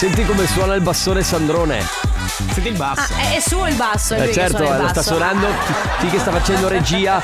Senti 0.00 0.24
come 0.24 0.46
suona 0.46 0.76
il 0.76 0.80
bassone 0.80 1.22
Sandrone. 1.22 2.09
Senti 2.30 2.68
il 2.68 2.76
basso. 2.76 3.12
Ah, 3.12 3.34
è, 3.34 3.40
suo 3.40 3.66
il 3.66 3.74
basso, 3.74 4.14
è 4.14 4.22
Eh 4.28 4.32
certo, 4.32 4.58
suona 4.58 4.76
il 4.76 4.82
lo 4.82 4.88
sta 4.88 4.94
basso. 5.00 5.08
suonando. 5.14 5.46
Sì 6.00 6.06
che 6.06 6.18
sta 6.18 6.30
facendo 6.30 6.68
regia 6.68 7.22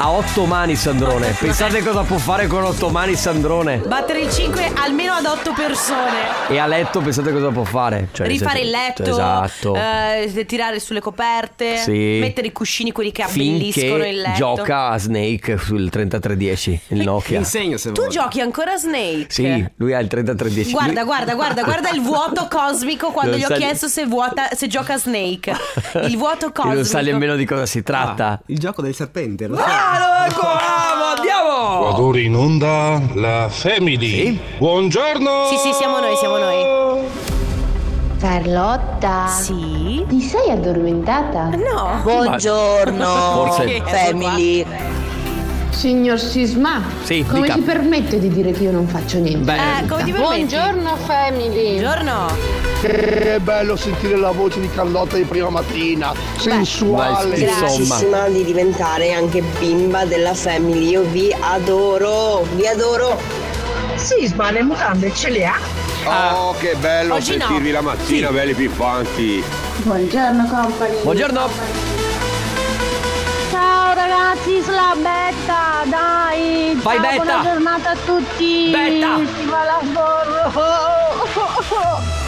a 0.00 0.10
otto 0.10 0.44
mani 0.44 0.76
Sandrone. 0.76 1.28
Pensate 1.38 1.82
cosa 1.82 2.02
può 2.02 2.18
fare 2.18 2.46
con 2.46 2.62
otto 2.64 2.88
mani 2.90 3.14
Sandrone. 3.16 3.78
Battere 3.78 4.20
il 4.20 4.30
5 4.30 4.72
almeno 4.76 5.12
ad 5.14 5.24
8 5.26 5.52
persone. 5.52 6.18
E 6.48 6.58
a 6.58 6.66
letto 6.66 7.00
pensate 7.00 7.32
cosa 7.32 7.48
può 7.50 7.64
fare? 7.64 8.08
Cioè, 8.12 8.26
Rifare 8.26 8.60
il 8.60 8.70
letto, 8.70 9.02
Esatto. 9.04 9.74
eh, 9.74 10.44
tirare 10.46 10.78
sulle 10.80 11.00
coperte, 11.00 11.76
Sì. 11.78 12.18
mettere 12.20 12.48
i 12.48 12.52
cuscini 12.52 12.92
quelli 12.92 13.10
che 13.12 13.22
abbelliscono 13.22 13.86
Finché 13.94 14.08
il 14.08 14.20
letto. 14.20 14.36
gioca 14.36 14.88
a 14.88 14.98
Snake 14.98 15.56
sul 15.58 15.88
3310, 15.90 16.80
il 16.88 17.02
Nokia. 17.02 17.38
Insegno 17.38 17.76
se 17.78 17.92
Tu 17.92 18.00
vuoi. 18.02 18.12
giochi 18.12 18.40
ancora 18.40 18.72
a 18.72 18.76
Snake? 18.76 19.26
Sì, 19.28 19.64
lui 19.76 19.94
ha 19.94 19.98
il 19.98 20.06
3310. 20.08 20.72
Guarda, 20.72 20.92
Lui- 20.92 21.04
guarda, 21.04 21.34
guarda, 21.34 21.62
guarda 21.62 21.90
il 21.90 22.00
vuoto 22.02 22.46
cosmico 22.50 23.10
quando 23.10 23.32
Non 23.32 23.40
gli 23.40 23.44
ho 23.44 23.48
sa- 23.48 23.54
chiesto 23.56 23.88
se, 23.88 24.04
vuota, 24.06 24.48
se 24.58 24.66
gioca 24.66 24.94
a 24.94 24.98
Snake. 24.98 25.52
Il 26.02 26.16
vuoto 26.16 26.50
cosmico. 26.52 26.74
non 26.74 26.84
sa 26.84 27.00
nemmeno 27.00 27.36
di 27.36 27.44
cosa 27.44 27.64
si 27.64 27.84
tratta. 27.84 28.26
Ah, 28.32 28.40
il 28.46 28.58
gioco 28.58 28.82
del 28.82 28.92
serpente, 28.92 29.46
lo 29.46 29.54
sai. 29.56 29.64
Ah, 29.68 30.26
ecco, 30.26 30.40
bravo, 30.40 31.16
andiamo! 31.16 32.04
Ora 32.04 32.18
in 32.18 32.34
onda 32.34 33.00
la 33.14 33.48
Family. 33.48 34.36
Buongiorno! 34.58 35.46
Sì, 35.48 35.56
sì, 35.58 35.72
siamo 35.72 36.00
noi, 36.00 36.16
siamo 36.16 36.38
noi. 36.38 37.06
Carlotta, 38.18 39.28
Sì? 39.28 40.04
ti 40.08 40.20
sei 40.20 40.50
addormentata? 40.50 41.50
No. 41.50 42.00
Buongiorno, 42.02 43.06
Forse- 43.06 43.80
family. 43.86 44.66
Signor 45.82 46.18
Sisma, 46.18 46.82
Sì, 47.04 47.24
come 47.24 47.42
dica. 47.42 47.54
si 47.54 47.60
permette 47.60 48.18
di 48.18 48.28
dire 48.28 48.50
che 48.50 48.64
io 48.64 48.72
non 48.72 48.88
faccio 48.88 49.18
niente? 49.18 49.44
Beh, 49.44 49.54
Eh, 49.54 49.86
come 49.86 50.02
ti 50.02 50.10
permetti? 50.10 50.18
Buongiorno 50.46 50.96
family. 50.96 51.78
Buongiorno. 51.80 52.26
Che 52.80 53.38
bello 53.40 53.76
sentire 53.76 54.16
la 54.16 54.32
voce 54.32 54.58
di 54.58 54.68
Carlotta 54.74 55.14
di 55.16 55.22
prima 55.22 55.50
mattina, 55.50 56.12
sensuale. 56.36 57.36
Beh, 57.36 57.44
insomma. 57.62 58.28
di 58.28 58.42
diventare 58.42 59.12
anche 59.12 59.40
bimba 59.60 60.04
della 60.04 60.34
family. 60.34 60.88
Io 60.88 61.02
vi 61.02 61.32
adoro, 61.38 62.42
vi 62.56 62.66
adoro. 62.66 63.16
Sisma 63.94 64.50
le 64.50 64.62
mutande 64.64 65.12
ce 65.14 65.30
le 65.30 65.46
ha? 65.46 66.34
Oh, 66.34 66.54
che 66.58 66.74
bello 66.80 67.14
Oggi 67.14 67.36
no. 67.36 67.44
sentirvi 67.46 67.70
la 67.70 67.82
mattina, 67.82 68.30
belli 68.32 68.54
piffanti. 68.54 69.44
Buongiorno 69.84 70.44
company. 70.48 71.02
Buongiorno. 71.02 71.97
Ciao 73.88 73.96
ragazzi, 73.96 74.60
sulla 74.60 74.94
Betta, 74.96 75.82
dai. 75.86 76.78
Vai, 76.82 77.00
Ciao, 77.00 77.08
Betta. 77.08 77.22
Buona 77.22 77.42
giornata 77.42 77.90
a 77.92 77.96
tutti. 77.96 78.68
Betta. 78.70 79.16
Si 79.16 79.46
va 79.46 79.64
la 79.64 79.80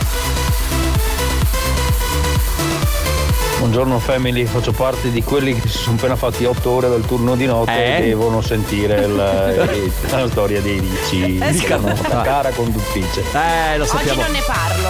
Buongiorno 3.70 4.00
family, 4.00 4.46
faccio 4.46 4.72
parte 4.72 5.12
di 5.12 5.22
quelli 5.22 5.54
che 5.54 5.68
si 5.68 5.78
sono 5.78 5.94
appena 5.94 6.16
fatti 6.16 6.44
8 6.44 6.70
ore 6.70 6.88
del 6.88 7.04
turno 7.06 7.36
di 7.36 7.46
notte 7.46 7.70
Eh? 7.70 7.98
e 7.98 8.08
devono 8.08 8.40
sentire 8.40 9.02
il- 9.04 9.14
la 9.14 10.28
storia 10.28 10.60
dei 10.60 10.80
ricci 10.80 11.38
Eh, 11.38 11.52
di 11.52 11.58
sì. 11.58 11.66
Carlotta, 11.66 12.20
cara 12.22 12.50
conduttrice. 12.50 13.20
Eh, 13.32 13.76
lo 13.78 13.84
Oggi 13.84 13.92
sappiamo. 13.92 14.22
non 14.22 14.32
ne 14.32 14.40
parlo. 14.44 14.88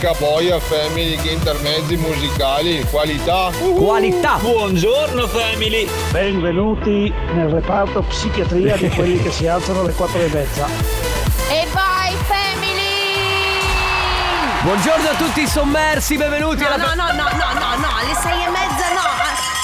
H 0.00 0.14
poi 0.18 0.50
a 0.50 0.58
Family 0.58 1.14
che 1.18 1.28
intermezzi 1.30 1.94
musicali, 1.94 2.84
qualità. 2.90 3.52
Qualità. 3.76 4.38
Buongiorno 4.40 5.28
family! 5.28 5.88
Benvenuti 6.10 7.12
nel 7.34 7.46
reparto 7.48 8.02
psichiatria 8.02 8.74
di 8.76 8.88
quelli 8.88 9.22
che 9.22 9.30
si 9.30 9.46
alzano 9.46 9.82
alle 9.82 9.92
4 9.92 10.18
e 10.20 10.28
mezza. 10.32 10.66
E 11.48 11.64
family! 11.68 11.89
Buongiorno 14.62 15.08
a 15.08 15.14
tutti 15.14 15.40
i 15.40 15.46
sommersi, 15.46 16.18
benvenuti 16.18 16.60
No, 16.60 16.68
alla 16.68 16.76
no, 16.76 16.94
no, 16.94 17.12
no, 17.12 17.28
no, 17.30 17.52
no, 17.58 17.76
no, 17.76 17.96
alle 17.96 18.14
sei 18.14 18.44
e 18.44 18.50
mezza 18.50 18.92
no. 18.92 19.19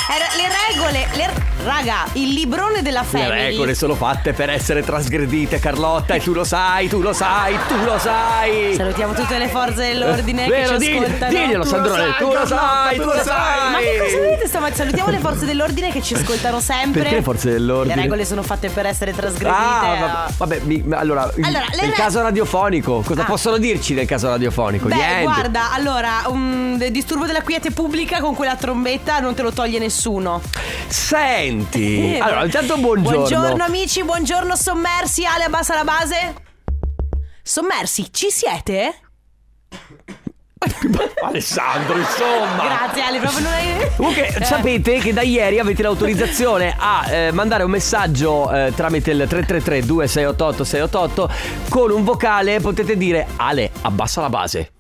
Era- 0.09 0.28
le 0.37 0.49
regole, 0.72 1.09
le- 1.17 1.65
raga, 1.65 2.05
il 2.12 2.28
librone 2.33 2.81
della 2.83 3.00
Le 3.00 3.06
family. 3.06 3.31
regole 3.49 3.75
sono 3.75 3.94
fatte 3.97 4.33
per 4.33 4.50
essere 4.50 4.84
trasgredite, 4.84 5.59
Carlotta, 5.59 6.15
e 6.15 6.21
tu 6.21 6.33
lo 6.33 6.44
sai, 6.44 6.89
tu 6.89 7.00
lo 7.03 7.12
sai, 7.12 7.56
tu 7.67 7.75
lo 7.84 7.99
sai. 7.99 8.75
Salutiamo 8.77 9.15
tutte 9.15 9.37
le 9.37 9.49
forze 9.49 9.89
dell'ordine 9.89 10.47
Vero, 10.47 10.77
che 10.77 10.81
ci 10.84 10.87
digli- 10.93 11.03
ascoltano. 11.03 11.33
diglielo, 11.33 11.65
Sandrone, 11.65 12.15
tu 12.19 12.33
lo 12.33 12.47
sai, 12.47 12.97
tu 12.97 13.05
lo 13.05 13.21
sai. 13.22 13.71
Ma 13.72 13.78
che 13.78 13.99
cosa 13.99 14.17
volete 14.19 14.47
stamattina? 14.47 14.77
Salutiamo 14.77 15.11
le 15.11 15.19
forze 15.19 15.44
dell'ordine 15.44 15.91
che 15.91 16.03
ci 16.03 16.15
ascoltano 16.15 16.61
sempre. 16.61 17.00
Perché 17.00 17.17
le 17.17 17.23
forze 17.23 17.50
dell'ordine? 17.50 17.94
Le 17.97 18.00
regole 18.03 18.25
sono 18.25 18.43
fatte 18.43 18.69
per 18.69 18.87
essere 18.87 19.12
trasgredite. 19.12 19.50
Ah, 19.59 20.31
vabbè, 20.37 20.61
mi- 20.65 20.84
allora, 20.91 21.28
il- 21.37 21.44
Allora, 21.44 21.65
le 21.73 21.81
nel 21.81 21.91
re- 21.91 21.97
caso 21.97 22.23
radiofonico, 22.23 23.00
cosa 23.05 23.23
Ah. 23.23 23.25
possono 23.25 23.56
dirci 23.59 23.93
nel 23.94 24.06
caso 24.06 24.28
radiofonico? 24.28 24.87
Beh, 24.87 24.94
Niente. 24.94 25.23
guarda, 25.23 25.73
allora, 25.73 26.11
un 26.28 26.84
disturbo 26.93 27.27
della 27.27 27.43
quiete 27.43 27.73
pubblica 27.73 28.21
con 28.21 28.34
quella 28.37 28.55
trombetta 28.55 29.19
non 29.19 29.34
te 29.34 29.43
lo 29.43 29.50
toglie 29.53 29.78
nessuno. 29.81 29.94
Senti, 30.88 32.14
Eh, 32.14 32.18
allora, 32.18 32.44
intanto 32.44 32.76
buongiorno. 32.76 33.18
Buongiorno 33.18 33.64
amici, 33.64 34.04
buongiorno 34.04 34.54
sommersi, 34.56 35.24
Ale 35.24 35.44
abbassa 35.44 35.74
la 35.74 35.84
base. 35.84 36.34
Sommersi, 37.42 38.12
ci 38.12 38.28
siete? 38.30 38.94
Alessandro, 41.22 41.96
insomma. 41.98 42.64
Grazie 42.64 43.02
Ale, 43.02 43.18
proprio 43.20 43.40
non 43.40 43.52
hai... 43.52 43.90
Comunque 43.96 44.26
Eh. 44.28 44.44
sapete 44.44 44.98
che 44.98 45.12
da 45.12 45.22
ieri 45.22 45.58
avete 45.58 45.82
l'autorizzazione 45.82 46.74
a 46.76 47.10
eh, 47.10 47.32
mandare 47.32 47.62
un 47.62 47.70
messaggio 47.70 48.50
eh, 48.52 48.72
tramite 48.74 49.10
il 49.12 49.18
333 49.28 49.84
2688 49.84 50.64
688 50.64 51.30
con 51.68 51.90
un 51.90 52.04
vocale 52.04 52.60
potete 52.60 52.96
dire 52.96 53.26
Ale 53.36 53.70
abbassa 53.82 54.20
la 54.20 54.28
base. 54.30 54.70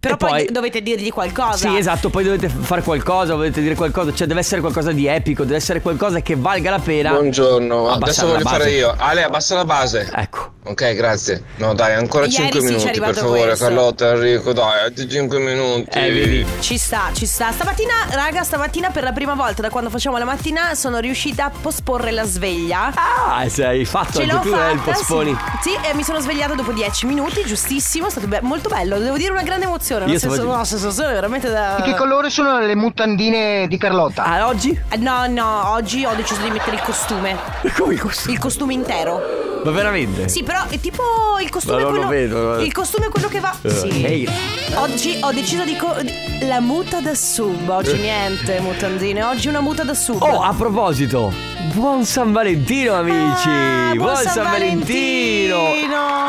Però 0.00 0.14
E 0.14 0.16
poi, 0.16 0.48
dovete 0.50 0.82
dirgli 0.82 1.10
qualcosa. 1.10 1.68
Sì, 1.68 1.76
esatto, 1.76 2.08
poi 2.08 2.24
dovete 2.24 2.48
fare 2.48 2.82
qualcosa, 2.82 3.32
dovete 3.32 3.60
dire 3.60 3.74
qualcosa, 3.74 4.12
cioè 4.14 4.26
deve 4.26 4.40
essere 4.40 4.60
qualcosa 4.60 4.92
di 4.92 5.06
epico, 5.06 5.42
deve 5.42 5.56
essere 5.56 5.80
qualcosa 5.80 6.20
che 6.20 6.36
valga 6.36 6.70
la 6.70 6.78
pena. 6.78 7.10
Buongiorno, 7.12 7.88
adesso 7.88 8.26
voglio 8.26 8.42
base. 8.42 8.56
fare 8.58 8.70
io. 8.70 8.94
Ale, 8.96 9.24
abbassa 9.24 9.54
la 9.56 9.64
base. 9.64 10.08
Ecco. 10.14 10.52
Ok, 10.68 10.92
grazie. 10.94 11.42
No, 11.56 11.72
dai, 11.72 11.94
ancora 11.94 12.24
Ieri 12.26 12.34
5 12.52 12.60
sì, 12.60 12.66
minuti, 12.66 13.00
per 13.00 13.14
favore, 13.14 13.46
questo. 13.46 13.64
Carlotta, 13.64 14.10
Enrico, 14.10 14.52
dai, 14.52 14.80
altri 14.84 15.08
5 15.08 15.38
minuti. 15.38 15.98
Eh, 15.98 16.10
vedi. 16.12 16.46
Ci 16.60 16.76
sta, 16.76 17.04
ci 17.14 17.24
sta. 17.24 17.50
Stamattina, 17.52 17.92
raga, 18.10 18.42
stamattina 18.42 18.90
per 18.90 19.02
la 19.02 19.12
prima 19.12 19.32
volta 19.32 19.62
da 19.62 19.70
quando 19.70 19.88
facciamo 19.88 20.18
la 20.18 20.26
mattina 20.26 20.74
sono 20.74 20.98
riuscita 20.98 21.46
a 21.46 21.50
posporre 21.50 22.10
la 22.10 22.24
sveglia. 22.24 22.92
Ah, 22.94 23.48
se 23.48 23.64
hai 23.64 23.86
fatto 23.86 24.18
Ce 24.18 24.22
anche 24.24 24.34
l'ho 24.34 24.40
tu 24.40 24.50
fatta, 24.50 24.68
eh, 24.68 24.72
il 24.74 24.80
posponi. 24.80 25.36
Sì, 25.62 25.70
Sì, 25.70 25.76
e 25.90 25.94
mi 25.94 26.02
sono 26.02 26.20
svegliata 26.20 26.54
dopo 26.54 26.72
10 26.72 27.06
minuti, 27.06 27.42
giustissimo, 27.46 28.08
è 28.08 28.10
stato 28.10 28.26
be- 28.26 28.40
molto 28.42 28.68
bello, 28.68 28.98
devo 28.98 29.16
dire 29.16 29.30
una 29.32 29.42
grande 29.42 29.64
emozione, 29.64 30.04
Io 30.04 30.10
una, 30.10 30.18
stavo- 30.18 30.34
senso- 30.34 30.48
una 30.50 30.64
sensazione 30.66 31.12
veramente 31.14 31.48
da... 31.48 31.80
Che 31.82 31.94
colore 31.94 32.28
sono 32.28 32.58
le 32.60 32.74
mutandine 32.76 33.66
di 33.68 33.78
Carlotta? 33.78 34.22
Ah, 34.24 34.46
oggi? 34.48 34.78
Eh, 34.90 34.96
No, 34.98 35.26
no, 35.28 35.70
oggi 35.70 36.04
ho 36.04 36.12
deciso 36.14 36.42
di 36.42 36.50
mettere 36.50 36.76
il 36.76 36.82
costume, 36.82 37.36
Come 37.76 37.94
il 37.94 38.00
costume? 38.00 38.34
il 38.34 38.38
costume 38.38 38.74
intero. 38.74 39.47
Ma 39.64 39.70
veramente? 39.70 40.28
Sì, 40.28 40.42
però 40.42 40.64
è 40.68 40.78
tipo 40.80 41.02
il 41.42 41.50
costume 41.50 41.76
Ma 41.76 41.82
non 41.82 41.92
lo 41.92 42.06
quello 42.06 42.12
vedo, 42.12 42.58
eh. 42.58 42.64
Il 42.64 42.72
costume 42.72 43.06
è 43.06 43.08
quello 43.08 43.28
che 43.28 43.40
va 43.40 43.54
Eh, 43.62 43.70
Sì. 43.70 44.02
ehi. 44.04 44.28
Oggi 44.76 45.18
ho 45.20 45.32
deciso 45.32 45.64
di 45.64 45.76
co- 45.76 45.96
di- 46.02 46.46
la 46.46 46.60
muta 46.60 47.00
da 47.00 47.14
sub, 47.14 47.68
oggi 47.68 47.94
niente 47.98 48.60
mutandine, 48.60 49.22
oggi 49.24 49.48
una 49.48 49.60
muta 49.60 49.82
da 49.84 49.94
sub. 49.94 50.22
Oh, 50.22 50.40
a 50.42 50.52
proposito, 50.54 51.32
buon 51.72 52.04
San 52.04 52.32
Valentino 52.32 52.94
amici! 52.94 53.48
Ah, 53.48 53.92
buon 53.94 54.16
San 54.16 54.44
Valentino! 54.44 55.56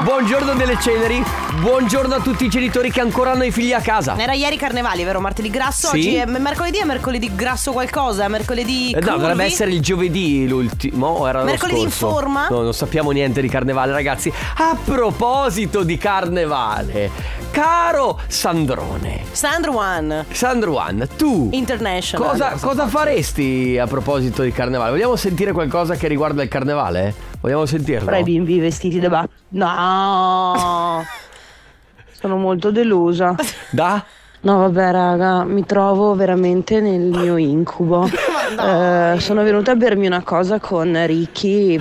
Buongiorno 0.02 0.54
delle 0.54 0.80
ceneri, 0.80 1.22
buongiorno 1.60 2.16
a 2.16 2.20
tutti 2.22 2.46
i 2.46 2.50
genitori 2.50 2.90
che 2.90 3.02
ancora 3.02 3.32
hanno 3.32 3.44
i 3.44 3.52
figli 3.52 3.74
a 3.74 3.82
casa. 3.82 4.16
Era 4.18 4.34
ieri 4.34 4.56
carnevali, 4.58 5.04
vero? 5.04 5.20
Martedì 5.20 5.50
grasso, 5.50 5.90
Sì. 5.90 5.98
oggi 5.98 6.16
è 6.16 6.26
mercoledì 6.26 6.78
è 6.80 6.86
mercoledì 6.86 7.36
grasso 7.36 7.72
qualcosa, 7.74 8.28
mercoledì 8.30 8.92
Eh, 8.92 9.00
no, 9.02 9.18
dovrebbe 9.18 9.44
essere 9.44 9.72
il 9.72 9.82
giovedì 9.82 10.48
l'ultimo. 10.48 11.08
o 11.08 11.28
Era 11.28 11.40
l'anno 11.40 11.52
Mercoledì 11.52 11.82
in 11.82 11.90
forma? 11.92 12.48
No, 12.50 12.62
non 12.62 12.74
sappiamo 12.74 13.12
niente 13.12 13.42
di 13.42 13.50
carnevale, 13.50 13.92
ragazzi. 13.92 14.32
A 14.58 14.78
proposito 14.84 15.84
di 15.84 15.98
carnevale, 15.98 17.12
caro 17.52 18.20
Sandrone, 18.28 19.24
Sandro 19.32 19.76
One 19.78 20.26
Sandro 20.32 20.76
One, 20.76 21.08
tu 21.18 21.50
International. 21.52 22.30
cosa, 22.30 22.52
cosa 22.60 22.88
faresti 22.88 23.78
a 23.78 23.86
proposito 23.86 24.44
di 24.44 24.52
carnevale? 24.54 24.92
Vogliamo 24.92 25.16
sentire 25.20 25.52
qualcosa 25.52 25.94
che 25.96 26.08
riguarda 26.08 26.42
il 26.42 26.50
carnevale? 26.50 27.14
Vogliamo 27.42 27.66
sentirlo? 27.68 28.08
Fra 28.08 28.18
i 28.18 28.24
bimbi 28.24 28.60
vestiti 28.60 29.00
da 29.00 29.10
ba... 29.10 29.28
No! 29.50 31.06
Sono 32.20 32.38
molto 32.38 32.72
delusa. 32.72 33.36
Da? 33.70 34.04
No, 34.42 34.58
vabbè, 34.60 34.92
raga, 34.92 35.44
mi 35.44 35.66
trovo 35.66 36.16
veramente 36.16 36.80
nel 36.82 37.02
mio 37.02 37.38
incubo. 37.38 38.10
Eh, 38.50 39.18
sono 39.20 39.44
venuta 39.44 39.74
a 39.74 39.76
bermi 39.76 40.08
una 40.08 40.24
cosa 40.24 40.60
con 40.60 41.00
Ricky. 41.06 41.76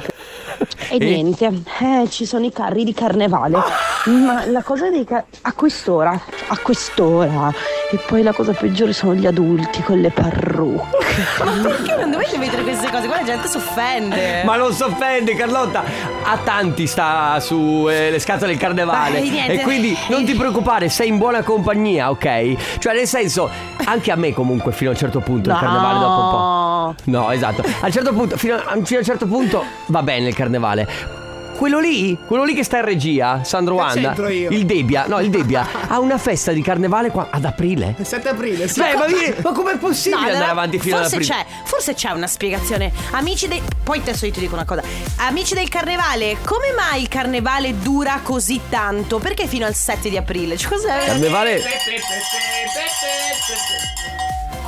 E 0.90 0.96
E? 0.96 0.98
niente, 0.98 1.46
eh, 1.46 2.06
ci 2.10 2.26
sono 2.26 2.44
i 2.44 2.52
carri 2.52 2.84
di 2.84 2.92
carnevale. 2.92 3.56
Ma 4.04 4.44
la 4.44 4.62
cosa 4.62 4.90
dei 4.90 5.04
ca- 5.04 5.24
a 5.42 5.52
quest'ora, 5.54 6.10
a 6.10 6.58
quest'ora. 6.58 7.50
E 7.90 7.96
poi 8.06 8.22
la 8.22 8.34
cosa 8.34 8.52
peggiore 8.52 8.92
sono 8.92 9.14
gli 9.14 9.24
adulti 9.26 9.82
con 9.82 9.98
le 9.98 10.10
parrucche. 10.10 11.07
Ma 11.44 11.50
perché 11.68 11.96
non 11.96 12.10
dovete 12.10 12.38
mettere 12.38 12.62
queste 12.62 12.90
cose? 12.90 13.06
Qua 13.06 13.16
la 13.16 13.24
gente 13.24 13.48
si 13.48 13.56
offende. 13.56 14.42
Ma 14.44 14.56
non 14.56 14.72
si 14.72 14.82
offende 14.82 15.34
Carlotta 15.34 15.82
A 16.24 16.38
tanti 16.44 16.86
sta 16.86 17.38
su 17.40 17.86
eh, 17.88 18.10
le 18.10 18.18
scatole 18.18 18.52
del 18.52 18.60
carnevale 18.60 19.20
niente. 19.20 19.52
E 19.60 19.62
quindi 19.62 19.96
non 20.08 20.24
ti 20.24 20.34
preoccupare 20.34 20.88
Sei 20.88 21.08
in 21.08 21.18
buona 21.18 21.42
compagnia, 21.42 22.10
ok? 22.10 22.78
Cioè 22.78 22.94
nel 22.94 23.06
senso 23.06 23.50
Anche 23.84 24.10
a 24.12 24.16
me 24.16 24.32
comunque 24.32 24.72
fino 24.72 24.90
a 24.90 24.92
un 24.92 24.98
certo 24.98 25.20
punto 25.20 25.48
Il 25.50 25.54
No. 25.54 25.60
carnevale 25.60 25.98
dopo 25.98 26.20
un 26.20 26.30
po' 26.30 26.94
No, 27.10 27.30
esatto 27.32 27.62
A 27.80 27.86
un 27.86 27.92
certo 27.92 28.12
punto 28.12 28.36
Fino 28.36 28.54
a, 28.54 28.60
fino 28.84 28.98
a 28.98 28.98
un 28.98 29.04
certo 29.04 29.26
punto 29.26 29.64
Va 29.86 30.02
bene 30.02 30.28
il 30.28 30.34
carnevale 30.34 31.17
quello 31.58 31.80
lì, 31.80 32.16
quello 32.24 32.44
lì 32.44 32.54
che 32.54 32.62
sta 32.62 32.78
in 32.78 32.84
regia, 32.84 33.42
Sandro 33.42 33.74
Wanda, 33.74 34.00
c'entro 34.00 34.28
io? 34.28 34.48
il 34.50 34.64
Debbia, 34.64 35.06
no, 35.08 35.18
il 35.18 35.28
Debbia 35.28 35.66
ha 35.88 35.98
una 35.98 36.16
festa 36.16 36.52
di 36.52 36.62
carnevale 36.62 37.10
qua- 37.10 37.30
ad 37.32 37.44
aprile. 37.44 37.96
Il 37.98 38.06
7 38.06 38.28
aprile, 38.28 38.68
sì. 38.68 38.80
Beh, 38.80 38.94
ma, 38.94 39.04
ma 39.42 39.52
com'è 39.52 39.72
No, 39.72 39.78
possibile 39.78 40.20
allora, 40.20 40.32
andare 40.34 40.50
avanti 40.52 40.78
fino 40.78 40.94
ad 40.98 41.02
forse 41.10 41.16
aprile? 41.16 41.34
c'è, 41.34 41.46
forse 41.64 41.94
c'è 41.94 42.10
una 42.12 42.28
spiegazione. 42.28 42.92
Amici 43.10 43.48
dei. 43.48 43.60
Poi 43.82 43.98
adesso 43.98 44.24
io 44.26 44.32
ti 44.32 44.38
dico 44.38 44.54
una 44.54 44.64
cosa. 44.64 44.82
Amici 45.16 45.54
del 45.54 45.68
carnevale, 45.68 46.36
come 46.44 46.72
mai 46.76 47.02
il 47.02 47.08
carnevale 47.08 47.76
dura 47.80 48.20
così 48.22 48.60
tanto? 48.68 49.18
Perché 49.18 49.48
fino 49.48 49.66
al 49.66 49.74
7 49.74 50.08
di 50.10 50.16
aprile? 50.16 50.56
Cioè, 50.56 50.70
cos'è? 50.70 51.06
Carnevale 51.06 51.60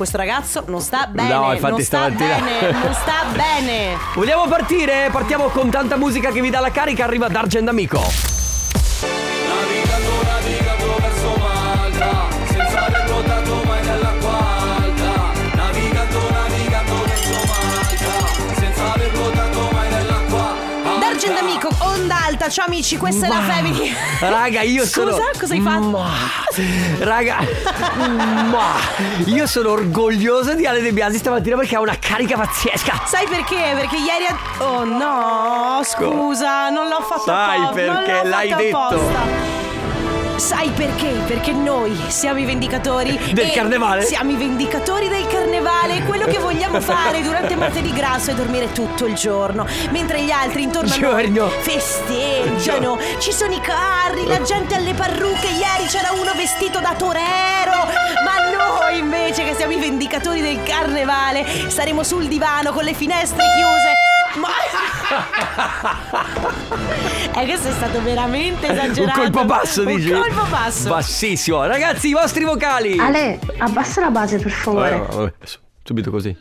Questo 0.00 0.16
ragazzo 0.16 0.64
non 0.68 0.80
sta 0.80 1.06
bene. 1.12 1.28
No, 1.28 1.52
infatti 1.52 1.72
non 1.72 1.82
sta 1.82 1.98
stamattina- 2.10 2.38
bene. 2.38 2.72
Non 2.80 2.94
sta 2.94 3.12
bene. 3.34 3.98
Vogliamo 4.14 4.46
partire? 4.46 5.10
Partiamo 5.12 5.48
con 5.48 5.68
tanta 5.68 5.96
musica 5.98 6.30
che 6.30 6.40
vi 6.40 6.48
dà 6.48 6.60
la 6.60 6.70
carica. 6.70 7.04
Arriva 7.04 7.28
D'Argent 7.28 7.68
Amico. 7.68 8.29
Ciao 22.50 22.66
amici, 22.66 22.96
questa 22.96 23.26
è 23.26 23.28
la 23.28 23.40
Family. 23.42 23.94
Raga, 24.18 24.62
io 24.62 24.84
sono. 24.84 25.12
Scusa, 25.12 25.24
cosa 25.38 25.54
hai 25.54 25.60
fatto? 25.60 25.86
Ma- 25.88 26.10
Raga, 26.98 27.36
ma 28.50 28.72
io 29.26 29.46
sono 29.46 29.70
orgoglioso 29.70 30.54
di 30.54 30.66
Ale 30.66 30.82
De 30.82 30.92
Biasi 30.92 31.18
stamattina 31.18 31.56
perché 31.56 31.76
ha 31.76 31.80
una 31.80 31.96
carica 31.98 32.36
pazzesca. 32.36 33.02
Sai 33.06 33.26
perché? 33.28 33.72
Perché 33.76 33.96
ieri. 33.96 34.26
ha- 34.28 34.64
Oh 34.64 34.84
no, 34.84 35.80
scusa, 35.84 36.70
non 36.70 36.88
l'ho 36.88 37.00
fatto 37.02 37.22
Sai 37.26 37.58
apposta. 37.62 37.84
non 37.86 37.94
perché 38.04 38.12
l'ho 38.24 38.28
l'hai 38.28 38.48
fatto 38.50 38.62
detto. 38.62 38.78
apposta. 38.78 39.59
Sai 40.40 40.70
perché? 40.70 41.20
Perché 41.26 41.52
noi 41.52 41.94
siamo 42.08 42.38
i 42.40 42.46
vendicatori 42.46 43.16
Del 43.34 43.50
carnevale? 43.50 44.06
Siamo 44.06 44.30
i 44.30 44.36
vendicatori 44.36 45.08
del 45.08 45.26
carnevale. 45.26 46.02
Quello 46.04 46.24
che 46.24 46.38
vogliamo 46.38 46.80
fare 46.80 47.20
durante 47.20 47.56
martedì 47.56 47.92
grasso 47.92 48.30
è 48.30 48.34
dormire 48.34 48.72
tutto 48.72 49.04
il 49.04 49.14
giorno, 49.14 49.66
mentre 49.90 50.22
gli 50.22 50.30
altri 50.30 50.62
intorno 50.62 50.94
a 50.94 50.98
noi 50.98 51.50
festeggiano. 51.60 52.98
Ci 53.18 53.32
sono 53.32 53.52
i 53.52 53.60
carri, 53.60 54.26
la 54.26 54.40
gente 54.40 54.76
alle 54.76 54.94
parrucche. 54.94 55.46
Ieri 55.48 55.84
c'era 55.88 56.10
uno 56.12 56.32
vestito 56.34 56.80
da 56.80 56.94
torero. 56.96 57.86
Ma 58.24 58.56
noi 58.56 58.98
invece 58.98 59.44
che 59.44 59.54
siamo 59.54 59.74
i 59.74 59.78
vendicatori 59.78 60.40
del 60.40 60.62
carnevale 60.62 61.44
saremo 61.68 62.02
sul 62.02 62.26
divano 62.28 62.72
con 62.72 62.84
le 62.84 62.94
finestre 62.94 63.44
chiuse. 63.56 64.40
Ma 64.40 64.48
è 67.32 67.44
che 67.44 67.56
sei 67.56 67.72
stato 67.72 68.00
veramente 68.02 68.66
Un 68.68 68.78
esagerato. 68.78 69.20
colpo 69.20 69.44
basso, 69.44 69.82
Un 69.82 69.96
dici? 69.96 70.10
colpo 70.10 70.44
basso. 70.48 70.88
Bassissimo. 70.88 71.64
Ragazzi, 71.66 72.08
i 72.08 72.12
vostri 72.12 72.44
vocali. 72.44 72.98
Ale, 72.98 73.38
abbassa 73.58 74.00
la 74.00 74.10
base 74.10 74.38
per 74.38 74.50
favore. 74.52 74.98
Vabbè, 74.98 75.14
vabbè, 75.14 75.32
subito 75.82 76.10
così. 76.10 76.36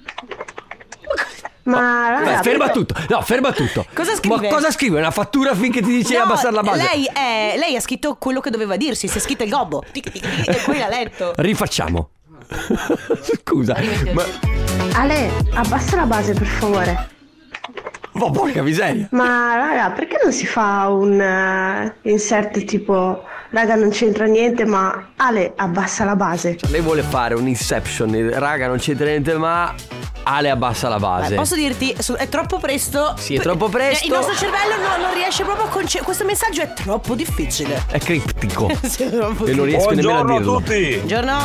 Ma 1.63 2.09
raga, 2.09 2.31
Dai, 2.33 2.43
ferma 2.43 2.65
perché- 2.65 2.79
tutto. 2.79 2.95
No, 3.09 3.21
ferma 3.21 3.51
tutto. 3.51 3.85
Cosa 3.93 4.15
scrive? 4.15 4.35
Ma 4.35 4.47
cosa 4.47 4.71
scrive? 4.71 4.97
Una 4.97 5.11
fattura 5.11 5.53
finché 5.53 5.81
ti 5.81 5.91
dice 5.91 6.17
No, 6.17 6.23
abbassare 6.23 6.53
la 6.55 6.63
base? 6.63 6.83
Lei, 6.83 7.05
è, 7.05 7.55
lei 7.57 7.75
ha 7.75 7.79
scritto 7.81 8.15
quello 8.15 8.39
che 8.39 8.49
doveva 8.49 8.75
dirsi, 8.75 9.07
si 9.07 9.17
è 9.17 9.21
scritto 9.21 9.43
il 9.43 9.49
gobbo. 9.51 9.83
E 9.91 10.61
poi 10.65 10.79
l'ha 10.79 10.87
letto. 10.87 11.33
Rifacciamo. 11.35 12.09
Scusa, 13.43 13.75
ma, 14.13 14.23
Ale, 14.93 15.29
abbassa 15.53 15.95
la 15.97 16.05
base 16.05 16.33
per 16.33 16.47
favore. 16.47 17.09
Ma 18.19 18.31
porca 18.31 18.61
miseria. 18.61 19.07
Ma 19.11 19.55
raga, 19.55 19.91
perché 19.91 20.19
non 20.23 20.31
si 20.31 20.45
fa 20.45 20.87
un 20.89 21.19
eh, 21.19 21.95
insert 22.03 22.63
tipo 22.65 23.23
raga 23.51 23.75
non 23.75 23.89
c'entra 23.89 24.25
niente, 24.25 24.63
ma 24.65 25.09
Ale 25.15 25.53
abbassa 25.55 26.05
la 26.05 26.15
base. 26.15 26.57
Lei 26.69 26.81
vuole 26.81 27.01
fare 27.01 27.33
un 27.33 27.47
inception, 27.47 28.29
raga, 28.33 28.67
non 28.67 28.77
c'entra 28.77 29.07
niente, 29.07 29.35
ma 29.37 29.73
Ale 30.23 30.49
abbassa 30.51 30.87
la 30.89 30.99
base. 30.99 31.29
Beh, 31.29 31.35
posso 31.35 31.55
dirti, 31.55 31.95
è 32.17 32.29
troppo 32.29 32.59
presto. 32.59 33.15
Sì, 33.17 33.35
è 33.35 33.39
troppo 33.39 33.67
presto. 33.69 34.05
Il 34.05 34.11
nostro 34.11 34.35
cervello 34.35 34.75
no- 34.77 35.03
non 35.03 35.13
riesce 35.15 35.43
proprio 35.43 35.65
a 35.65 35.69
conce- 35.69 36.01
Questo 36.03 36.25
messaggio 36.25 36.61
è 36.61 36.73
troppo 36.73 37.15
difficile. 37.15 37.83
È 37.89 37.97
criptico. 37.99 38.69
Sì, 38.83 39.03
è 39.03 39.09
troppo 39.09 39.45
e 39.45 39.53
non 39.53 39.65
riesco 39.65 39.89
nemmeno 39.89 40.09
a 40.19 40.23
Buongiorno 40.23 40.35
a 40.35 40.37
dirlo. 40.39 40.57
tutti. 40.57 40.95
Buongiorno. 40.97 41.37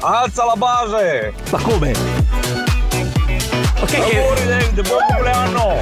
Alza 0.00 0.44
la 0.44 0.56
base. 0.56 1.32
Ma 1.50 1.58
come? 1.60 2.71
Ok, 3.82 3.90
che... 3.90 4.18
Auguri 4.18 4.46
David, 4.46 4.86
buon 4.88 5.00
compleanno. 5.08 5.76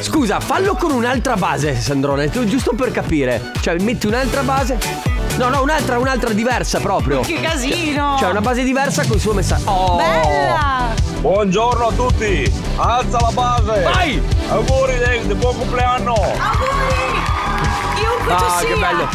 Scusa, 0.00 0.40
fallo 0.40 0.74
con 0.74 0.90
un'altra 0.92 1.36
base, 1.36 1.78
Sandrone, 1.78 2.30
tu- 2.30 2.44
giusto 2.44 2.72
per 2.74 2.90
capire. 2.90 3.52
Cioè, 3.60 3.78
metti 3.80 4.06
un'altra 4.06 4.42
base. 4.42 4.78
No, 5.36 5.48
no, 5.50 5.60
un'altra, 5.62 5.98
un'altra 5.98 6.32
diversa 6.32 6.80
proprio. 6.80 7.20
Che 7.20 7.40
casino. 7.40 8.16
Cioè, 8.18 8.30
una 8.30 8.40
base 8.40 8.62
diversa 8.62 9.02
con 9.04 9.16
il 9.16 9.20
suo 9.20 9.34
messaggio. 9.34 9.68
Oh! 9.70 9.96
Bella. 9.96 10.94
Buongiorno 11.20 11.88
a 11.88 11.92
tutti. 11.92 12.50
Alza 12.76 13.18
la 13.20 13.30
base. 13.32 13.82
Vai! 13.82 14.22
Auguri 14.48 14.98
David, 14.98 15.34
buon 15.34 15.58
compleanno. 15.58 16.14
Auguri. 16.14 17.20
Chiunque 17.96 18.32
Ah, 18.32 18.56
sia. 18.58 18.68
che 18.68 18.74
bello. 18.80 19.08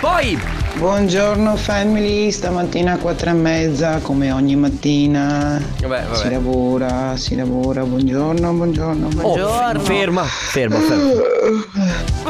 Poi, 0.00 0.38
Buongiorno 0.74 1.54
family, 1.56 2.30
stamattina 2.32 2.92
a 2.94 2.96
quattro 2.96 3.28
e 3.30 3.34
mezza 3.34 3.98
come 3.98 4.32
ogni 4.32 4.56
mattina. 4.56 5.60
Vabbè, 5.80 6.02
vabbè. 6.04 6.16
Si 6.16 6.30
lavora, 6.30 7.16
si 7.16 7.36
lavora, 7.36 7.84
buongiorno, 7.84 8.52
buongiorno. 8.52 9.06
Oh, 9.06 9.10
Buongiorno. 9.10 9.80
ferma, 9.80 10.22
ferma, 10.24 10.76
ferma. 10.78 11.10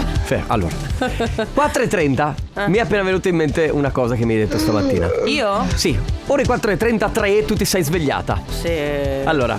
Ferma. 0.25 0.45
Allora, 0.49 0.75
4.30 1.55 2.35
Eh. 2.55 2.69
mi 2.69 2.79
è 2.79 2.81
appena 2.81 3.03
venuta 3.03 3.29
in 3.29 3.37
mente 3.37 3.69
una 3.71 3.91
cosa 3.91 4.15
che 4.15 4.25
mi 4.25 4.35
hai 4.35 4.39
detto 4.41 4.57
stamattina. 4.59 5.09
Io? 5.27 5.67
Sì, 5.75 5.97
ore 6.27 6.45
4.33 6.45 7.45
tu 7.45 7.55
ti 7.55 7.65
sei 7.65 7.83
svegliata. 7.83 8.41
Sì. 8.49 8.71
Allora, 9.25 9.59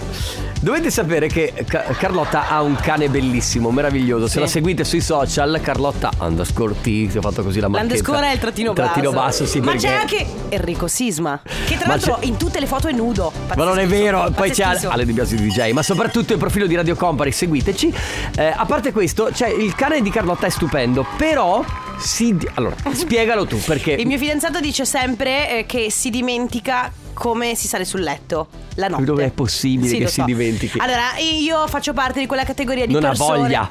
dovete 0.63 0.89
sapere 0.89 1.27
che 1.27 1.53
Ca- 1.67 1.83
Carlotta 1.97 2.47
ha 2.49 2.61
un 2.61 2.75
cane 2.75 3.09
bellissimo, 3.09 3.69
meraviglioso. 3.69 4.27
Se 4.27 4.39
la 4.39 4.47
seguite 4.47 4.83
sui 4.83 5.01
social, 5.01 5.59
Carlotta 5.61 6.09
underscore 6.19 6.73
T, 6.81 7.11
ho 7.15 7.21
fatto 7.21 7.43
così 7.43 7.59
la 7.59 7.67
marchetta. 7.67 7.93
L'underscore 7.93 8.29
è 8.29 8.33
il 8.33 8.39
trattino 8.39 8.73
basso. 8.73 8.91
Trattino 8.91 9.11
basso, 9.11 9.45
sì, 9.45 9.59
Ma 9.59 9.71
perché... 9.71 9.87
c'è 9.87 9.93
anche 9.93 10.25
Enrico 10.49 10.87
Sisma. 10.87 11.39
Che 11.43 11.75
tra 11.75 11.87
Ma 11.87 11.93
l'altro 11.93 12.17
c'è- 12.19 12.25
in 12.25 12.37
tutte 12.37 12.59
le 12.59 12.65
foto 12.65 12.87
è 12.87 12.93
nudo. 12.93 13.31
Ma 13.55 13.63
non 13.65 13.77
è 13.77 13.85
vero, 13.85 14.31
poi 14.33 14.51
c'è 14.51 14.63
Ale, 14.63 15.05
Di 15.05 15.11
Biasi 15.11 15.35
DJ, 15.35 15.71
ma 15.71 15.83
soprattutto 15.83 16.31
il 16.33 16.39
profilo 16.39 16.65
di 16.65 16.75
Radio 16.75 16.95
Company, 16.95 17.31
seguiteci. 17.31 17.93
Eh, 18.37 18.45
a 18.55 18.65
parte 18.65 18.91
questo, 18.93 19.31
cioè 19.33 19.49
il 19.49 19.75
cane 19.75 20.01
di 20.01 20.09
Carlotta 20.09 20.47
è 20.47 20.49
stupendo, 20.49 21.05
però 21.17 21.63
si 21.97 22.35
allora, 22.55 22.75
spiegalo 22.91 23.45
tu 23.45 23.57
perché 23.59 23.91
Il 23.91 24.07
mio 24.07 24.17
fidanzato 24.17 24.59
dice 24.59 24.85
sempre 24.85 25.59
eh, 25.59 25.65
che 25.65 25.91
si 25.91 26.09
dimentica 26.09 26.91
come 27.13 27.55
si 27.55 27.67
sale 27.67 27.85
sul 27.85 28.01
letto 28.01 28.47
la 28.75 28.87
notte. 28.87 29.03
dove 29.03 29.25
è 29.25 29.31
possibile 29.31 29.87
Sì, 29.89 29.97
che 29.97 30.03
lo 30.03 30.09
si 30.09 30.19
so. 30.19 30.25
dimentichi? 30.25 30.79
Allora, 30.79 31.17
io 31.19 31.67
faccio 31.67 31.93
parte 31.93 32.19
di 32.19 32.25
quella 32.25 32.43
categoria 32.43 32.85
di 32.85 32.93
non 32.93 33.03
ha 33.03 33.09
persone. 33.09 33.37
voglia. 33.39 33.69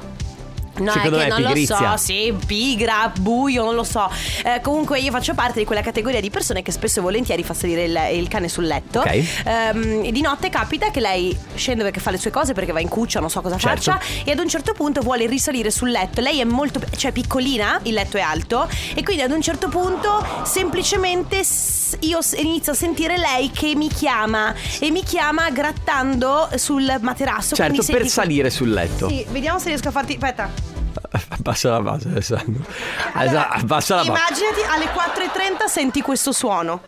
No, 0.75 0.91
Secondo 0.91 1.17
è 1.17 1.19
me 1.19 1.25
è 1.25 1.29
non 1.29 1.37
pigrizia. 1.43 1.79
lo 1.79 1.87
so, 1.91 1.97
sì, 1.97 2.35
pigra, 2.47 3.11
buio, 3.19 3.63
non 3.63 3.75
lo 3.75 3.83
so. 3.83 4.09
Eh, 4.43 4.59
comunque 4.61 4.99
io 4.99 5.11
faccio 5.11 5.35
parte 5.35 5.59
di 5.59 5.65
quella 5.65 5.81
categoria 5.81 6.19
di 6.19 6.31
persone 6.31 6.63
che 6.63 6.71
spesso 6.71 6.97
e 6.99 7.01
volentieri 7.03 7.43
fa 7.43 7.53
salire 7.53 7.83
il, 7.83 8.19
il 8.19 8.27
cane 8.27 8.47
sul 8.49 8.65
letto. 8.65 8.99
Ok. 9.01 9.23
Ehm, 9.45 10.01
e 10.03 10.11
di 10.11 10.21
notte 10.21 10.49
capita 10.49 10.89
che 10.89 10.99
lei 10.99 11.37
scende 11.53 11.83
perché 11.83 11.99
fa 11.99 12.09
le 12.09 12.17
sue 12.17 12.31
cose, 12.31 12.53
perché 12.53 12.71
va 12.71 12.79
in 12.79 12.89
cuccia, 12.89 13.19
non 13.19 13.29
so 13.29 13.41
cosa 13.41 13.57
Certo. 13.57 13.91
faccia, 13.91 14.01
e 14.23 14.31
ad 14.31 14.39
un 14.39 14.49
certo 14.49 14.73
punto 14.73 15.01
vuole 15.01 15.27
risalire 15.27 15.69
sul 15.69 15.91
letto. 15.91 16.21
Lei 16.21 16.39
è 16.39 16.43
molto, 16.43 16.81
cioè 16.97 17.11
piccolina, 17.11 17.79
il 17.83 17.93
letto 17.93 18.17
è 18.17 18.21
alto, 18.21 18.67
e 18.95 19.03
quindi 19.03 19.21
ad 19.21 19.31
un 19.31 19.41
certo 19.43 19.67
punto 19.69 20.25
semplicemente 20.43 21.43
s- 21.43 21.97
io 21.99 22.19
s- 22.21 22.33
inizio 22.39 22.71
a 22.71 22.75
sentire 22.75 23.17
lei 23.17 23.51
che 23.51 23.75
mi 23.75 23.89
chiama 23.89 24.53
e 24.79 24.89
mi 24.89 25.03
chiama 25.03 25.51
grattando 25.51 26.49
sul 26.55 26.91
materasso. 27.01 27.53
Certo, 27.55 27.73
quindi 27.75 27.91
per 27.91 28.01
senti- 28.01 28.09
salire 28.09 28.49
sul 28.49 28.71
letto. 28.71 29.07
Sì, 29.07 29.23
vediamo 29.29 29.59
se 29.59 29.67
riesco 29.67 29.89
a 29.89 29.91
farti. 29.91 30.13
Aspetta. 30.13 30.72
Abbassa 31.29 31.69
la 31.69 31.81
base, 31.81 32.07
Alessandro. 32.09 32.65
Allora, 33.13 33.49
Abbassa 33.49 33.95
la 33.95 34.03
base. 34.03 34.43
Immaginati 34.43 34.61
alle 34.67 34.85
4.30 34.85 35.65
senti 35.65 36.01
questo 36.01 36.31
suono. 36.31 36.81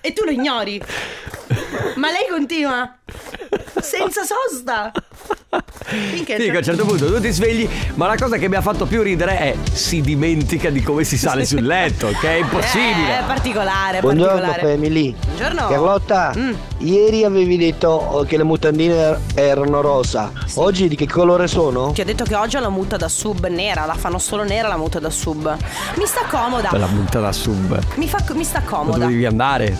e 0.00 0.12
tu 0.12 0.24
lo 0.24 0.30
ignori. 0.30 0.82
Ma 1.96 2.10
lei 2.10 2.26
continua. 2.28 2.98
Senza 3.80 4.22
sosta. 4.24 4.90
Finché 5.84 6.36
Quindi 6.36 6.54
a 6.54 6.58
un 6.58 6.64
certo 6.64 6.86
punto 6.86 7.12
tutti 7.12 7.30
svegli, 7.30 7.68
ma 7.96 8.06
la 8.06 8.16
cosa 8.16 8.38
che 8.38 8.48
mi 8.48 8.56
ha 8.56 8.62
fatto 8.62 8.86
più 8.86 9.02
ridere 9.02 9.36
è 9.38 9.54
si 9.70 10.00
dimentica 10.00 10.70
di 10.70 10.80
come 10.82 11.04
si 11.04 11.18
sale 11.18 11.44
sul 11.44 11.62
letto, 11.62 12.08
che 12.20 12.28
è 12.28 12.34
impossibile. 12.36 13.16
Eh, 13.16 13.18
è 13.20 13.24
particolare, 13.26 13.98
è 13.98 14.00
Buongiorno 14.00 14.40
particolare. 14.40 14.74
family. 14.74 15.14
Buongiorno. 15.26 15.68
Carlotta, 15.68 16.32
Mm. 16.34 16.52
ieri 16.78 17.24
avevi 17.24 17.58
detto 17.58 18.24
che 18.26 18.38
le 18.38 18.44
mutandine 18.44 18.94
er- 18.94 19.18
erano 19.34 19.82
rosa. 19.82 20.32
Oggi 20.54 20.88
di 20.88 20.96
che 20.96 21.06
colore 21.06 21.46
sono? 21.46 21.92
Ti 21.92 22.00
ho 22.00 22.04
detto 22.04 22.24
che 22.24 22.34
oggi 22.34 22.56
ho 22.56 22.60
la 22.60 22.70
muta 22.70 22.96
da 22.96 23.08
sub 23.08 23.46
nera, 23.48 23.84
la 23.84 23.94
fanno 23.94 24.18
solo 24.18 24.44
nera 24.44 24.68
la 24.68 24.78
muta 24.78 24.98
da 25.00 25.10
sub. 25.10 25.54
Mi 25.96 26.06
sta 26.06 26.22
comoda. 26.30 26.70
Bella 26.70 26.86
punta 26.86 27.20
da 27.20 27.32
sub. 27.32 27.78
Mi, 27.96 28.08
fa, 28.08 28.24
mi 28.32 28.44
sta 28.44 28.62
comoda. 28.62 28.96
dove 28.98 29.10
devi 29.12 29.26
andare? 29.26 29.76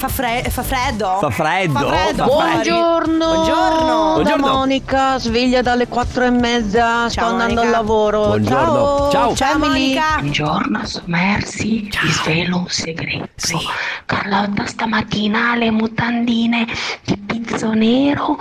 Fa, 0.00 0.08
fre- 0.08 0.48
fa 0.48 0.62
freddo? 0.62 1.18
Fa 1.20 1.28
freddo? 1.28 1.78
Fa 1.78 1.86
freddo. 1.88 2.24
Fuori. 2.24 2.48
Buongiorno. 2.52 3.32
Buongiorno. 3.34 4.12
Da 4.16 4.22
Buongiorno. 4.22 4.46
Monica, 4.48 5.18
sveglia 5.18 5.60
dalle 5.60 5.88
quattro 5.88 6.24
e 6.24 6.30
mezza. 6.30 7.06
Sto 7.10 7.20
Ciao, 7.20 7.28
andando 7.28 7.56
Monica. 7.56 7.76
al 7.76 7.82
lavoro. 7.82 8.26
Buongiorno. 8.28 8.72
Ciao. 8.72 9.10
Ciao. 9.10 9.34
Ciao. 9.34 9.58
Monica. 9.58 10.02
Buongiorno, 10.20 10.86
sommersi. 10.86 11.90
Vi 12.02 12.08
svelo 12.08 12.56
un 12.56 12.68
segreto. 12.68 13.58
Carlotta 14.06 14.64
stamattina 14.64 15.50
ha 15.50 15.56
le 15.56 15.70
mutandine 15.70 16.66
di 17.04 17.18
pizzo 17.18 17.74
nero. 17.74 18.38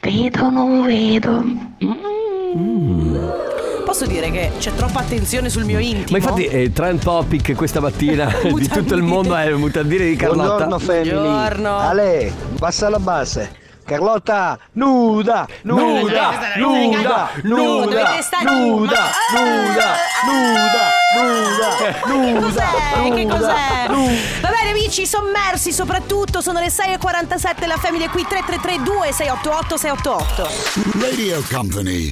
Vedo, 0.00 0.50
non 0.50 0.82
vedo. 0.82 1.42
Posso 3.90 4.06
dire 4.06 4.30
che 4.30 4.52
c'è 4.60 4.72
troppa 4.76 5.00
attenzione 5.00 5.48
sul 5.50 5.64
mio 5.64 5.80
intimo? 5.80 6.06
Ma 6.10 6.18
infatti 6.18 6.44
eh, 6.46 6.72
trend 6.72 7.02
topic 7.02 7.56
questa 7.56 7.80
mattina 7.80 8.32
di 8.40 8.68
tutto 8.68 8.94
il 8.94 9.02
mondo 9.02 9.34
è 9.34 9.50
mutandine 9.50 10.04
di 10.04 10.14
Carlotta. 10.14 10.66
Buongiorno 10.66 10.78
family. 10.78 11.10
Buongiorno. 11.10 11.76
Ale, 11.76 12.32
bassa 12.56 12.88
la 12.88 13.00
base. 13.00 13.52
Carlotta, 13.84 14.56
nuda, 14.74 15.44
nuda, 15.62 15.82
Nuda, 15.82 16.30
nuda, 16.54 16.54
nuda, 16.54 17.30
nuda, 17.42 17.84
Dovete 17.84 18.22
stare- 18.22 18.44
nuda, 18.44 19.00
nuda, 19.34 19.96
nuda, 20.24 21.66
che 21.76 21.94
nuda, 22.06 22.40
cos'è? 22.40 22.62
Che 23.02 23.24
nuda, 23.24 23.36
cos'è? 23.36 23.88
nuda. 23.88 24.12
Va 24.40 24.48
bene 24.50 24.70
amici, 24.70 25.04
sommersi 25.04 25.72
soprattutto, 25.72 26.40
sono 26.40 26.60
le 26.60 26.68
6.47, 26.68 27.66
la 27.66 27.76
famiglia 27.76 28.04
è 28.04 28.08
qui 28.10 28.24
3332 28.24 29.12
688 29.12 29.76
688. 29.76 30.48
Radio 31.00 31.42
Company. 31.50 32.08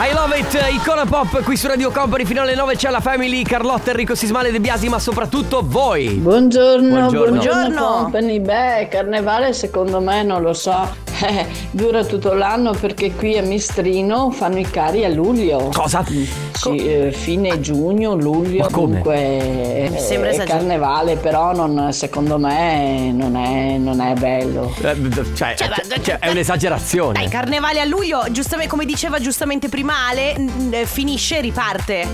I 0.00 0.12
love 0.12 0.38
it, 0.38 0.56
icona 0.72 1.04
pop 1.06 1.42
qui 1.42 1.56
su 1.56 1.66
Radio 1.66 1.90
Company 1.90 2.24
fino 2.24 2.42
alle 2.42 2.54
9 2.54 2.76
c'è 2.76 2.88
la 2.88 3.00
family 3.00 3.42
Carlotta, 3.42 3.90
Enrico 3.90 4.14
Sismale 4.14 4.52
De 4.52 4.60
Biasi, 4.60 4.88
ma 4.88 5.00
soprattutto 5.00 5.60
voi. 5.64 6.10
Buongiorno, 6.10 6.88
Buongiorno. 6.88 7.30
buongiorno, 7.30 7.70
Buongiorno. 7.70 8.02
company. 8.02 8.38
Beh, 8.38 8.86
carnevale 8.88 9.52
secondo 9.52 10.00
me 10.00 10.22
non 10.22 10.42
lo 10.42 10.52
so. 10.52 11.06
Eh, 11.26 11.46
dura 11.70 12.04
tutto 12.04 12.32
l'anno 12.34 12.72
perché 12.72 13.12
qui 13.12 13.36
a 13.38 13.42
Mistrino 13.42 14.30
fanno 14.30 14.58
i 14.58 14.68
cari 14.70 15.04
a 15.04 15.08
luglio. 15.08 15.70
Cosa? 15.72 16.04
Sì, 16.52 16.76
eh, 16.76 17.12
fine 17.12 17.60
giugno, 17.60 18.14
luglio, 18.14 18.62
Ma 18.64 18.68
come? 18.70 18.94
dunque 18.94 19.16
eh, 19.16 19.88
Mi 19.90 19.98
sembra 19.98 20.30
è 20.30 20.32
esagerato. 20.32 20.58
carnevale, 20.58 21.16
però 21.16 21.52
non- 21.54 21.92
secondo 21.92 22.38
me 22.38 23.12
non 23.12 23.36
è, 23.36 23.76
non 23.78 24.00
è 24.00 24.14
bello. 24.14 24.74
Eh, 24.82 24.96
Cioè, 25.34 25.54
Cioè, 25.54 25.68
ma- 25.68 26.02
cioè, 26.02 26.18
è 26.18 26.28
un'esagerazione. 26.30 27.12
Dai, 27.18 27.28
carnevale 27.28 27.80
a 27.80 27.84
luglio, 27.84 28.24
giustamente 28.30 28.70
come 28.70 28.84
diceva 28.84 29.18
giustamente 29.20 29.68
prima 29.68 30.06
Ale, 30.08 30.36
n- 30.36 30.70
n- 30.70 30.86
finisce 30.86 31.38
e 31.38 31.40
riparte. 31.40 32.06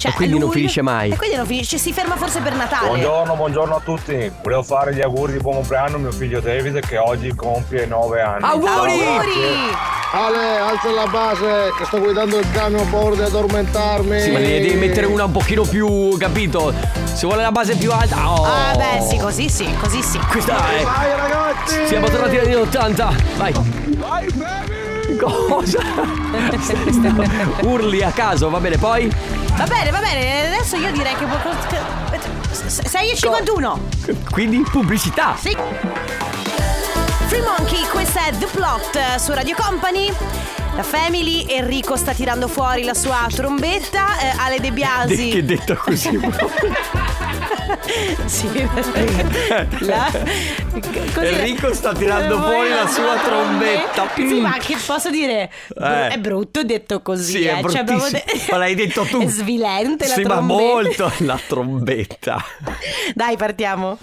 Cioè, 0.00 0.12
E 0.12 0.14
quindi 0.14 0.38
non 0.38 0.50
finisce 0.50 0.80
mai. 0.80 1.10
E 1.10 1.16
quindi 1.16 1.36
non 1.36 1.44
finisce, 1.44 1.76
si 1.76 1.92
ferma 1.92 2.16
forse 2.16 2.40
per 2.40 2.54
Natale. 2.54 2.86
Buongiorno, 2.88 3.34
buongiorno 3.36 3.76
a 3.76 3.80
tutti. 3.84 4.32
Volevo 4.42 4.62
fare 4.62 4.94
gli 4.94 5.02
auguri 5.02 5.32
di 5.32 5.38
buon 5.40 5.56
compleanno 5.56 5.96
a 5.96 5.98
mio 5.98 6.10
figlio 6.12 6.40
David 6.40 6.80
che 6.80 6.96
oggi 6.96 7.34
compie 7.34 7.84
9 7.84 8.20
anni. 8.22 8.44
Auguri! 8.50 9.00
Ale, 10.12 10.58
alza 10.58 10.90
la 10.90 11.06
base, 11.06 11.72
che 11.78 11.84
sto 11.84 12.00
guidando 12.00 12.36
il 12.38 12.46
camion 12.50 12.84
a 12.84 12.90
bordo 12.90 13.14
di 13.14 13.22
addormentarmi. 13.22 14.20
Sì, 14.20 14.30
ma 14.32 14.40
ne 14.40 14.60
devi 14.60 14.74
mettere 14.74 15.06
una 15.06 15.26
un 15.26 15.30
pochino 15.30 15.62
più, 15.62 16.16
capito? 16.18 16.74
Se 17.04 17.26
vuole 17.26 17.42
la 17.42 17.52
base 17.52 17.76
più 17.76 17.92
alta. 17.92 18.28
Oh. 18.28 18.44
Ah 18.44 18.74
beh 18.74 19.06
sì, 19.08 19.18
così 19.18 19.48
sì, 19.48 19.72
così 19.80 20.02
sì. 20.02 20.18
Questa 20.18 20.68
è. 20.68 20.82
Vai 20.82 21.16
ragazzi! 21.16 21.86
Siamo 21.86 22.08
tornati 22.08 22.38
agli 22.38 22.46
anni 22.46 22.54
80. 22.56 23.12
Vai. 23.36 23.52
Cosa? 25.20 25.78
Urli 27.62 28.02
a 28.02 28.10
caso, 28.10 28.50
va 28.50 28.58
bene, 28.58 28.78
poi? 28.78 29.08
Va 29.56 29.64
bene, 29.64 29.90
va 29.90 30.00
bene, 30.00 30.46
adesso 30.46 30.74
io 30.74 30.90
direi 30.90 31.14
che... 31.14 31.26
6 32.66 33.10
e 33.10 33.14
51. 33.14 33.80
Quindi 34.30 34.64
pubblicità. 34.68 35.36
Sì. 35.38 35.56
Free 37.30 37.42
Monkey, 37.42 37.86
questa 38.12 38.28
è 38.28 38.36
The 38.36 38.46
Plot 38.46 38.96
eh, 38.96 39.18
su 39.20 39.32
Radio 39.32 39.54
Company. 39.56 40.12
La 40.74 40.82
Family, 40.82 41.44
Enrico 41.48 41.94
sta 41.96 42.12
tirando 42.12 42.48
fuori 42.48 42.82
la 42.82 42.94
sua 42.94 43.26
trombetta, 43.32 44.18
eh, 44.18 44.32
Ale 44.36 44.56
De 44.56 44.62
De- 44.62 44.70
Biasi. 44.72 45.28
che 45.28 45.44
detto 45.44 45.76
così 45.76 46.18
sì, 48.26 48.68
la... 49.86 50.10
così- 51.14 51.26
Enrico 51.26 51.72
sta 51.72 51.92
tirando 51.94 52.40
fuori 52.42 52.70
la 52.70 52.88
sua 52.88 53.14
trombetta. 53.22 54.08
Sì, 54.16 54.40
ma 54.40 54.56
che 54.58 54.76
posso 54.84 55.08
dire? 55.10 55.48
Eh. 55.80 56.08
È 56.08 56.18
brutto 56.18 56.64
detto 56.64 57.02
così. 57.02 57.30
Sì, 57.32 57.44
è 57.44 57.58
eh. 57.64 57.70
Cioè, 57.70 57.84
bruttissimo. 57.84 58.22
Ma 58.50 58.56
l'hai 58.56 58.74
detto 58.74 59.04
tu. 59.04 59.20
È 59.22 59.26
svilente 59.28 60.08
la 60.08 60.14
Sì, 60.14 60.22
ma 60.22 60.34
trombetta. 60.34 60.62
molto 60.62 61.12
la 61.18 61.38
trombetta. 61.46 62.44
Dai, 63.14 63.36
partiamo. 63.36 63.98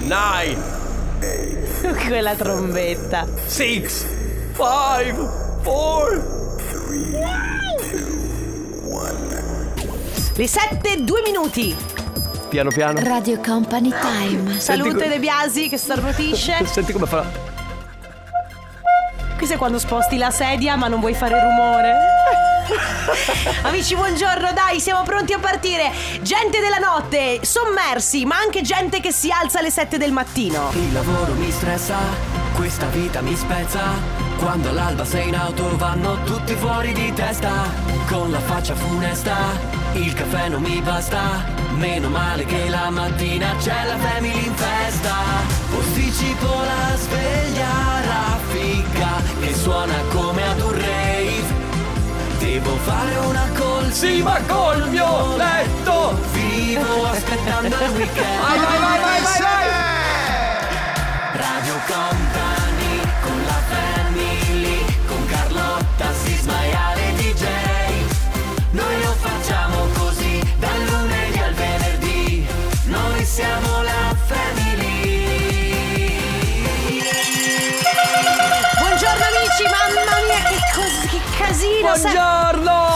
Nine, 0.00 0.86
Quella 2.06 2.34
trombetta. 2.34 3.26
six, 3.46 4.04
five, 4.52 5.14
four. 5.62 6.36
Le 10.36 10.46
7, 10.46 11.02
2 11.02 11.22
minuti. 11.26 11.76
Piano 12.48 12.70
piano. 12.70 13.00
Radio 13.02 13.40
Company 13.40 13.90
Time. 13.90 14.60
Salute 14.60 15.02
co- 15.02 15.08
De 15.08 15.18
Biasi 15.18 15.68
che 15.68 15.76
starnutisce. 15.76 16.58
Senti 16.70 16.92
come 16.92 17.06
fa. 17.06 17.24
Questo 19.36 19.54
è 19.54 19.58
quando 19.58 19.78
sposti 19.80 20.16
la 20.16 20.30
sedia 20.30 20.76
ma 20.76 20.86
non 20.86 21.00
vuoi 21.00 21.14
fare 21.14 21.40
rumore. 21.40 21.92
Amici, 23.62 23.94
buongiorno, 23.94 24.52
dai, 24.52 24.80
siamo 24.80 25.02
pronti 25.02 25.32
a 25.32 25.38
partire. 25.38 25.90
Gente 26.20 26.60
della 26.60 26.78
notte, 26.78 27.40
sommersi, 27.42 28.24
ma 28.24 28.36
anche 28.38 28.62
gente 28.62 29.00
che 29.00 29.12
si 29.12 29.30
alza 29.30 29.58
alle 29.58 29.70
7 29.70 29.96
del 29.96 30.12
mattino. 30.12 30.70
Il 30.74 30.92
lavoro 30.92 31.32
mi 31.34 31.50
stressa, 31.50 31.96
questa 32.54 32.86
vita 32.86 33.20
mi 33.20 33.34
spezza. 33.36 34.26
Quando 34.38 34.68
all'alba 34.68 35.04
sei 35.04 35.28
in 35.28 35.34
auto 35.34 35.76
vanno 35.76 36.22
tutti 36.24 36.54
fuori 36.54 36.92
di 36.92 37.12
testa. 37.12 37.50
Con 38.08 38.30
la 38.30 38.40
faccia 38.40 38.74
funesta, 38.74 39.36
il 39.94 40.12
caffè 40.12 40.48
non 40.48 40.62
mi 40.62 40.80
basta. 40.80 41.56
Meno 41.74 42.08
male 42.08 42.44
che 42.44 42.68
la 42.68 42.90
mattina 42.90 43.54
c'è 43.58 43.84
la 43.86 43.96
family 43.96 44.46
in 44.46 44.54
festa. 44.54 45.14
Posticipo 45.70 46.46
la 46.46 46.96
sveglia 46.96 48.00
raffica 48.04 49.08
che 49.40 49.54
suona 49.54 49.94
come 50.10 50.48
ad 50.48 50.60
un 50.60 50.72
rave. 50.72 50.97
Devo 52.58 52.74
fare 52.78 53.14
una 53.18 53.48
call, 53.52 53.88
sì 53.90 54.20
ma 54.20 54.40
col 54.48 54.88
mio 54.88 55.36
letto 55.36 56.18
Vivo 56.32 57.06
aspettando 57.06 57.68
il 57.68 57.90
weekend 57.90 58.40
Vai, 58.40 58.58
vai, 58.58 58.78
vai, 58.78 58.98
vai, 58.98 59.20
vai, 59.22 59.40
vai. 59.40 59.68
Radio 61.34 61.74
Company 61.86 62.37
Buongiorno. 81.96 82.87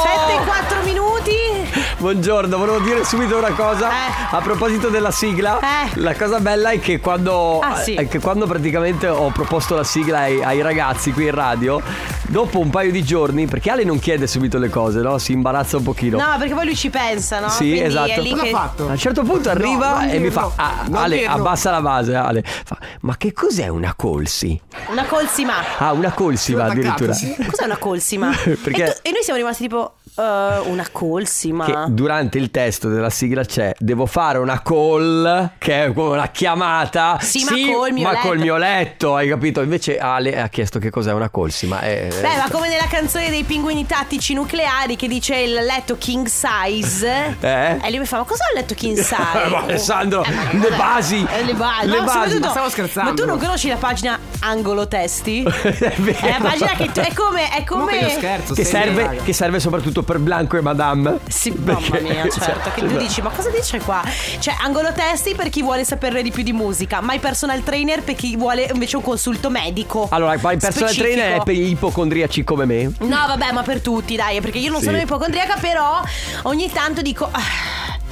Buongiorno, 2.06 2.56
volevo 2.58 2.80
dire 2.80 3.04
subito 3.04 3.36
una 3.38 3.52
cosa. 3.52 3.88
Eh. 3.88 4.34
A 4.36 4.40
proposito 4.40 4.88
della 4.88 5.12
sigla, 5.12 5.60
Eh. 5.60 6.00
la 6.00 6.16
cosa 6.16 6.40
bella 6.40 6.70
è 6.70 6.80
che 6.80 6.98
quando, 6.98 7.60
Ah, 7.60 7.76
sì. 7.76 7.94
è 7.94 8.08
che 8.08 8.18
quando 8.18 8.44
praticamente 8.46 9.06
ho 9.06 9.30
proposto 9.30 9.76
la 9.76 9.84
sigla 9.84 10.18
ai, 10.18 10.42
ai 10.42 10.60
ragazzi 10.62 11.12
qui 11.12 11.26
in 11.26 11.30
radio, 11.30 11.80
dopo 12.26 12.58
un 12.58 12.70
paio 12.70 12.90
di 12.90 13.04
giorni, 13.04 13.46
perché 13.46 13.70
Ale 13.70 13.84
non 13.84 14.00
chiede 14.00 14.26
subito 14.26 14.58
le 14.58 14.68
cose, 14.68 14.98
no? 15.00 15.16
Si 15.18 15.30
imbarazza 15.30 15.76
un 15.76 15.84
pochino. 15.84 16.18
No, 16.18 16.34
perché 16.38 16.54
poi 16.54 16.64
lui 16.64 16.74
ci 16.74 16.90
pensa, 16.90 17.38
no? 17.38 17.48
Sì, 17.50 17.68
Quindi 17.68 17.82
esatto. 17.82 18.10
È 18.10 18.20
lì 18.20 18.30
Cosa 18.30 18.42
che... 18.42 18.48
ha 18.48 18.52
fatto? 18.52 18.88
A 18.88 18.90
un 18.90 18.98
certo 18.98 19.22
punto 19.22 19.50
arriva 19.50 20.00
non 20.00 20.08
e 20.08 20.18
mi 20.18 20.30
fa: 20.30 20.50
ah, 20.56 20.84
Ale, 20.92 21.18
dirlo." 21.18 21.34
abbassa 21.36 21.70
la 21.70 21.80
base. 21.82 22.16
Ale 22.16 22.42
fa: 22.64 22.78
Ma 23.02 23.16
che 23.16 23.32
cos'è 23.32 23.68
una 23.68 23.94
colsi? 23.94 24.60
Una 24.90 25.04
colsima. 25.04 25.54
Ah, 25.78 25.92
una 25.92 26.10
colsiva 26.10 26.66
Sono 26.66 26.72
addirittura. 26.72 27.12
Cos'è 27.12 27.64
una 27.64 27.76
colsima? 27.76 28.30
Perché- 28.42 28.82
E, 28.86 28.92
tu- 28.92 28.98
e 29.02 29.10
noi 29.12 29.22
siamo 29.22 29.38
rimasti 29.38 29.62
tipo. 29.62 29.94
Eh, 30.14 30.58
una 30.66 30.86
colsima. 30.92 31.64
Che 31.64 31.74
durante 31.88 32.36
il 32.36 32.50
testo 32.50 32.88
della 32.90 33.08
sigla 33.08 33.44
c'è 33.44 33.72
Devo 33.78 34.04
fare 34.04 34.36
una 34.36 34.60
call 34.62 35.52
Che 35.56 35.84
è 35.84 35.92
come 35.94 36.16
una 36.16 36.28
chiamata 36.28 37.18
Sì, 37.20 37.44
ma 37.44 37.50
col 37.74 37.92
mio 37.92 38.02
ma 38.04 38.12
letto. 38.12 38.28
col 38.28 38.38
mio 38.38 38.56
letto 38.58 39.16
Hai 39.16 39.28
capito? 39.28 39.62
Invece 39.62 39.98
Ale 39.98 40.38
ha 40.38 40.48
chiesto 40.48 40.78
che 40.78 40.90
cos'è 40.90 41.12
una 41.14 41.30
colsima 41.30 41.80
eh, 41.80 42.08
Beh, 42.20 42.36
ma 42.36 42.50
come 42.50 42.68
nella 42.68 42.86
canzone 42.90 43.30
dei 43.30 43.44
pinguini 43.44 43.86
tattici 43.86 44.34
nucleari 44.34 44.96
che 44.96 45.08
dice 45.08 45.36
il 45.36 45.52
letto 45.54 45.96
king 45.96 46.26
size. 46.26 47.36
Eh? 47.40 47.78
E 47.82 47.88
lui 47.90 48.00
mi 48.00 48.04
fa: 48.06 48.18
Ma 48.18 48.24
cos'è 48.24 48.44
il 48.52 48.60
letto 48.60 48.74
king 48.74 48.98
size? 48.98 49.14
Ma 49.48 49.62
Alessandro, 49.62 50.22
le 50.22 50.70
basi 50.76 51.26
Eh, 51.30 51.44
le 51.44 51.54
basi, 51.54 51.86
Le 51.86 51.98
No, 51.98 52.04
basi. 52.04 52.38
Ma 52.38 52.50
stavo 52.50 52.68
scherzando. 52.68 53.10
Ma 53.10 53.16
tu 53.16 53.24
non 53.24 53.38
conosci 53.38 53.68
la 53.68 53.76
pagina 53.76 54.18
angolo 54.40 54.86
testi? 54.88 55.42
È 55.62 55.94
vero. 55.98 56.18
È 56.18 56.30
la 56.38 56.48
pagina 56.48 56.72
che 56.74 56.92
tu- 56.92 57.00
è 57.00 57.12
come. 57.14 57.50
È 57.50 57.64
come... 57.64 58.18
che 58.54 58.64
serve, 58.64 59.20
che 59.24 59.32
serve 59.32 59.58
soprattutto 59.58 60.01
per 60.02 60.18
Blanco 60.18 60.56
e 60.56 60.60
Madame 60.60 61.18
Sì, 61.28 61.50
Perché- 61.52 61.90
mamma 61.90 62.00
mia, 62.00 62.28
certo. 62.30 62.70
Che 62.74 62.80
tu 62.80 62.88
cioè, 62.88 62.98
dici, 62.98 63.22
ma 63.22 63.30
cosa 63.30 63.50
dice 63.50 63.78
qua? 63.80 64.02
Cioè, 64.38 64.54
angolo 64.62 64.92
testi 64.92 65.34
per 65.34 65.48
chi 65.48 65.62
vuole 65.62 65.84
saperne 65.84 66.22
di 66.22 66.30
più 66.30 66.42
di 66.42 66.52
musica, 66.52 67.00
ma 67.00 67.14
i 67.14 67.18
personal 67.18 67.62
trainer 67.62 68.02
per 68.02 68.14
chi 68.14 68.36
vuole 68.36 68.68
invece 68.72 68.96
un 68.96 69.02
consulto 69.02 69.50
medico. 69.50 70.08
Allora, 70.10 70.32
il 70.34 70.40
personal 70.40 70.72
Specifico. 70.72 71.02
trainer 71.04 71.40
è 71.40 71.42
per 71.42 71.54
gli 71.54 71.70
ipocondriaci 71.70 72.44
come 72.44 72.64
me 72.64 72.92
No, 73.00 73.24
vabbè, 73.26 73.52
ma 73.52 73.62
per 73.62 73.80
tutti, 73.80 74.16
dai, 74.16 74.40
perché 74.40 74.58
io 74.58 74.70
non 74.70 74.80
Sì. 74.80 74.86
sono 74.86 74.98
ipocondriaca, 74.98 75.56
però 75.60 76.00
ogni 76.42 76.70
tanto 76.70 77.02
dico. 77.02 77.28
"Ah, 77.30 77.40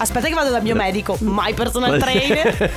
Aspetta 0.01 0.29
che 0.29 0.35
vado 0.35 0.49
dal 0.51 0.63
mio 0.63 0.75
medico, 0.75 1.15
mai 1.21 1.53
personal 1.53 1.99
trainer. 2.01 2.73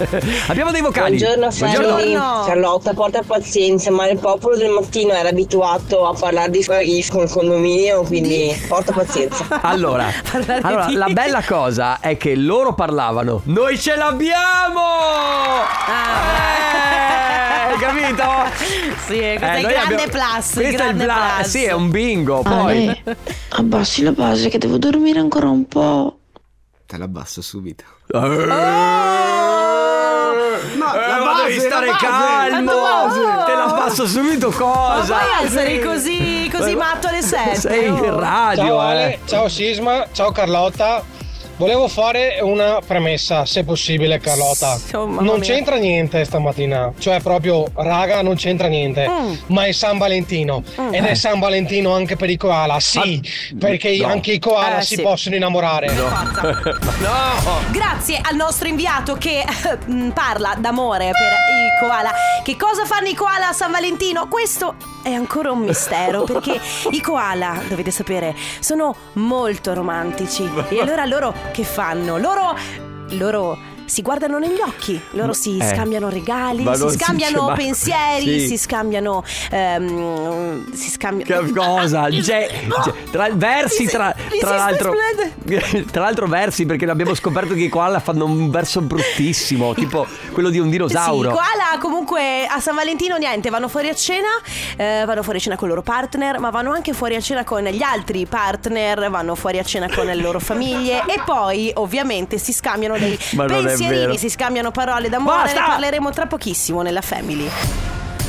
Abbiamo 0.47 0.71
dei 0.71 0.81
vocali 0.81 1.15
Buongiorno 1.17 1.51
family, 1.51 2.13
Carlotta 2.13 2.93
porta 2.93 3.21
pazienza 3.25 3.91
ma 3.91 4.09
il 4.09 4.17
popolo 4.19 4.57
del 4.57 4.69
mattino 4.71 5.13
era 5.13 5.29
abituato 5.29 6.05
a 6.05 6.13
parlare 6.13 6.49
di 6.49 6.61
sfaghi 6.61 7.05
con 7.09 7.23
il 7.23 7.29
condominio 7.29 8.01
quindi 8.03 8.53
porta 8.67 8.91
pazienza 8.91 9.45
Allora, 9.63 10.07
allora, 10.63 10.89
la 10.91 11.07
bella 11.07 11.41
cosa 11.43 11.99
è 12.01 12.17
che 12.17 12.35
loro 12.35 12.73
parlavano 12.73 13.41
Noi 13.45 13.79
ce 13.79 13.95
l'abbiamo! 13.95 14.81
Eh, 15.87 17.71
hai 17.71 17.77
capito? 17.79 18.23
Sì, 19.05 19.17
questo 19.37 19.45
è 19.45 19.57
il 19.59 19.65
grande 19.67 19.93
abbiamo- 19.95 20.11
plus. 20.11 20.53
Questo 20.53 20.59
è 20.59 20.67
il 20.67 20.75
grande 20.75 21.03
bla- 21.05 21.33
plus. 21.37 21.47
Sì, 21.47 21.63
è 21.63 21.71
un 21.71 21.89
bingo 21.89 22.41
Poi 22.41 22.87
Ale, 22.87 23.17
abbassi 23.49 24.03
la 24.03 24.11
base 24.11 24.49
che 24.49 24.57
devo 24.57 24.77
dormire 24.77 25.19
ancora 25.19 25.47
un 25.47 25.65
po'. 25.67 26.17
Te 26.93 26.99
l'abbasso 26.99 27.41
subito. 27.41 27.85
No, 28.11 28.19
ma 30.79 31.41
devi 31.43 31.59
stare 31.59 31.89
calmo 31.97 32.71
Te 33.45 33.55
la 33.55 33.67
subito 34.05 34.49
Ma 34.49 34.55
cosa? 34.55 35.17
puoi 35.17 35.45
essere 35.47 35.79
così, 35.83 36.47
così 36.53 36.75
matto 36.75 37.07
alle 37.07 37.23
7? 37.23 37.55
Sei 37.55 37.87
in 37.87 38.19
radio 38.19 38.63
Ciao 38.65 38.81
eh. 38.81 38.91
Ale, 38.91 39.19
ciao 39.25 39.49
Sisma, 39.49 40.05
ciao 40.11 40.31
Carlotta. 40.31 41.03
Volevo 41.55 41.87
fare 41.87 42.39
una 42.41 42.79
premessa, 42.85 43.45
se 43.45 43.63
possibile, 43.63 44.19
Carlotta. 44.19 44.79
Oh, 44.93 45.05
non 45.05 45.23
mia. 45.23 45.39
c'entra 45.39 45.75
niente 45.77 46.23
stamattina, 46.25 46.91
cioè 46.97 47.21
proprio, 47.21 47.67
raga, 47.75 48.21
non 48.23 48.35
c'entra 48.35 48.67
niente. 48.67 49.07
Mm. 49.07 49.33
Ma 49.47 49.65
è 49.65 49.71
San 49.71 49.97
Valentino 49.99 50.63
ed 50.91 51.05
è 51.05 51.13
San 51.13 51.39
Valentino 51.39 51.93
anche 51.93 52.15
per 52.15 52.29
i 52.31 52.37
koala, 52.37 52.79
sì, 52.79 53.21
perché 53.57 53.95
no. 53.97 54.07
anche 54.07 54.31
i 54.33 54.39
koala 54.39 54.79
Eh, 54.79 54.83
si 54.83 54.95
sì. 54.95 55.01
possono 55.01 55.35
innamorare. 55.35 55.91
No 55.93 56.11
Grazie 57.71 58.19
al 58.21 58.35
nostro 58.35 58.67
inviato 58.67 59.15
che 59.15 59.43
mm, 59.89 60.09
parla 60.09 60.55
d'amore 60.57 61.11
per 61.11 61.33
i 61.33 61.62
koala. 61.83 62.11
Che 62.43 62.55
cosa 62.55 62.85
fanno 62.85 63.09
i 63.09 63.13
koala 63.13 63.49
a 63.49 63.53
San 63.53 63.71
Valentino? 63.71 64.27
Questo 64.29 64.75
è 65.01 65.11
ancora 65.11 65.51
un 65.51 65.59
mistero 65.59 66.23
perché 66.25 66.59
i 66.91 67.01
koala, 67.01 67.61
dovete 67.67 67.91
sapere, 67.91 68.35
sono 68.59 68.95
molto 69.13 69.73
romantici. 69.73 70.49
E 70.69 70.79
allora 70.79 71.05
loro 71.05 71.33
che 71.51 71.63
fanno? 71.63 72.17
Loro 72.17 72.55
loro 73.09 73.57
si 73.85 74.01
guardano 74.01 74.39
negli 74.39 74.59
occhi, 74.65 74.99
loro 75.11 75.33
si 75.33 75.57
Eh. 75.57 75.67
scambiano 75.67 76.09
regali, 76.09 76.65
si 76.75 76.89
scambiano 76.97 77.47
ma- 77.49 77.53
pensieri, 77.55 78.39
Sì. 78.41 78.47
si 78.47 78.57
scambiano 78.57 79.23
ehm, 79.51 80.71
si 80.73 80.89
scambiano 80.89 81.45
Che 81.45 81.51
cosa? 81.53 82.09
Ge- 82.09 82.21
ge- 82.23 82.93
tra, 83.11 83.29
versi 83.33 83.83
Mi 83.83 83.87
si- 83.89 83.93
tra, 83.95 84.15
mi 84.31 84.39
tra 84.39 84.49
si 84.49 84.55
l'altro. 84.55 84.93
Tra 85.91 86.01
l'altro 86.01 86.27
versi 86.27 86.65
perché 86.65 86.89
abbiamo 86.89 87.13
scoperto 87.13 87.53
che 87.53 87.61
i 87.61 87.69
koala 87.69 87.99
fanno 87.99 88.25
un 88.25 88.49
verso 88.49 88.81
bruttissimo 88.81 89.73
Tipo 89.73 90.05
quello 90.31 90.49
di 90.49 90.57
un 90.59 90.65
Sì, 90.65 90.71
dinosauro 90.71 91.29
i 91.29 91.31
koala 91.31 91.77
comunque 91.79 92.45
a 92.47 92.59
San 92.59 92.75
Valentino 92.75 93.17
niente, 93.17 93.49
vanno 93.49 93.67
fuori 93.67 93.89
a 93.89 93.93
cena, 93.95 94.27
eh, 94.77 95.03
vanno 95.05 95.21
fuori 95.23 95.37
a 95.37 95.41
cena 95.41 95.55
con 95.55 95.67
i 95.67 95.69
loro 95.69 95.81
partner, 95.81 96.39
ma 96.39 96.49
vanno 96.49 96.71
anche 96.71 96.93
fuori 96.93 97.15
a 97.15 97.21
cena 97.21 97.43
con 97.43 97.63
gli 97.63 97.81
altri 97.81 98.25
partner, 98.25 99.09
vanno 99.09 99.35
fuori 99.35 99.59
a 99.59 99.63
cena 99.63 99.87
con 99.93 100.05
le 100.05 100.15
loro 100.15 100.39
famiglie 100.39 101.03
e 101.07 101.21
poi 101.25 101.71
ovviamente 101.75 102.37
si 102.37 102.53
scambiano 102.53 102.97
dei 102.97 103.17
vero. 103.33 103.72
Pensierini, 103.77 104.17
si 104.17 104.29
scambiano 104.29 104.71
parole 104.71 105.09
d'amore, 105.09 105.43
Basta! 105.43 105.59
ne 105.59 105.65
parleremo 105.67 106.09
tra 106.11 106.25
pochissimo 106.25 106.81
nella 106.81 107.01
Family. 107.01 107.49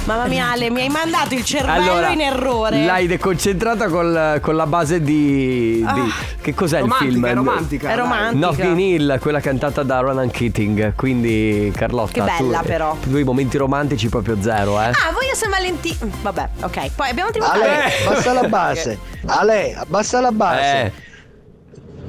Mamma 0.07 0.27
mia 0.27 0.51
Ale, 0.51 0.69
mi 0.69 0.83
hai 0.83 0.91
mandato 0.91 1.33
il 1.33 1.43
cervello 1.47 1.93
Allora, 1.93 2.11
in 2.11 2.21
errore. 2.21 2.85
L'hai 2.85 3.07
deconcentrata 3.07 3.89
col- 3.89 4.39
con 4.43 4.55
la 4.55 4.67
base 4.67 5.01
di, 5.01 5.77
di- 5.77 5.83
Ah. 5.87 6.05
Che 6.43 6.53
cos'è 6.53 6.81
Romantica, 6.81 7.05
il 7.09 7.13
film? 7.15 7.25
è 7.27 7.33
romantica, 7.35 7.89
È 7.89 7.97
romantica. 7.97 8.47
Notting 8.47 8.79
Hill, 8.79 9.19
quella 9.19 9.41
cantata 9.41 9.83
da 9.83 10.01
Ronan 10.01 10.31
Keating 10.31 10.95
Quindi 10.95 11.73
Carlotta 11.75 12.13
Che 12.13 12.21
bella, 12.21 12.59
tu, 12.59 12.67
però. 12.67 12.95
Tu 13.03 13.17
i 13.17 13.25
momenti 13.25 13.57
romantici 13.57 14.11
proprio 14.11 14.37
zero 14.43 14.79
eh 14.79 14.89
Ah, 14.89 15.11
voi 15.15 15.31
a 15.33 15.35
San 15.35 15.49
Valentino. 15.49 15.97
Vabbè, 16.21 16.49
ok. 16.61 16.91
Poi 16.95 17.09
abbiamo 17.09 17.31
altri 17.31 17.43
Ale, 17.43 17.93
abbassa 18.07 18.33
la 18.35 18.43
base. 18.49 18.99
Ale, 19.25 19.75
abbassa 19.75 20.21
la 20.21 20.33
base. 20.33 20.83
Eh. 20.83 20.93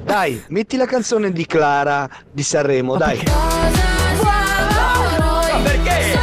Dai, 0.05 0.43
metti 0.49 0.77
la 0.77 0.85
canzone 0.85 1.31
di 1.31 1.47
Clara 1.47 2.07
di 2.31 2.43
Sanremo, 2.43 2.95
dai. 2.95 3.23
Ma 4.21 5.59
perché? 5.63 6.19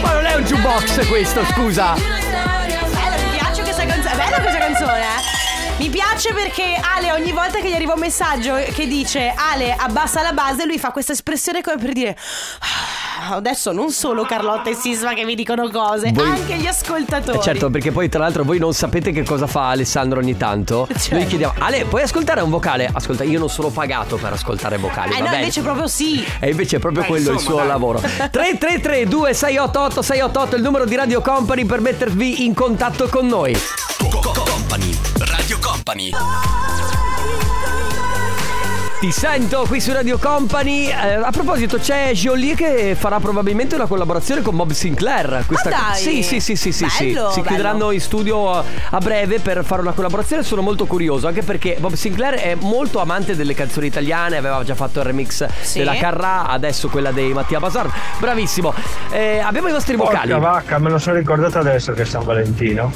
Ma 0.00 0.12
non 0.12 0.26
è 0.26 0.34
un 0.34 0.44
jukebox 0.44 1.08
questo, 1.08 1.42
scusa 1.46 1.94
Bella, 1.94 3.16
mi 3.16 3.30
piace 3.38 3.62
questa 3.62 3.86
canzone. 3.86 4.12
È 4.12 4.16
bella 4.16 4.40
questa 4.40 4.58
canzone, 4.58 5.00
eh? 5.00 5.40
Mi 5.78 5.88
piace 5.88 6.34
perché 6.34 6.78
Ale 6.78 7.12
ogni 7.12 7.32
volta 7.32 7.58
che 7.58 7.70
gli 7.70 7.74
arriva 7.74 7.94
un 7.94 8.00
messaggio 8.00 8.54
che 8.74 8.86
dice 8.86 9.32
Ale 9.34 9.74
abbassa 9.74 10.20
la 10.22 10.32
base 10.34 10.66
lui 10.66 10.78
fa 10.78 10.90
questa 10.90 11.12
espressione 11.12 11.62
come 11.62 11.76
per 11.78 11.92
dire 11.92 12.10
"Ah, 12.10 12.81
adesso 13.30 13.72
non 13.72 13.90
solo 13.90 14.24
Carlotta 14.24 14.70
e 14.70 14.74
Sisma 14.74 15.14
che 15.14 15.24
mi 15.24 15.34
dicono 15.34 15.68
cose 15.70 16.10
Voi- 16.12 16.28
anche 16.28 16.54
gli 16.56 16.66
ascoltatori 16.66 17.38
Eh, 17.38 17.40
certo, 17.42 17.70
perché 17.70 17.92
poi 17.92 18.08
tra 18.08 18.20
l'altro 18.20 18.44
voi 18.44 18.58
non 18.58 18.72
sapete 18.74 19.12
che 19.12 19.22
cosa 19.24 19.46
fa 19.46 19.68
Alessandro 19.70 20.18
ogni 20.20 20.36
tanto. 20.36 20.86
Certo. 20.96 21.14
Noi 21.14 21.26
chiediamo, 21.26 21.54
Ale, 21.58 21.84
puoi 21.84 22.02
ascoltare 22.02 22.40
un 22.40 22.50
vocale? 22.50 22.88
Ascolta, 22.92 23.24
io 23.24 23.38
non 23.38 23.48
sono 23.48 23.68
pagato 23.70 24.16
per 24.16 24.32
ascoltare 24.32 24.76
vocali. 24.78 25.10
Eh 25.12 25.18
va 25.18 25.24
no 25.24 25.24
bene. 25.30 25.36
invece 25.38 25.62
proprio 25.62 25.86
sì 25.86 26.24
E 26.40 26.50
invece 26.50 26.76
è 26.76 26.78
proprio 26.78 27.02
Beh, 27.02 27.08
quello 27.08 27.28
il 27.30 27.34
insomma, 27.34 27.50
suo 27.50 27.58
dai. 27.58 27.66
lavoro. 27.68 27.98
333 28.00 29.06
2688 29.08 30.02
688 30.02 30.56
il 30.56 30.62
numero 30.62 30.84
di 30.84 30.96
Radio 30.96 31.20
Company 31.20 31.64
per 31.64 31.80
mettervi 31.80 32.44
in 32.44 32.54
contatto 32.54 33.08
con 33.08 33.26
noi. 33.26 33.56
Company, 34.44 34.98
Radio 35.18 35.58
Company. 35.60 36.10
Ti 39.02 39.10
sento 39.10 39.64
qui 39.66 39.80
su 39.80 39.92
Radio 39.92 40.16
Company. 40.16 40.86
Eh, 40.86 41.14
a 41.14 41.30
proposito, 41.32 41.76
c'è 41.78 42.12
Jolie 42.12 42.54
che 42.54 42.94
farà 42.96 43.18
probabilmente 43.18 43.74
una 43.74 43.86
collaborazione 43.86 44.42
con 44.42 44.54
Bob 44.54 44.70
Sinclair. 44.70 45.32
Ah, 45.48 45.68
dai. 45.68 45.96
Sì, 45.96 46.22
sì, 46.22 46.38
sì, 46.38 46.54
sì, 46.54 46.70
sì, 46.70 46.88
sì. 46.88 47.06
Bello, 47.12 47.30
Si 47.32 47.40
bello. 47.40 47.46
chiuderanno 47.48 47.90
in 47.90 48.00
studio 48.00 48.52
a- 48.52 48.62
a 48.90 48.98
breve 48.98 49.40
per 49.40 49.64
fare 49.64 49.80
una 49.80 49.90
collaborazione. 49.90 50.44
Sono 50.44 50.62
molto 50.62 50.86
curioso, 50.86 51.26
anche 51.26 51.42
perché 51.42 51.76
Bob 51.80 51.94
Sinclair 51.94 52.34
è 52.34 52.54
molto 52.60 53.00
amante 53.00 53.34
delle 53.34 53.54
canzoni 53.54 53.88
italiane. 53.88 54.36
Aveva 54.36 54.62
già 54.62 54.76
fatto 54.76 55.00
il 55.00 55.06
remix 55.06 55.48
Sì. 55.62 55.78
della 55.78 55.94
Carrà, 55.96 56.46
adesso 56.46 56.88
quella 56.88 57.10
dei 57.10 57.32
Mattia 57.32 57.58
Basar. 57.58 57.90
Bravissimo. 58.20 58.72
Eh, 59.10 59.40
abbiamo 59.40 59.66
i 59.66 59.72
vostri 59.72 59.96
vocali. 59.96 60.30
Porca 60.30 60.38
vacca, 60.38 60.78
me 60.78 60.90
lo 60.90 60.98
sono 60.98 61.16
ricordato 61.16 61.58
adesso 61.58 61.92
che 61.92 62.02
è 62.02 62.04
San 62.04 62.22
Valentino. 62.24 62.92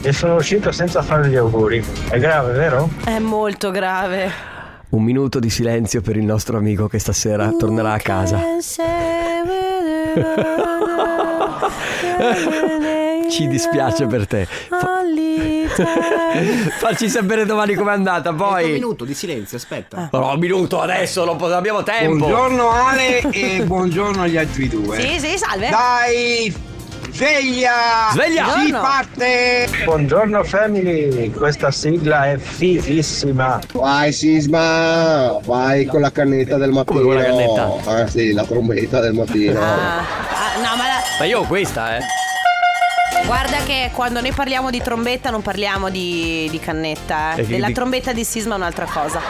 E 0.00 0.12
sono 0.14 0.36
uscito 0.36 0.72
senza 0.72 1.02
fare 1.02 1.28
gli 1.28 1.36
auguri. 1.36 1.84
È 2.08 2.18
grave, 2.18 2.52
vero? 2.54 2.88
È 3.04 3.18
molto 3.18 3.70
grave 3.70 4.48
Un 4.92 5.02
minuto 5.02 5.38
di 5.38 5.48
silenzio 5.48 6.02
per 6.02 6.18
il 6.18 6.24
nostro 6.24 6.58
amico 6.58 6.86
che 6.86 6.98
stasera 6.98 7.50
tornerà 7.58 7.94
a 7.94 7.98
casa. 7.98 8.38
Ci 13.30 13.48
dispiace 13.48 14.06
per 14.06 14.26
te. 14.26 14.46
Fa- 14.68 15.00
Facci 16.78 17.08
sapere 17.08 17.46
domani 17.46 17.74
com'è 17.74 17.92
andata, 17.92 18.28
Un 18.30 18.36
poi. 18.36 18.72
minuto 18.72 19.04
di 19.06 19.14
silenzio, 19.14 19.56
aspetta. 19.56 20.08
Però 20.10 20.34
un 20.34 20.38
minuto 20.38 20.80
adesso, 20.80 21.24
non 21.24 21.40
abbiamo 21.52 21.82
tempo. 21.82 22.26
Buongiorno 22.26 22.70
Ale 22.70 23.20
e 23.30 23.62
buongiorno 23.64 24.20
agli 24.22 24.36
altri 24.36 24.68
due. 24.68 25.00
Sì 25.00 25.18
sì 25.18 25.38
salve 25.38 25.70
Dai, 25.70 26.54
sveglia! 27.12 28.08
Sveglia! 28.12 28.44
Si 28.44 28.50
Buongiorno. 28.50 28.80
parte! 28.80 29.68
Buongiorno 29.84 30.44
family, 30.44 31.30
questa 31.30 31.70
sigla 31.70 32.30
è 32.30 32.38
fighissima. 32.38 33.60
Vai 33.72 34.12
Sisma, 34.12 35.38
vai 35.44 35.84
con 35.86 36.00
la 36.00 36.10
cannetta 36.10 36.56
del 36.56 36.70
mattino. 36.70 37.00
Come 37.00 37.02
con 37.02 37.14
la 37.22 37.24
cannetta? 37.24 37.90
Ah 38.02 38.06
sì, 38.06 38.32
la 38.32 38.44
trombetta 38.44 39.00
del 39.00 39.12
mattino. 39.12 39.60
Ah, 39.60 39.98
ah, 39.98 40.56
no 40.56 40.76
ma 40.76 40.86
la- 40.86 41.02
Ma 41.18 41.24
io 41.24 41.40
ho 41.40 41.44
questa, 41.44 41.96
eh. 41.96 42.00
Guarda 43.26 43.58
che 43.64 43.90
quando 43.94 44.20
noi 44.20 44.32
parliamo 44.32 44.70
di 44.70 44.80
trombetta 44.82 45.30
non 45.30 45.42
parliamo 45.42 45.90
di, 45.90 46.48
di 46.50 46.58
cannetta, 46.58 47.34
eh. 47.34 47.40
E 47.40 47.44
che 47.44 47.52
Della 47.52 47.66
di- 47.68 47.72
trombetta 47.72 48.12
di 48.12 48.24
sisma 48.24 48.54
è 48.54 48.56
un'altra 48.56 48.86
cosa. 48.86 49.20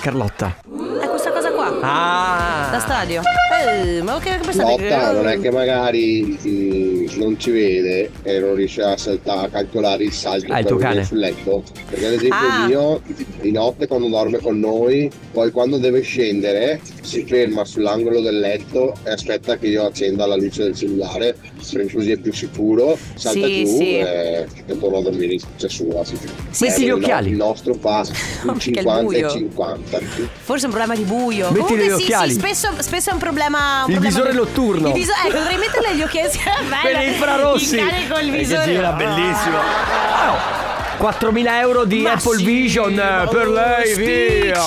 Carlotta. 0.00 0.56
È 1.02 1.06
questa 1.08 1.30
cosa 1.32 1.50
qua. 1.52 1.78
Ah. 1.82 2.68
Da 2.70 2.80
stadio. 2.80 3.22
Eh, 3.58 4.02
ma 4.02 4.18
che, 4.18 4.30
che 4.30 4.38
pensate 4.44 4.76
che- 4.76 4.88
Lotta 4.90 5.12
non 5.12 5.28
è 5.28 5.40
che 5.40 5.50
magari 5.50 6.38
mm, 6.46 7.06
non 7.16 7.38
ci 7.38 7.50
vede 7.50 8.10
e 8.22 8.38
non 8.38 8.54
riesce 8.54 8.82
a, 8.82 8.96
saltare, 8.96 9.46
a 9.46 9.48
calcolare 9.48 10.04
il 10.04 10.12
salto 10.12 10.52
Ah, 10.52 10.58
il 10.60 10.66
tuo 10.66 10.76
cane. 10.76 11.04
sul 11.04 11.18
letto. 11.18 11.62
Perché 11.88 12.06
ad 12.06 12.12
esempio 12.12 12.36
Ah. 12.38 12.66
mio 12.66 13.00
di 13.40 13.50
notte 13.52 13.86
quando 13.86 14.08
dorme 14.08 14.38
con 14.38 14.58
noi, 14.58 15.10
poi 15.32 15.50
quando 15.50 15.78
deve 15.78 16.00
scendere 16.02 16.80
si 17.06 17.24
ferma 17.24 17.64
sull'angolo 17.64 18.20
del 18.20 18.38
letto 18.40 18.94
e 19.04 19.10
aspetta 19.12 19.56
che 19.56 19.68
io 19.68 19.86
accenda 19.86 20.26
la 20.26 20.34
luce 20.36 20.64
del 20.64 20.74
cellulare, 20.76 21.36
perché 21.72 21.92
così 21.92 22.10
è 22.10 22.16
più 22.18 22.32
sicuro, 22.32 22.98
salta 23.14 23.46
Sì, 23.46 23.64
giù 23.64 23.76
sì. 23.76 23.96
e, 23.98 24.46
e 24.66 24.78
torna 24.78 24.98
a 24.98 25.02
dormire 25.02 25.34
in 25.34 25.40
cuccia 25.40 25.68
sua. 25.68 26.04
Sì. 26.04 26.18
Metti 26.60 26.80
gli 26.80 26.84
il 26.84 26.88
no- 26.90 26.94
occhiali. 26.96 27.30
Il 27.30 27.36
nostro 27.36 27.74
fa 27.74 27.98
un 28.42 28.52
perché 28.54 28.70
è 28.70 28.74
50 28.82 29.02
buio. 29.02 29.26
e 29.26 29.30
50. 29.30 29.98
Forse 30.42 30.62
è 30.64 30.68
un 30.68 30.74
problema 30.74 30.94
di 30.96 31.02
buio. 31.04 31.50
Metti 31.50 31.60
Comunque 31.60 31.84
gli 31.84 31.96
sì, 31.96 32.02
occhiali. 32.04 32.32
sì, 32.32 32.38
spesso, 32.38 32.68
spesso 32.78 33.10
è 33.10 33.12
un 33.12 33.18
problema. 33.18 33.84
un 33.86 33.90
Il 33.92 33.98
problema 33.98 34.08
visore 34.08 34.28
del- 34.32 34.36
notturno. 34.38 34.88
Il 34.88 34.94
viso- 34.94 35.12
ecco, 35.24 35.36
dovrei 35.38 35.56
metterle 35.58 35.96
gli 35.96 36.02
occhiali. 36.02 36.30
Bello. 36.68 36.80
Quelli 36.82 37.06
infrarossi. 37.12 37.76
Il 37.76 38.08
col 38.10 38.26
Eh, 38.34 38.38
visore. 38.38 38.64
gira, 38.64 38.92
bellissimo. 38.92 39.56
Oh, 39.58 40.64
4.000 40.98 41.60
euro 41.60 41.84
di 41.84 42.00
Ma 42.00 42.12
Apple 42.12 42.38
sì, 42.38 42.44
Vision 42.44 42.98
eh, 42.98 43.28
per 43.30 43.48
lei, 43.48 43.94
via. 43.94 44.64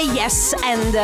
Yes, 0.00 0.54
and 0.62 0.96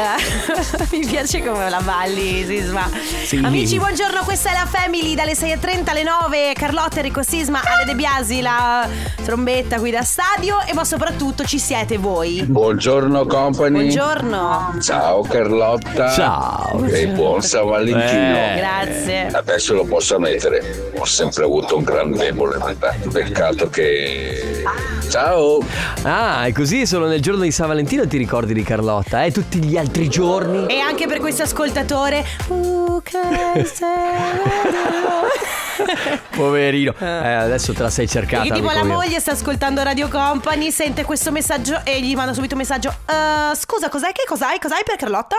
mi 0.92 1.04
piace 1.04 1.42
come 1.42 1.68
la 1.68 1.80
balli, 1.80 2.44
Sisma. 2.44 2.88
Sì. 3.24 3.40
Amici, 3.42 3.78
buongiorno, 3.78 4.22
questa 4.22 4.50
è 4.50 4.52
la 4.52 4.66
Family 4.66 5.14
dalle 5.14 5.32
6.30 5.32 5.90
alle 5.90 6.02
9. 6.02 6.52
Carlotta, 6.54 6.96
Enrico 6.96 7.22
Sisma, 7.22 7.60
Ale 7.64 7.84
De 7.84 7.94
Biasi, 7.94 8.40
la 8.40 8.88
trombetta 9.24 9.78
qui 9.78 9.90
da 9.90 10.02
stadio 10.02 10.60
e 10.66 10.74
ma 10.74 10.84
soprattutto 10.84 11.44
ci 11.44 11.58
siete 11.58 11.98
voi. 11.98 12.42
Buongiorno 12.44 13.26
company. 13.26 13.78
Buongiorno. 13.78 14.76
Ciao 14.80 15.22
Carlotta. 15.22 16.10
Ciao. 16.12 16.84
E 16.86 17.08
buon 17.08 17.42
San 17.42 17.66
Valentino. 17.66 18.36
Eh. 18.36 18.54
Grazie. 18.56 19.26
Adesso 19.26 19.74
lo 19.74 19.84
posso 19.84 20.16
ammettere, 20.16 20.92
ho 20.96 21.04
sempre 21.04 21.44
avuto 21.44 21.76
un 21.76 21.84
gran 21.84 22.12
debole. 22.12 22.58
Peccato 23.10 23.68
che. 23.68 24.62
Ciao! 25.08 25.60
Ah, 26.02 26.46
e 26.46 26.52
così 26.52 26.86
solo 26.86 27.06
nel 27.06 27.20
giorno 27.20 27.42
di 27.42 27.50
San 27.50 27.68
Valentino 27.68 28.06
ti 28.06 28.16
ricordi 28.16 28.52
di 28.52 28.62
Carlotta, 28.62 28.83
eh? 29.24 29.30
Tutti 29.32 29.58
gli 29.64 29.76
altri 29.76 30.08
giorni. 30.08 30.66
E 30.66 30.78
anche 30.80 31.06
per 31.06 31.18
questo 31.18 31.42
ascoltatore. 31.44 32.24
Uh, 32.48 33.00
Poverino. 36.36 36.92
Eh, 37.04 37.32
adesso 37.34 37.72
te 37.72 37.82
la 37.82 37.90
sei 37.90 38.08
cercata. 38.08 38.42
Perché 38.42 38.60
tipo 38.60 38.70
la 38.72 38.82
mio. 38.84 38.94
moglie 38.94 39.20
sta 39.20 39.32
ascoltando 39.32 39.82
Radio 39.82 40.08
Company, 40.08 40.70
sente 40.70 41.04
questo 41.04 41.30
messaggio 41.30 41.80
e 41.84 42.00
gli 42.00 42.14
manda 42.14 42.32
subito 42.32 42.54
un 42.54 42.60
messaggio. 42.60 42.88
"Eh, 43.08 43.54
scusa, 43.56 43.88
cos'è 43.88 44.12
che 44.12 44.24
cos'hai? 44.26 44.58
Cos'hai 44.58 44.82
per 44.84 44.96
Carlotta? 44.96 45.36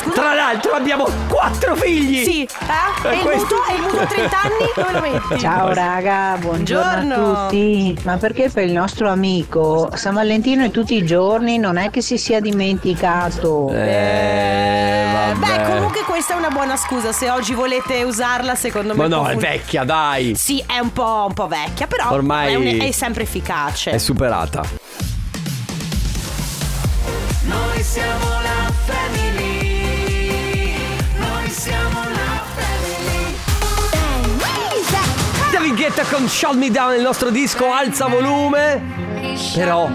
Scusa. 0.00 0.14
Tra 0.20 0.34
l'altro 0.34 0.72
abbiamo 0.72 1.06
quattro 1.28 1.74
figli. 1.76 2.22
Sì, 2.24 2.42
eh? 2.42 3.08
E 3.08 3.14
il 3.16 3.20
questo- 3.22 3.56
mutuo? 3.56 3.72
E 3.72 3.74
il 3.76 3.82
mutuo 3.82 4.00
a 4.00 4.06
30 4.06 4.40
anni? 4.40 4.72
Dove 4.74 4.92
lo 4.92 5.00
metti? 5.00 5.38
Ciao 5.40 5.72
raga, 5.72 6.36
buongiorno, 6.38 6.90
Buongiorno. 7.14 7.36
a 7.36 7.44
tutti. 7.48 7.98
Ma 8.04 8.16
perché 8.16 8.48
per 8.50 8.64
il 8.64 8.72
nostro 8.72 9.08
amico 9.10 9.90
San 9.94 10.14
Valentino 10.14 10.64
è 10.64 10.70
tutti 10.70 10.94
i 10.96 11.04
giorni, 11.04 11.58
non 11.58 11.76
è 11.76 11.90
che 11.90 12.00
si 12.00 12.16
sia 12.18 12.40
dimenticato. 12.40 12.87
Eh, 13.72 15.06
vabbè. 15.12 15.56
Beh, 15.56 15.62
comunque 15.74 16.02
questa 16.02 16.34
è 16.34 16.36
una 16.36 16.50
buona 16.50 16.76
scusa. 16.76 17.12
Se 17.12 17.30
oggi 17.30 17.54
volete 17.54 18.02
usarla, 18.02 18.54
secondo 18.54 18.94
me. 18.94 19.06
Ma 19.08 19.16
no, 19.16 19.26
è 19.26 19.32
fun- 19.32 19.40
vecchia, 19.40 19.84
dai. 19.84 20.34
Sì, 20.36 20.62
è 20.66 20.78
un 20.78 20.92
po', 20.92 21.24
un 21.28 21.34
po' 21.34 21.46
vecchia, 21.48 21.86
però 21.86 22.10
Ormai- 22.10 22.52
è, 22.52 22.56
un- 22.56 22.80
è 22.88 22.90
sempre 22.92 23.22
efficace. 23.24 23.90
È 23.92 23.98
superata. 23.98 24.62
Noi 27.42 27.82
siamo 27.82 28.24
la 28.42 28.72
family. 28.84 30.76
Noi 31.16 31.48
siamo 31.50 32.00
la 32.00 32.42
family. 32.54 33.36
David 35.52 35.74
Guetta 35.76 36.02
con 36.04 36.28
Shut 36.28 36.54
Me 36.54 36.70
Down, 36.70 36.94
il 36.94 37.02
nostro 37.02 37.30
disco 37.30 37.70
alza 37.72 38.06
volume. 38.06 38.96
Però 39.54 39.88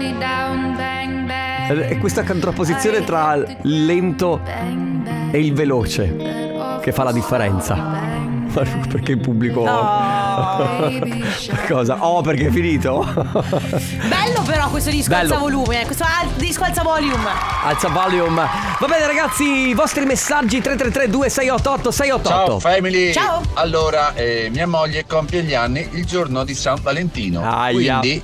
è 1.66 1.98
questa 1.98 2.24
contrapposizione 2.24 3.04
tra 3.04 3.34
il 3.34 3.86
lento 3.86 4.40
e 5.30 5.38
il 5.38 5.54
veloce 5.54 6.42
che 6.80 6.92
fa 6.92 7.04
la 7.04 7.12
differenza. 7.12 8.22
Perché 8.54 9.12
il 9.12 9.18
pubblico. 9.18 9.62
Cosa? 11.66 12.04
Oh, 12.04 12.20
perché 12.22 12.46
è 12.46 12.50
finito? 12.50 13.02
Bello 14.08 14.42
però 14.46 14.68
questo 14.68 14.90
disco 14.90 15.10
Bello. 15.10 15.34
alza 15.34 15.38
volume, 15.38 15.82
eh, 15.82 15.84
questo 15.86 16.04
al- 16.04 16.28
disco 16.36 16.62
alza 16.62 16.82
volume. 16.82 17.30
Alza 17.64 17.88
volume. 17.88 18.46
Va 18.78 18.86
bene, 18.86 19.06
ragazzi, 19.06 19.68
i 19.68 19.74
vostri 19.74 20.04
messaggi 20.04 20.60
333 20.60 21.10
2688 21.10 21.90
688. 21.90 22.28
Ciao 22.28 22.60
family 22.60 23.12
Ciao. 23.12 23.42
Allora 23.54 24.14
eh, 24.14 24.48
mia 24.52 24.68
moglie 24.68 25.04
compie 25.06 25.42
gli 25.42 25.54
anni 25.54 25.88
il 25.92 26.04
giorno 26.04 26.44
di 26.44 26.54
San 26.54 26.78
Valentino 26.80 27.42
Aia. 27.42 27.98
Quindi 27.98 28.22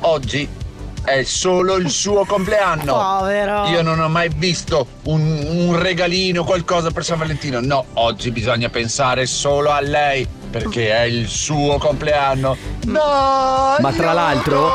oggi 0.00 0.48
è 1.08 1.22
solo 1.24 1.76
il 1.76 1.90
suo 1.90 2.24
compleanno. 2.24 2.92
Povero. 2.92 3.66
Io 3.68 3.82
non 3.82 4.00
ho 4.00 4.08
mai 4.08 4.28
visto 4.34 4.86
un, 5.04 5.44
un 5.48 5.78
regalino, 5.78 6.44
qualcosa 6.44 6.90
per 6.90 7.04
San 7.04 7.18
Valentino. 7.18 7.60
No, 7.60 7.84
oggi 7.94 8.30
bisogna 8.30 8.68
pensare 8.68 9.26
solo 9.26 9.70
a 9.70 9.80
lei 9.80 10.26
Perché 10.50 10.90
è 10.90 11.02
il 11.02 11.28
suo 11.28 11.76
compleanno 11.78 12.56
No 12.86 13.76
Ma 13.80 13.92
tra 13.94 14.12
l'altro, 14.14 14.70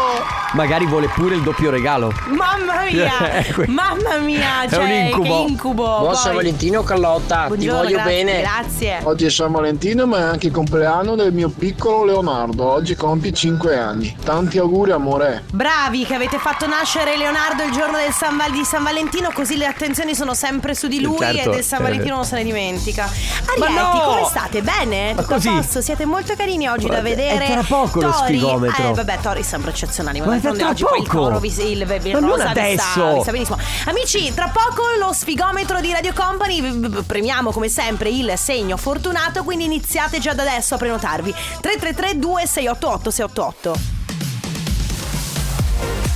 magari 0.53 0.85
vuole 0.85 1.07
pure 1.07 1.33
il 1.35 1.41
doppio 1.41 1.71
regalo. 1.71 2.13
Mamma 2.27 2.83
mia! 2.91 3.11
Eh, 3.43 3.67
Mamma 3.67 4.17
mia! 4.17 4.63
È 4.67 4.69
Cioè, 4.69 4.83
un 4.83 4.89
incubo. 4.91 5.23
che 5.45 5.49
incubo! 5.51 5.83
Buon 5.99 6.15
San 6.15 6.35
Valentino 6.35 6.83
Carlotta, 6.83 7.47
ti 7.57 7.67
voglio 7.67 7.95
grazie, 7.97 8.23
bene. 8.23 8.41
Grazie. 8.41 8.99
Oggi 9.03 9.25
è 9.25 9.29
San 9.29 9.51
Valentino, 9.51 10.05
ma 10.05 10.17
è 10.19 10.21
anche 10.21 10.47
il 10.47 10.53
compleanno 10.53 11.15
del 11.15 11.33
mio 11.33 11.49
piccolo 11.49 12.05
Leonardo. 12.05 12.69
Oggi 12.71 12.95
compie 12.95 13.31
5 13.33 13.75
anni. 13.77 14.15
Tanti 14.23 14.59
auguri, 14.59 14.91
amore. 14.91 15.43
Bravi 15.51 16.05
che 16.05 16.13
avete 16.13 16.37
fatto 16.37 16.67
nascere 16.67 17.17
Leonardo 17.17 17.63
il 17.63 17.71
giorno 17.71 17.97
del 17.97 18.11
San 18.11 18.37
Val- 18.37 18.51
di 18.51 18.63
San 18.63 18.83
Valentino, 18.83 19.31
così 19.33 19.57
le 19.57 19.65
attenzioni 19.65 20.13
sono 20.13 20.33
sempre 20.35 20.75
su 20.75 20.87
di 20.87 21.01
lui 21.01 21.17
Certo. 21.17 21.49
e 21.49 21.53
del 21.55 21.63
San 21.63 21.79
Eh. 21.79 21.83
Valentino 21.83 22.15
non 22.15 22.25
se 22.25 22.35
ne 22.35 22.43
dimentica. 22.43 23.09
Ma 23.57 23.65
Arietti, 23.65 23.97
no! 23.97 24.01
come 24.05 24.25
state? 24.25 24.61
Bene? 24.61 25.13
Ma 25.15 25.23
così? 25.23 25.49
Posto? 25.63 25.81
Siete 25.81 26.05
molto 26.05 26.35
carini 26.35 26.67
oggi 26.67 26.87
da 26.87 26.99
Guarda, 27.01 27.09
è 27.09 27.15
vedere. 27.15 27.45
tra 27.51 27.63
poco 27.63 28.01
lo 28.01 28.11
Tori, 28.11 28.37
sfigometro. 28.37 28.89
Eh, 28.89 28.93
vabbè, 28.93 29.17
Tori 29.21 29.43
sempre 29.43 29.71
eccezionali. 29.71 30.19
Ma 30.19 30.25
Ma 30.27 30.39
tra 30.39 30.69
oggi 30.69 30.83
poi 30.83 30.99
il 30.99 31.05
poco. 31.07 31.17
coro, 31.23 31.39
vi- 31.39 31.47
il, 31.47 31.81
il, 31.81 31.99
il 32.03 32.11
Ma 32.13 32.19
non 32.19 32.29
rosa 32.29 32.43
vi 32.47 32.51
sta, 32.51 32.61
adesso. 32.61 33.13
vi 33.13 33.21
sta 33.21 33.31
benissimo. 33.31 33.57
Amici, 33.85 34.33
tra 34.33 34.49
poco 34.49 34.81
lo 34.99 35.13
sfigometro 35.13 35.79
di 35.81 35.91
Radio 35.91 36.13
Company. 36.13 37.03
Premiamo 37.05 37.51
come 37.51 37.69
sempre 37.69 38.09
il 38.09 38.33
segno 38.37 38.77
fortunato, 38.77 39.43
quindi 39.43 39.65
iniziate 39.65 40.19
già 40.19 40.33
da 40.33 40.41
adesso 40.43 40.75
a 40.75 40.77
prenotarvi. 40.77 41.31
333 41.61 42.19
2688 42.19 43.09
688. 43.11 43.79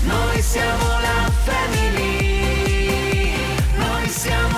Noi 0.04 0.42
siamo 0.42 0.84
la 1.02 1.32
family. 1.44 2.36
Noi 3.76 4.08
siamo 4.10 4.57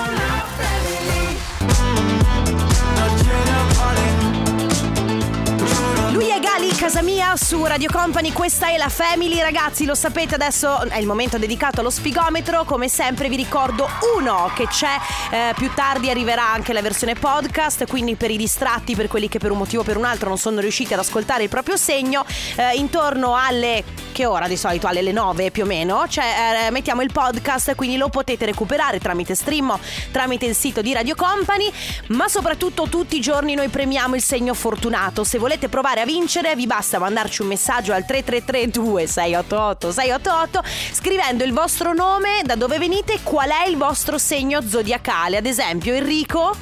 casa 6.80 7.02
mia, 7.02 7.36
su 7.36 7.62
Radio 7.66 7.90
Company, 7.92 8.32
questa 8.32 8.68
è 8.68 8.78
la 8.78 8.88
Family, 8.88 9.38
ragazzi, 9.38 9.84
lo 9.84 9.94
sapete 9.94 10.36
adesso 10.36 10.80
è 10.88 10.96
il 10.96 11.06
momento 11.06 11.36
dedicato 11.36 11.80
allo 11.80 11.90
sfigometro, 11.90 12.64
come 12.64 12.88
sempre 12.88 13.28
vi 13.28 13.36
ricordo 13.36 13.86
uno 14.16 14.50
che 14.54 14.66
c'è, 14.66 14.96
eh, 15.30 15.52
più 15.56 15.70
tardi 15.74 16.08
arriverà 16.08 16.50
anche 16.50 16.72
la 16.72 16.80
versione 16.80 17.16
podcast, 17.16 17.86
quindi 17.86 18.14
per 18.14 18.30
i 18.30 18.38
distratti, 18.38 18.96
per 18.96 19.08
quelli 19.08 19.28
che 19.28 19.38
per 19.38 19.50
un 19.50 19.58
motivo 19.58 19.82
o 19.82 19.84
per 19.84 19.98
un 19.98 20.06
altro 20.06 20.28
non 20.28 20.38
sono 20.38 20.58
riusciti 20.60 20.94
ad 20.94 21.00
ascoltare 21.00 21.42
il 21.42 21.50
proprio 21.50 21.76
segno, 21.76 22.24
eh, 22.56 22.74
intorno 22.76 23.36
alle, 23.36 23.84
che 24.12 24.24
ora 24.24 24.48
di 24.48 24.56
solito 24.56 24.86
alle 24.86 25.12
9 25.12 25.50
più 25.50 25.64
o 25.64 25.66
meno, 25.66 26.06
cioè 26.08 26.64
eh, 26.66 26.70
mettiamo 26.70 27.02
il 27.02 27.12
podcast, 27.12 27.74
quindi 27.74 27.98
lo 27.98 28.08
potete 28.08 28.46
recuperare 28.46 28.98
tramite 28.98 29.34
stream, 29.34 29.78
tramite 30.12 30.46
il 30.46 30.54
sito 30.54 30.80
di 30.80 30.94
Radio 30.94 31.14
Company, 31.14 31.70
ma 32.06 32.26
soprattutto 32.26 32.88
tutti 32.88 33.18
i 33.18 33.20
giorni 33.20 33.54
noi 33.54 33.68
premiamo 33.68 34.14
il 34.14 34.22
segno 34.22 34.54
fortunato, 34.54 35.24
se 35.24 35.36
volete 35.36 35.68
provare 35.68 36.00
a 36.00 36.06
vincere 36.06 36.56
vi 36.56 36.68
basta 36.70 37.00
mandarci 37.00 37.42
un 37.42 37.48
messaggio 37.48 37.92
al 37.92 38.04
3332 38.04 39.04
688 39.08 39.90
688 39.90 40.62
scrivendo 40.92 41.42
il 41.42 41.52
vostro 41.52 41.92
nome, 41.92 42.42
da 42.44 42.54
dove 42.54 42.78
venite 42.78 43.14
e 43.14 43.20
qual 43.24 43.50
è 43.50 43.68
il 43.68 43.76
vostro 43.76 44.18
segno 44.18 44.60
zodiacale. 44.62 45.38
Ad 45.38 45.46
esempio 45.46 45.92
Enrico 45.94 46.54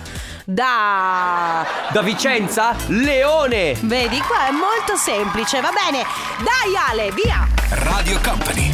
da... 0.47 1.67
Da 1.93 2.01
Vicenza, 2.01 2.75
Leone. 2.87 3.77
Vedi, 3.83 4.19
qua 4.21 4.47
è 4.47 4.51
molto 4.51 4.97
semplice, 4.97 5.61
va 5.61 5.73
bene. 5.73 6.03
Dai 6.39 6.75
Ale, 6.89 7.13
via! 7.13 7.47
Radio 7.85 8.19
Company. 8.23 8.68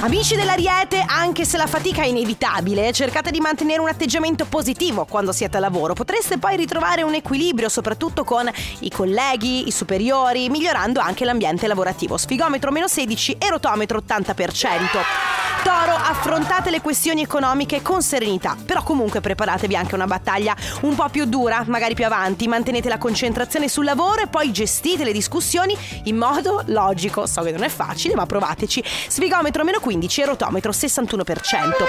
Amici 0.00 0.34
dell'Ariete, 0.36 1.04
anche 1.06 1.44
se 1.44 1.56
la 1.56 1.66
fatica 1.66 2.02
è 2.02 2.06
inevitabile, 2.06 2.92
cercate 2.92 3.30
di 3.30 3.40
mantenere 3.40 3.80
un 3.80 3.88
atteggiamento 3.88 4.44
positivo 4.46 5.04
quando 5.04 5.32
siete 5.32 5.56
a 5.56 5.60
lavoro. 5.60 5.94
Potreste 5.94 6.38
poi 6.38 6.56
ritrovare 6.56 7.02
un 7.02 7.14
equilibrio, 7.14 7.68
soprattutto 7.68 8.24
con 8.24 8.50
i 8.80 8.90
colleghi, 8.90 9.66
i 9.66 9.70
superiori, 9.70 10.48
migliorando 10.48 11.00
anche 11.00 11.24
l'ambiente 11.24 11.66
lavorativo. 11.66 12.16
Sfigometro 12.16 12.70
meno 12.70 12.86
16 12.86 13.36
e 13.38 13.48
rotometro 13.48 14.02
80%. 14.06 15.34
Toro, 15.64 15.94
affrontate 15.94 16.68
le 16.68 16.82
questioni 16.82 17.22
economiche 17.22 17.80
con 17.80 18.02
serenità, 18.02 18.54
però 18.66 18.82
comunque 18.82 19.22
preparatevi 19.22 19.74
anche 19.74 19.92
a 19.92 19.94
una 19.94 20.06
battaglia 20.06 20.54
un 20.82 20.94
po' 20.94 21.08
più 21.08 21.24
dura, 21.24 21.64
magari 21.66 21.94
più 21.94 22.04
avanti. 22.04 22.46
Mantenete 22.46 22.90
la 22.90 22.98
concentrazione 22.98 23.66
sul 23.68 23.86
lavoro 23.86 24.20
e 24.20 24.26
poi 24.26 24.52
gestite 24.52 25.04
le 25.04 25.12
discussioni 25.12 25.74
in 26.04 26.18
modo 26.18 26.62
logico. 26.66 27.26
So 27.26 27.40
che 27.40 27.52
non 27.52 27.62
è 27.62 27.70
facile, 27.70 28.14
ma 28.14 28.26
provateci. 28.26 28.84
Sfigometro 29.08 29.64
meno 29.64 29.80
15 29.80 30.20
e 30.20 30.24
rotometro 30.24 30.70
61%. 30.72 31.84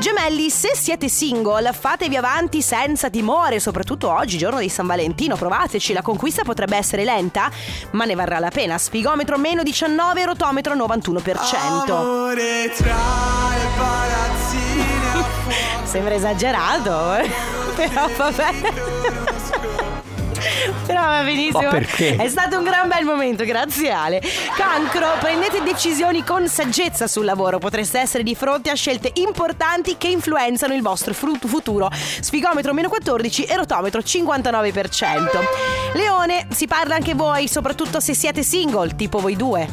Gemelli, 0.00 0.50
se 0.50 0.72
siete 0.74 1.08
single, 1.08 1.72
fatevi 1.72 2.16
avanti 2.16 2.62
senza 2.62 3.10
timore, 3.10 3.60
soprattutto 3.60 4.10
oggi, 4.10 4.38
giorno 4.38 4.58
di 4.58 4.68
San 4.68 4.86
Valentino. 4.86 5.36
Provateci, 5.36 5.92
la 5.92 6.02
conquista 6.02 6.42
potrebbe 6.42 6.76
essere 6.76 7.04
lenta, 7.04 7.50
ma 7.92 8.04
ne 8.04 8.14
varrà 8.14 8.38
la 8.38 8.50
pena. 8.50 8.78
Sfigometro 8.78 9.38
meno 9.38 9.62
19 9.62 10.20
e 10.20 10.24
rotometro 10.24 10.74
91%. 10.74 12.34
Sembra 15.84 16.14
esagerato, 16.14 17.14
eh. 17.14 17.30
però 17.76 18.08
vabbè. 18.16 19.23
Però 20.86 21.00
va 21.00 21.22
benissimo. 21.22 21.70
È 21.70 22.28
stato 22.28 22.58
un 22.58 22.64
gran 22.64 22.88
bel 22.88 23.04
momento, 23.04 23.44
grazie 23.44 23.90
Ale. 23.90 24.22
Cancro, 24.56 25.08
prendete 25.18 25.62
decisioni 25.62 26.24
con 26.24 26.48
saggezza 26.48 27.06
sul 27.06 27.24
lavoro. 27.24 27.58
Potreste 27.58 27.98
essere 27.98 28.22
di 28.22 28.34
fronte 28.34 28.70
a 28.70 28.74
scelte 28.74 29.10
importanti 29.14 29.96
che 29.96 30.08
influenzano 30.08 30.74
il 30.74 30.82
vostro 30.82 31.14
fru- 31.14 31.46
futuro. 31.46 31.90
Sfigometro 31.92 32.72
meno 32.72 32.88
14 32.88 33.44
e 33.44 33.56
rotometro 33.56 34.00
59%. 34.00 35.04
Leone, 35.94 36.46
si 36.50 36.66
parla 36.66 36.94
anche 36.94 37.14
voi, 37.14 37.48
soprattutto 37.48 38.00
se 38.00 38.14
siete 38.14 38.42
single, 38.42 38.94
tipo 38.96 39.18
voi 39.18 39.36
due. 39.36 39.68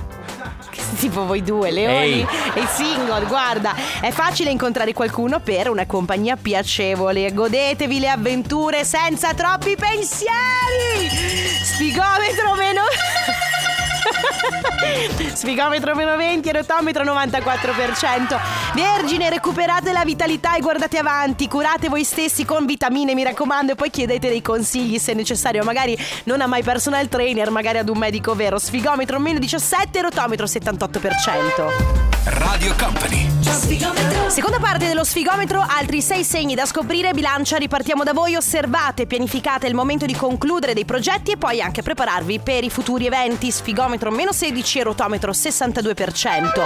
Tipo 1.00 1.26
voi 1.26 1.42
due, 1.44 1.72
Leoni 1.72 1.96
Ehi. 1.96 2.28
e 2.54 2.68
single, 2.68 3.26
guarda, 3.26 3.74
è 4.02 4.12
facile 4.12 4.50
incontrare 4.50 4.94
qualcuno 4.94 5.40
per 5.40 5.70
una 5.70 5.86
compagnia 5.86 6.36
piacevole. 6.36 7.34
Godetevi 7.34 8.00
le 8.00 8.10
avventure 8.10 8.84
senza 8.84 9.34
troppi 9.34 9.76
pensieri. 9.76 11.10
Spigometro 11.64 12.56
meno. 12.56 12.82
Sfigometro 15.34 15.96
meno 15.96 16.16
20 16.16 16.50
e 16.50 16.52
rotometro 16.52 17.04
94%. 17.04 18.40
Vergine, 18.74 19.30
recuperate 19.30 19.92
la 19.92 20.04
vitalità 20.04 20.56
e 20.56 20.62
guardate 20.62 20.98
avanti. 20.98 21.48
Curate 21.48 21.90
voi 21.90 22.04
stessi 22.04 22.46
con 22.46 22.66
vitamine, 22.66 23.14
mi 23.14 23.24
raccomando, 23.24 23.74
e 23.74 23.76
poi 23.76 23.90
chiedete 23.90 24.30
dei 24.30 24.42
consigli 24.42 24.98
se 24.98 25.14
necessario. 25.14 25.64
Magari 25.64 25.98
non 26.26 26.42
a 26.42 26.48
mai 26.48 26.64
personal 26.64 27.08
trainer, 27.08 27.50
magari 27.50 27.78
ad 27.78 27.90
un 27.90 27.98
medico 27.98 28.36
vero. 28.36 28.58
Sfigometro 28.58 29.20
meno 29.20 29.40
17 29.40 30.00
e 30.00 30.02
rotometro 30.02 30.46
78%. 30.46 32.11
Radio 32.26 32.76
Company. 32.78 33.30
Seconda 34.28 34.60
parte 34.60 34.88
dello 34.88 35.04
sfigometro, 35.04 35.66
altri 35.68 36.02
sei 36.02 36.24
segni 36.24 36.54
da 36.56 36.66
scoprire, 36.66 37.14
bilancia, 37.14 37.58
ripartiamo 37.58 38.04
da 38.04 38.14
voi, 38.14 38.36
osservate, 38.36 39.08
pianificate 39.08 39.68
il 39.68 39.74
momento 39.74 40.06
di 40.06 40.14
concludere 40.14 40.74
dei 40.74 40.86
progetti 40.86 41.32
e 41.32 41.38
poi 41.38 41.62
anche 41.62 41.82
prepararvi 41.82 42.40
per 42.40 42.64
i 42.64 42.70
futuri 42.70 43.08
eventi, 43.08 43.52
sfigometro 43.52 44.12
meno 44.12 44.32
16 44.32 44.80
e 44.80 44.84
rotometro 44.84 45.32
62%. 45.32 46.62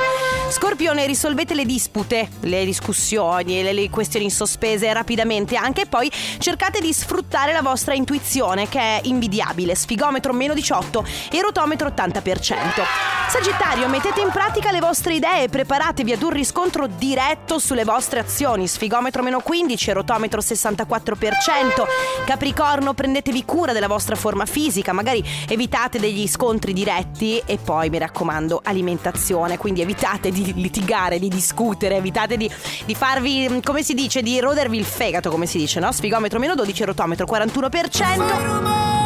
Scorpione, 0.49 1.05
risolvete 1.05 1.55
le 1.55 1.65
dispute, 1.65 2.29
le 2.41 2.65
discussioni, 2.65 3.63
le, 3.63 3.73
le 3.73 3.89
questioni 3.89 4.29
sospese 4.29 4.91
rapidamente 4.93 5.55
anche 5.55 5.85
poi 5.87 6.11
cercate 6.37 6.81
di 6.81 6.93
sfruttare 6.93 7.53
la 7.53 7.61
vostra 7.61 7.93
intuizione 7.93 8.67
che 8.67 8.79
è 8.79 8.99
invidiabile, 9.03 9.73
sfigometro 9.73 10.33
meno 10.33 10.53
18 10.53 11.05
e 11.31 11.41
rotometro 11.41 11.89
80%. 11.89 12.83
Sagittario, 13.27 13.87
mettete 13.87 14.21
in 14.21 14.29
pratica 14.29 14.71
le 14.71 14.79
vostre 14.79 15.15
idee 15.15 15.44
e 15.45 15.49
preparatevi 15.49 16.11
ad 16.11 16.23
un 16.23 16.31
riscontro 16.31 16.87
diretto 16.87 17.59
sulle 17.59 17.83
vostre 17.83 18.19
azioni. 18.19 18.67
Sfigometro 18.67 19.21
meno 19.21 19.41
15, 19.41 19.91
rotometro 19.91 20.41
64%. 20.41 21.85
Capricorno, 22.25 22.95
prendetevi 22.95 23.45
cura 23.45 23.71
della 23.71 23.87
vostra 23.87 24.15
forma 24.15 24.47
fisica, 24.47 24.91
magari 24.91 25.23
evitate 25.47 25.99
degli 25.99 26.27
scontri 26.27 26.73
diretti 26.73 27.39
e 27.45 27.59
poi 27.63 27.89
mi 27.89 27.99
raccomando 27.99 28.61
alimentazione, 28.63 29.59
quindi 29.59 29.81
evitate 29.81 30.31
di 30.31 30.51
litigare, 30.55 31.19
di 31.19 31.27
discutere, 31.27 31.97
evitate 31.97 32.37
di, 32.37 32.49
di 32.83 32.95
farvi, 32.95 33.61
come 33.63 33.83
si 33.83 33.93
dice, 33.93 34.23
di 34.23 34.39
rodervi 34.39 34.77
il 34.77 34.85
fegato, 34.85 35.29
come 35.29 35.45
si 35.45 35.59
dice, 35.59 35.79
no? 35.79 35.91
Sfigometro 35.91 36.39
meno 36.39 36.55
12, 36.55 36.85
rotometro 36.85 37.27
41%. 37.27 39.03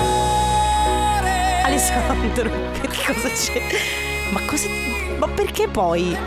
Alessandro, 1.66 2.50
che 2.80 3.14
cosa 3.14 3.30
c'è? 3.30 3.62
Ma 4.32 4.40
cosa... 4.46 4.89
Ma 5.20 5.28
perché 5.28 5.68
poi? 5.68 6.18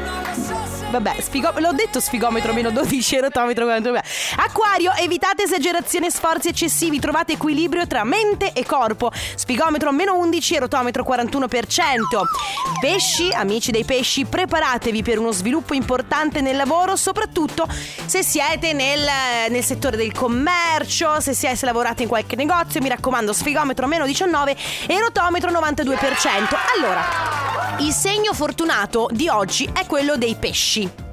Vabbè, 0.91 1.17
sfigo- 1.21 1.55
l'ho 1.57 1.73
detto 1.73 1.99
sfigometro 1.99 2.53
meno 2.53 2.71
12 2.71 3.21
rotometro 3.21 3.65
42. 3.65 4.03
Acquario, 4.37 4.93
evitate 4.93 5.45
esagerazioni 5.45 6.07
e 6.07 6.11
sforzi 6.11 6.49
eccessivi, 6.49 7.01
trovate 7.01 7.33
equilibrio 7.33 7.87
tra 7.87 8.05
mente 8.05 8.53
e 8.53 8.67
corpo. 8.67 9.11
Sfigometro 9.35 9.91
meno 9.91 10.15
11 10.19 10.59
rotometro 10.59 11.03
41%. 11.03 12.23
Pesci, 12.79 13.31
amici 13.33 13.71
dei 13.71 13.85
pesci, 13.85 14.27
preparatevi 14.27 15.03
per 15.03 15.19
uno 15.19 15.33
sviluppo 15.33 15.73
importante 15.73 16.43
nel 16.43 16.57
lavoro, 16.57 16.95
soprattutto 16.97 17.67
se 18.05 18.23
siete 18.23 18.75
nel, 18.75 19.09
nel 19.49 19.65
settore 19.65 19.97
del 19.97 20.13
commercio, 20.13 21.21
se, 21.21 21.33
siete, 21.33 21.65
lavorate 21.65 22.03
in 22.03 22.09
qualche 22.09 22.37
negozio, 22.37 22.83
mi 22.83 22.91
raccomando, 22.91 23.33
sfigometro 23.33 23.87
meno 23.87 24.05
19 24.05 24.55
e 24.87 24.99
rotometro 24.99 25.51
92%. 25.51 25.97
Allora, 26.77 27.52
il 27.79 27.93
segno 27.93 28.35
fortunato 28.35 29.09
di 29.11 29.29
oggi 29.29 29.69
è 29.73 29.87
quello 29.87 30.17
dei 30.17 30.37
pesci. 30.39 31.12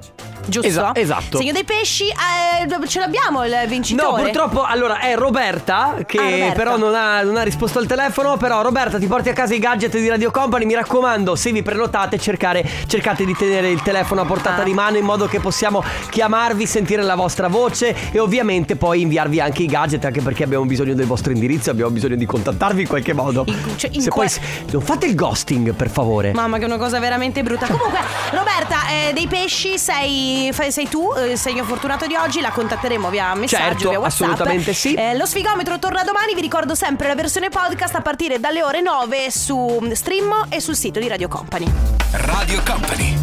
Giusto? 0.49 0.67
Esa- 0.67 0.91
esatto. 0.95 1.37
Segno 1.37 1.51
dei 1.51 1.63
pesci, 1.63 2.05
eh, 2.07 2.87
ce 2.87 2.99
l'abbiamo 2.99 3.45
il 3.45 3.55
vincitore. 3.67 4.07
No, 4.09 4.23
purtroppo, 4.23 4.63
allora 4.63 4.99
è 4.99 5.15
Roberta 5.15 5.95
che 6.05 6.17
Ah, 6.17 6.29
Roberta. 6.29 6.53
però 6.53 6.77
non 6.77 6.95
ha, 6.95 7.21
non 7.21 7.37
ha 7.37 7.43
risposto 7.43 7.79
al 7.79 7.85
telefono. 7.85 8.37
Però 8.37 8.61
Roberta 8.61 8.97
ti 8.99 9.07
porti 9.07 9.29
a 9.29 9.33
casa 9.33 9.53
i 9.53 9.59
gadget 9.59 9.97
di 9.97 10.07
Radio 10.09 10.31
Company. 10.31 10.65
Mi 10.65 10.73
raccomando, 10.75 11.35
se 11.35 11.51
vi 11.51 11.61
prenotate, 11.61 12.17
cercare, 12.19 12.67
cercate 12.87 13.25
di 13.25 13.35
tenere 13.35 13.69
il 13.69 13.81
telefono 13.81 14.21
a 14.21 14.25
portata 14.25 14.61
Ah. 14.61 14.65
di 14.65 14.73
mano 14.73 14.97
in 14.97 15.05
modo 15.05 15.27
che 15.27 15.39
possiamo 15.39 15.83
chiamarvi, 16.09 16.65
sentire 16.65 17.01
la 17.03 17.15
vostra 17.15 17.47
voce 17.47 17.95
e 18.11 18.19
ovviamente 18.19 18.75
poi 18.75 19.01
inviarvi 19.01 19.39
anche 19.39 19.63
i 19.63 19.67
gadget, 19.67 20.03
anche 20.05 20.21
perché 20.21 20.43
abbiamo 20.43 20.65
bisogno 20.65 20.93
del 20.93 21.05
vostro 21.05 21.31
indirizzo, 21.31 21.69
abbiamo 21.69 21.91
bisogno 21.91 22.15
di 22.15 22.25
contattarvi 22.25 22.81
in 22.81 22.87
qualche 22.87 23.13
modo. 23.13 23.45
cioè, 23.75 23.89
in 23.93 24.01
se 24.01 24.09
que- 24.09 24.27
poi 24.27 24.65
non 24.71 24.81
fate 24.81 25.05
il 25.05 25.15
ghosting, 25.15 25.73
per 25.73 25.89
favore. 25.89 26.31
Mamma 26.33 26.57
che 26.57 26.63
è 26.63 26.65
una 26.65 26.77
cosa 26.77 26.99
veramente 26.99 27.43
brutta 27.43 27.67
Comunque 27.67 27.99
Roberta 28.31 28.75
eh, 28.89 29.13
dei 29.13 29.27
pesci 29.27 29.77
sei, 29.77 30.38
fai- 30.51 30.71
sei 30.71 30.87
tu 30.87 31.11
eh, 31.15 31.31
Il 31.31 31.37
segno 31.37 31.63
fortunato 31.63 32.07
di 32.07 32.15
oggi 32.15 32.41
La 32.41 32.51
contatteremo 32.51 33.09
via 33.09 33.33
messaggio 33.35 33.63
Certo, 33.63 33.89
via 33.89 33.99
WhatsApp 33.99 34.29
assolutamente 34.29 34.73
sì. 34.73 34.93
Eh, 34.93 35.15
Lo 35.17 35.25
sfigometro 35.25 35.79
torna 35.79 36.03
domani 36.03 36.33
Vi 36.33 36.41
ricordo 36.41 36.75
sempre 36.75 37.07
la 37.07 37.15
versione 37.15 37.49
podcast 37.49 37.95
A 37.95 38.01
partire 38.01 38.39
dalle 38.39 38.63
ore 38.63 38.81
9 38.81 39.31
Su 39.31 39.89
stream 39.93 40.47
e 40.49 40.59
sul 40.59 40.75
sito 40.75 40.99
di 40.99 41.07
Radio 41.07 41.27
Company 41.27 41.71
Radio 42.11 42.59
Company. 42.65 43.15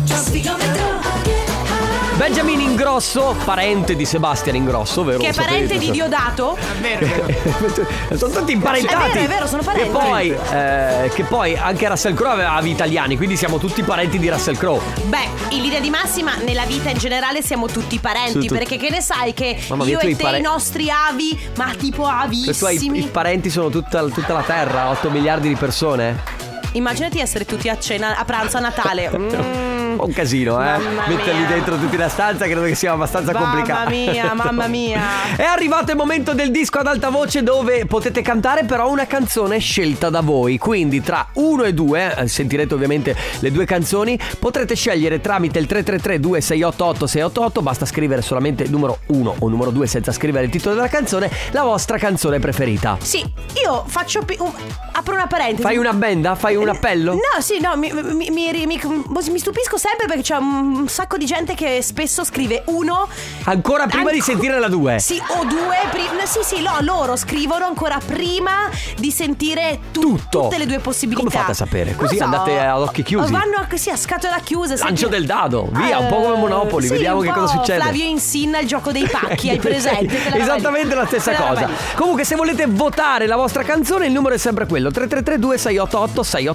Benjamin 2.16 2.60
Ingrosso, 2.60 3.36
parente 3.44 3.94
di 3.94 4.06
Sebastian 4.06 4.56
Ingrosso, 4.56 5.04
vero? 5.04 5.18
Che 5.18 5.28
è 5.28 5.34
parente 5.34 5.76
di 5.76 5.90
Diodato 5.90 6.56
sono 8.16 8.32
tutti 8.32 8.52
imparentati. 8.52 9.10
È 9.10 9.12
vero, 9.12 9.24
è 9.24 9.28
vero, 9.28 9.46
sono 9.46 9.62
parenti. 9.62 9.88
E 9.88 9.92
poi, 9.92 10.30
eh, 10.52 11.10
che 11.14 11.24
poi 11.24 11.56
anche 11.56 11.86
Russell 11.86 12.14
Crowe 12.14 12.32
aveva 12.32 12.52
avi 12.54 12.70
italiani, 12.70 13.18
quindi 13.18 13.36
siamo 13.36 13.58
tutti 13.58 13.82
parenti 13.82 14.18
di 14.18 14.30
Russell 14.30 14.56
Crowe. 14.56 14.80
Beh, 15.04 15.28
in 15.50 15.60
linea 15.60 15.80
di 15.80 15.90
massima, 15.90 16.36
nella 16.36 16.64
vita 16.64 16.88
in 16.88 16.96
generale 16.96 17.42
siamo 17.42 17.66
tutti 17.66 17.98
parenti. 17.98 18.40
Sì, 18.40 18.46
tu- 18.46 18.54
Perché 18.54 18.78
che 18.78 18.88
ne 18.88 19.02
sai 19.02 19.34
che 19.34 19.58
Mamma 19.68 19.84
mia, 19.84 19.92
io 19.92 19.98
tu 19.98 20.06
e 20.06 20.10
i 20.10 20.16
te, 20.16 20.22
pare- 20.22 20.38
i 20.38 20.42
nostri 20.42 20.88
avi, 20.90 21.38
ma 21.58 21.74
tipo 21.76 22.08
I 22.08 22.54
tuoi 22.56 22.76
avissimi. 22.76 22.98
i 23.00 23.08
parenti 23.08 23.50
sono 23.50 23.68
tutta, 23.68 24.02
tutta 24.04 24.32
la 24.32 24.42
terra, 24.42 24.88
8 24.88 25.10
miliardi 25.10 25.48
di 25.48 25.54
persone. 25.56 26.44
Immaginati 26.72 27.20
essere 27.20 27.44
tutti 27.44 27.68
a 27.68 27.78
cena, 27.78 28.16
a 28.18 28.24
pranzo 28.24 28.56
a 28.56 28.60
Natale. 28.60 29.10
Mm. 29.96 30.00
Un 30.00 30.12
casino, 30.12 30.60
eh. 30.60 30.76
Mamma 30.76 31.06
Metterli 31.06 31.38
mia. 31.40 31.48
dentro 31.48 31.78
tutti 31.78 31.94
una 31.94 32.08
stanza 32.10 32.44
credo 32.44 32.62
che 32.64 32.74
sia 32.74 32.92
abbastanza 32.92 33.32
Mamma 33.32 33.46
complicato. 33.46 33.88
mia, 33.88 34.34
mamma 34.34 34.66
mia. 34.68 35.00
È 35.36 35.42
arrivato 35.42 35.90
il 35.92 35.96
momento 35.96 36.34
del 36.34 36.50
disco 36.50 36.78
ad 36.80 36.86
alta 36.86 37.08
voce 37.08 37.42
dove 37.42 37.86
potete 37.86 38.20
cantare 38.20 38.64
però 38.64 38.90
una 38.90 39.06
canzone 39.06 39.58
scelta 39.58 40.10
da 40.10 40.20
voi. 40.20 40.58
Quindi 40.58 41.00
tra 41.00 41.26
1 41.32 41.62
e 41.64 41.72
2, 41.72 42.14
eh, 42.14 42.28
sentirete 42.28 42.74
ovviamente 42.74 43.16
le 43.40 43.50
due 43.50 43.64
canzoni, 43.64 44.18
potrete 44.38 44.74
scegliere 44.74 45.20
tramite 45.22 45.58
il 45.58 45.66
333 45.66 46.20
2688 46.20 47.06
688, 47.06 47.62
basta 47.62 47.86
scrivere 47.86 48.20
solamente 48.20 48.64
il 48.64 48.70
numero 48.70 48.98
1 49.06 49.34
o 49.38 49.48
numero 49.48 49.70
2 49.70 49.86
senza 49.86 50.12
scrivere 50.12 50.44
il 50.44 50.50
titolo 50.50 50.74
della 50.74 50.88
canzone, 50.88 51.30
la 51.52 51.62
vostra 51.62 51.96
canzone 51.96 52.38
preferita. 52.38 52.98
Sì, 53.00 53.20
io 53.64 53.84
faccio. 53.86 54.20
pi- 54.22 54.36
un- 54.40 54.52
apro 54.92 55.14
una 55.14 55.26
parentesi. 55.26 55.62
Fai 55.62 55.76
una 55.78 55.92
benda? 55.94 56.34
Fai 56.34 56.55
un 56.56 56.68
appello? 56.68 57.14
No, 57.14 57.40
sì, 57.40 57.60
no, 57.60 57.76
mi, 57.76 57.90
mi- 57.92 58.30
mi- 58.30 58.66
mi- 58.66 59.38
stupisco 59.38 59.76
sempre 59.76 60.06
perché 60.06 60.22
c'è 60.22 60.36
un 60.36 60.86
sacco 60.88 61.16
di 61.16 61.24
gente 61.26 61.54
che 61.54 61.80
spesso 61.82 62.24
scrive 62.24 62.62
uno 62.66 63.08
Ancora 63.44 63.86
prima 63.86 64.10
di 64.10 64.18
Anco- 64.18 64.30
sentire 64.30 64.58
la 64.58 64.68
2. 64.68 64.98
Sì, 64.98 65.20
o 65.38 65.44
due 65.44 65.76
prima. 65.90 66.24
Sì, 66.24 66.40
sì, 66.42 66.62
no, 66.62 66.76
loro 66.80 67.16
scrivono 67.16 67.64
ancora 67.66 67.98
prima 68.04 68.68
di 68.96 69.10
sentire 69.10 69.78
tu- 69.92 70.00
Tutto. 70.00 70.40
tutte 70.42 70.58
le 70.58 70.66
due 70.66 70.78
possibilità. 70.78 71.22
Come 71.22 71.34
fate 71.34 71.50
a 71.52 71.54
sapere? 71.54 71.94
Così 71.94 72.16
so. 72.16 72.24
andate 72.24 72.58
ad 72.58 72.80
occhi 72.82 73.02
chiusi. 73.02 73.30
Vanno 73.30 73.56
a, 73.58 73.76
sì, 73.76 73.90
a 73.90 73.96
scatola 73.96 74.38
chiusa. 74.42 74.74
Lancio 74.76 75.08
del 75.08 75.26
dado, 75.26 75.68
via, 75.72 75.98
un 75.98 76.08
po' 76.08 76.16
come 76.20 76.36
Monopoli, 76.36 76.86
sì, 76.86 76.92
vediamo 76.92 77.20
che 77.20 77.30
cosa 77.30 77.46
succede. 77.46 77.80
Flavio 77.80 78.04
insinna 78.04 78.58
il 78.58 78.66
gioco 78.66 78.90
dei 78.92 79.06
pacchi, 79.08 79.50
hai 79.50 79.58
presente? 79.60 80.36
Esattamente 80.36 80.94
la 80.94 81.06
stessa 81.06 81.32
cosa. 81.34 81.68
Comunque, 81.94 82.24
se 82.24 82.34
volete 82.36 82.66
votare 82.66 83.26
la 83.26 83.36
vostra 83.36 83.62
canzone, 83.62 84.06
il 84.06 84.12
numero 84.12 84.34
è 84.34 84.38
sempre 84.38 84.66
quello: 84.66 84.90
3332 84.90 85.58
688 85.58 86.22
688. 86.22 86.45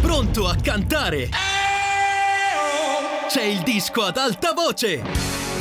Pronto 0.00 0.46
a 0.46 0.54
cantare? 0.62 1.28
C'è 3.28 3.42
il 3.42 3.58
disco 3.62 4.02
ad 4.02 4.16
alta 4.16 4.52
voce. 4.52 5.02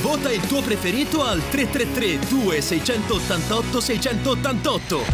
Vota 0.01 0.31
il 0.31 0.41
tuo 0.41 0.61
preferito 0.61 1.23
al 1.23 1.41
333 1.49 2.19
2688 2.27 3.79
688. 3.81 5.05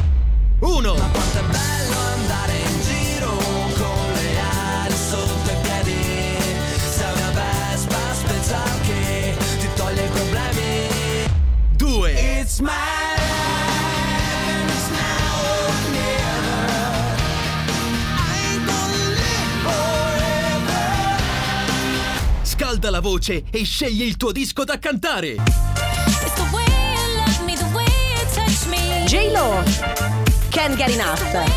1 0.59 0.93
Quanto 0.93 1.37
è 1.37 1.41
bello 1.43 1.97
andare 2.15 2.53
in 2.57 2.81
giro 2.81 3.29
con 3.77 4.11
le 4.13 4.39
ali 4.41 4.93
sotto 4.93 5.49
i 5.49 5.55
piedi. 5.61 5.95
Sei 6.89 7.13
una 7.13 7.31
vespa 7.31 8.13
special 8.13 8.81
che 8.81 9.35
ti 9.57 9.69
toglie 9.73 10.03
i 10.03 10.09
problemi. 10.09 10.89
2 11.77 12.11
It's 12.11 12.59
my 12.59 13.00
voce 23.01 23.43
e 23.51 23.65
scegli 23.65 24.03
il 24.03 24.15
tuo 24.15 24.31
disco 24.31 24.63
da 24.63 24.79
cantare. 24.79 25.35
J-Lo, 29.05 29.61
Can't 30.49 30.75
Get 30.75 30.89
Enough. 30.89 31.49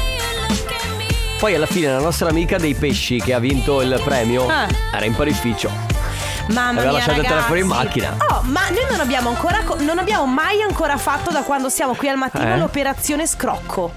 Poi 1.39 1.55
alla 1.55 1.67
fine 1.67 1.89
la 1.89 2.01
nostra 2.01 2.29
amica 2.31 2.57
dei 2.59 2.75
pesci 2.75 3.21
che 3.21 3.33
ha 3.35 3.39
vinto 3.39 3.81
il 3.83 4.01
premio 4.05 4.49
Ah. 4.49 4.67
era 4.93 5.05
in 5.05 5.15
panificio. 5.15 5.71
Mamma 6.49 6.81
Aveva 6.81 6.83
mia, 6.83 6.93
lasciato 6.93 7.11
il 7.11 7.17
ragazzi. 7.27 7.29
telefono 7.35 7.59
in 7.59 7.67
macchina. 7.67 8.17
Oh, 8.31 8.43
ma 8.43 8.69
noi 8.71 8.87
non 8.91 9.01
abbiamo 9.01 9.29
ancora 9.29 9.63
co- 9.63 9.77
non 9.81 9.99
abbiamo 9.99 10.27
mai 10.27 10.63
ancora 10.63 10.97
fatto 10.97 11.31
da 11.31 11.43
quando 11.43 11.69
siamo 11.69 11.95
qui 11.95 12.09
al 12.09 12.17
mattino 12.17 12.55
Eh? 12.55 12.59
l'operazione 12.59 13.27
scrocco. 13.27 13.93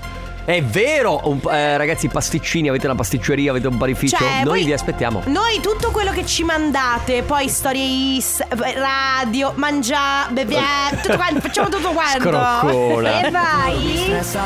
È 0.47 0.63
vero, 0.63 1.19
un- 1.25 1.41
eh, 1.51 1.75
ragazzi, 1.75 2.07
pasticcini, 2.07 2.69
avete 2.69 2.85
una 2.85 2.95
pasticceria, 2.95 3.51
avete 3.51 3.67
un 3.67 3.75
panificio? 3.75 4.15
Cioè, 4.15 4.35
Noi 4.37 4.45
voi- 4.45 4.63
vi 4.63 4.71
aspettiamo. 4.71 5.23
Noi 5.25 5.59
tutto 5.59 5.91
quello 5.91 6.11
che 6.11 6.25
ci 6.25 6.45
mandate, 6.45 7.21
poi 7.23 7.49
storie 7.49 8.15
is, 8.15 8.41
radio, 8.47 9.51
mangiare, 9.57 10.31
beviamo, 10.31 11.01
tutto 11.01 11.17
quanto, 11.17 11.41
facciamo 11.45 11.67
tutto 11.67 11.89
quanto. 11.91 12.21
Scroccona. 12.29 13.27
E 13.27 13.29
vai. 13.29 13.75
Mi 13.77 13.97
stressa, 13.97 14.41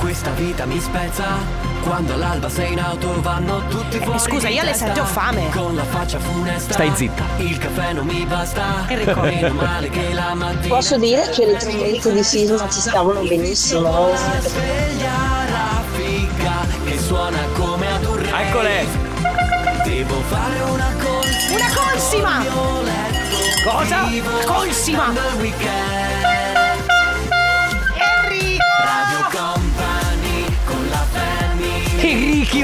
questa 0.00 0.30
vita 0.30 0.64
mi 0.66 0.80
spezza. 0.80 1.64
Quando 1.84 2.14
all'alba 2.14 2.48
sei 2.48 2.72
in 2.72 2.80
auto 2.80 3.20
vanno 3.20 3.62
tutti 3.68 3.98
fuori. 3.98 4.16
Eh, 4.16 4.18
scusa, 4.18 4.48
io 4.48 4.60
alle 4.62 4.70
testa, 4.72 4.86
sette 4.88 4.98
ho 4.98 5.04
fame. 5.04 5.48
Con 5.50 5.76
la 5.76 5.84
faccia 5.84 6.18
funesta. 6.18 6.72
Stai 6.72 6.90
zitta. 6.92 7.22
Il 7.36 7.56
caffè 7.58 7.92
non 7.92 8.06
mi 8.06 8.26
basta. 8.26 8.84
Enrico. 8.88 9.20
Meno 9.20 9.52
male 9.54 9.88
che 9.90 10.12
la 10.12 10.34
mattina. 10.34 10.74
Posso 10.74 10.98
dire 10.98 11.28
che 11.30 11.46
le 11.46 11.56
trombette 11.58 12.12
di 12.12 12.24
Sisma 12.24 12.68
ci 12.68 12.80
stavano 12.80 13.20
benissimo. 13.20 14.08
Suona 17.06 17.38
come 17.54 17.86
ad 17.86 18.04
un 18.04 18.16
re. 18.16 18.48
Eccole. 18.48 18.84
Devo 19.84 20.20
fare 20.22 20.60
una 20.62 20.92
colsima. 21.00 21.54
Una 21.54 21.70
colsima. 21.72 22.44
Cosa? 23.64 24.08
Colsima. 24.44 25.12
Enrico. 27.94 28.64
Radio 28.82 29.26
Company 29.30 30.56
con 30.64 30.88
la 30.90 31.04
family. 31.12 32.40
DJ. 32.40 32.62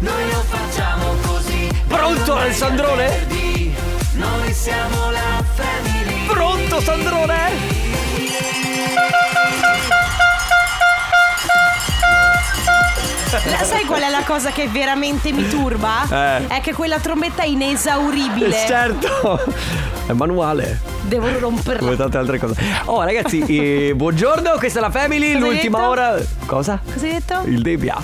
Noi 0.00 0.30
lo 0.32 0.42
facciamo 0.48 1.14
così. 1.24 1.70
Pronto, 1.86 2.34
Alessandrone? 2.34 3.26
Noi 4.14 4.52
siamo 4.52 5.10
la 5.12 5.40
family. 5.54 6.26
Pronto, 6.26 6.80
Sandrone? 6.80 7.78
La- 13.30 13.64
sai 13.64 13.84
qual 13.84 14.00
è 14.00 14.10
la 14.10 14.22
cosa 14.26 14.50
che 14.50 14.66
veramente 14.68 15.30
mi 15.32 15.48
turba? 15.48 16.02
Eh. 16.10 16.46
È 16.48 16.60
che 16.60 16.72
quella 16.72 16.98
trombetta 16.98 17.42
è 17.42 17.46
inesauribile. 17.46 18.56
Certo. 18.70 19.40
È 20.06 20.12
manuale. 20.12 20.80
Devo 21.02 21.28
romperla. 21.38 21.78
Come 21.80 21.96
tante 21.96 22.16
altre 22.18 22.38
cose. 22.38 22.60
Oh, 22.86 23.02
ragazzi, 23.02 23.40
eh, 23.46 23.92
buongiorno, 23.94 24.52
questa 24.58 24.78
è 24.80 24.82
la 24.82 24.90
Family. 24.90 25.34
Cosa 25.34 25.46
l'ultima 25.46 25.88
ora. 25.88 26.16
Cosa? 26.46 26.80
Cosa 26.92 27.06
hai 27.06 27.12
detto? 27.12 27.40
Il 27.44 27.62
Debbia. 27.62 27.96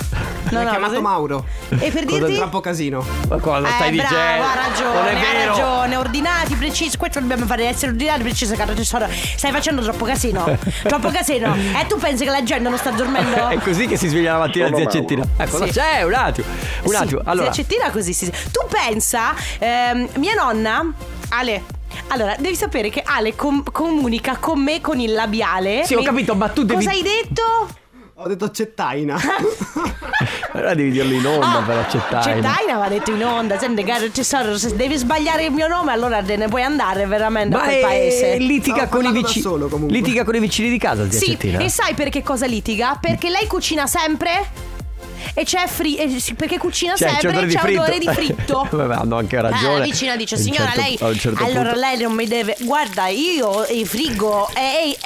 No, 0.57 0.59
Mi 0.59 0.63
no, 0.63 0.69
ha 0.69 0.71
chiamato 0.71 0.93
cosa- 0.93 1.01
Mauro. 1.01 1.45
E 1.79 1.91
per 1.91 2.05
dirti? 2.05 2.35
Troppo 2.35 2.59
casino. 2.61 3.05
Ma 3.27 3.37
cosa 3.37 3.67
Eh, 3.67 3.71
stai 3.71 3.95
bravo, 3.95 4.09
dicendo? 4.15 4.43
ha 4.43 4.55
ragione, 4.55 5.11
Non 5.11 5.21
è 5.21 5.25
ha 5.41 5.45
ragione, 5.45 5.95
ordinati, 5.97 6.55
precisi, 6.55 6.97
questo 6.97 7.19
dobbiamo 7.19 7.45
fare, 7.45 7.65
essere 7.67 7.91
ordinati, 7.91 8.21
precisi, 8.23 8.55
caro 8.55 8.73
tesoro. 8.73 9.07
Stai 9.11 9.51
facendo 9.51 9.81
troppo 9.81 10.05
casino, 10.05 10.57
troppo 10.83 11.09
casino. 11.09 11.53
E 11.55 11.85
tu 11.87 11.97
pensi 11.97 12.23
che 12.23 12.29
la 12.31 12.43
gente 12.43 12.69
non 12.69 12.77
sta 12.77 12.91
dormendo? 12.91 13.47
È 13.49 13.57
così 13.59 13.87
che 13.87 13.97
si 13.97 14.07
sveglia 14.07 14.33
la 14.33 14.39
mattina 14.39 14.65
Sono 14.67 14.77
zia 14.77 14.85
Mauro. 14.85 14.99
Cettina. 14.99 15.23
Ecco, 15.37 15.51
Sì. 15.57 15.57
cosa 15.63 15.71
c'è? 15.71 16.01
Un 16.03 16.13
attimo. 16.13 16.47
Un 16.83 16.89
Sì, 16.91 16.95
attimo. 16.95 17.21
Allora, 17.25 17.51
zia 17.51 17.63
Cettina 17.63 17.89
così 17.91 18.13
si 18.13 18.29
Tu 18.29 18.65
pensa, 18.69 19.33
ehm, 19.59 20.07
mia 20.15 20.33
nonna, 20.33 20.85
Ale. 21.29 21.63
Allora, 22.09 22.35
devi 22.37 22.55
sapere 22.55 22.89
che 22.89 23.01
Ale 23.05 23.35
com- 23.35 23.63
comunica 23.71 24.37
con 24.39 24.61
me 24.61 24.79
con 24.81 24.99
il 24.99 25.13
labiale. 25.13 25.83
Sì, 25.85 25.95
ho 25.95 26.01
capito, 26.03 26.35
ma 26.35 26.47
tu 26.49 26.63
devi- 26.63 26.83
Cosa 26.85 26.95
hai 26.95 27.01
detto? 27.01 27.67
Ho 28.19 28.27
detto 28.27 28.49
cettaina. 28.49 29.15
allora 30.53 30.73
devi 30.73 30.89
dirlo 30.89 31.13
in 31.13 31.25
onda 31.25 31.61
per 31.65 31.77
accettare. 31.77 32.33
Cettaina 32.33 32.73
aveva 32.73 32.87
detto 32.87 33.11
in 33.11 33.23
onda, 33.23 33.59
senti 33.59 33.83
caro 33.83 34.09
tesoro, 34.09 34.57
se 34.57 34.75
devi 34.75 34.97
sbagliare 34.97 35.45
il 35.45 35.51
mio 35.51 35.67
nome 35.67 35.91
allora 35.91 36.23
te 36.23 36.35
ne 36.35 36.47
puoi 36.47 36.63
andare 36.63 37.05
veramente 37.05 37.55
a 37.55 37.59
Ma 37.59 37.65
quel 37.65 37.77
è- 37.77 37.81
paese. 37.81 38.37
litiga 38.39 38.87
Stavo 38.87 39.01
con 39.01 39.05
i 39.05 39.11
vicini. 39.11 39.41
solo, 39.43 39.67
comunque. 39.67 39.95
Litiga 39.95 40.23
con 40.23 40.33
i 40.35 40.39
vicini 40.39 40.69
di 40.69 40.79
casa, 40.79 41.07
zia 41.07 41.19
Sì, 41.19 41.25
Cettina. 41.31 41.59
e 41.59 41.69
sai 41.69 41.93
perché 41.93 42.23
cosa 42.23 42.47
litiga? 42.47 42.97
Perché 42.99 43.29
lei 43.29 43.45
cucina 43.45 43.85
sempre 43.85 44.31
e 45.39 45.43
c'è 45.43 45.67
fri- 45.67 45.97
eh, 45.97 46.19
sì, 46.19 46.33
perché 46.33 46.57
cucina 46.57 46.95
Cioè, 46.95 47.09
sempre 47.09 47.27
odore 47.29 47.45
di 47.45 47.55
c'è 47.55 47.69
odore 47.77 47.97
di 47.99 48.09
fritto. 48.11 48.67
Vabbè, 48.71 48.95
hanno 48.95 49.17
anche 49.17 49.39
ragione. 49.39 49.75
Eh, 49.75 49.77
la 49.79 49.83
vicina 49.83 50.15
dice, 50.15 50.33
A 50.33 50.37
un 50.39 50.43
signora, 50.43 50.63
certo- 50.71 50.81
lei. 50.81 50.97
a 50.99 51.05
un 51.05 51.19
certo 51.19 51.43
allora 51.43 51.61
punto- 51.71 51.79
lei 51.79 51.97
non 52.01 52.11
mi 52.13 52.25
deve. 52.27 52.55
Guarda, 52.61 53.07
io 53.07 53.65
i 53.69 53.85
frigo 53.85 54.49
e, 54.55 54.97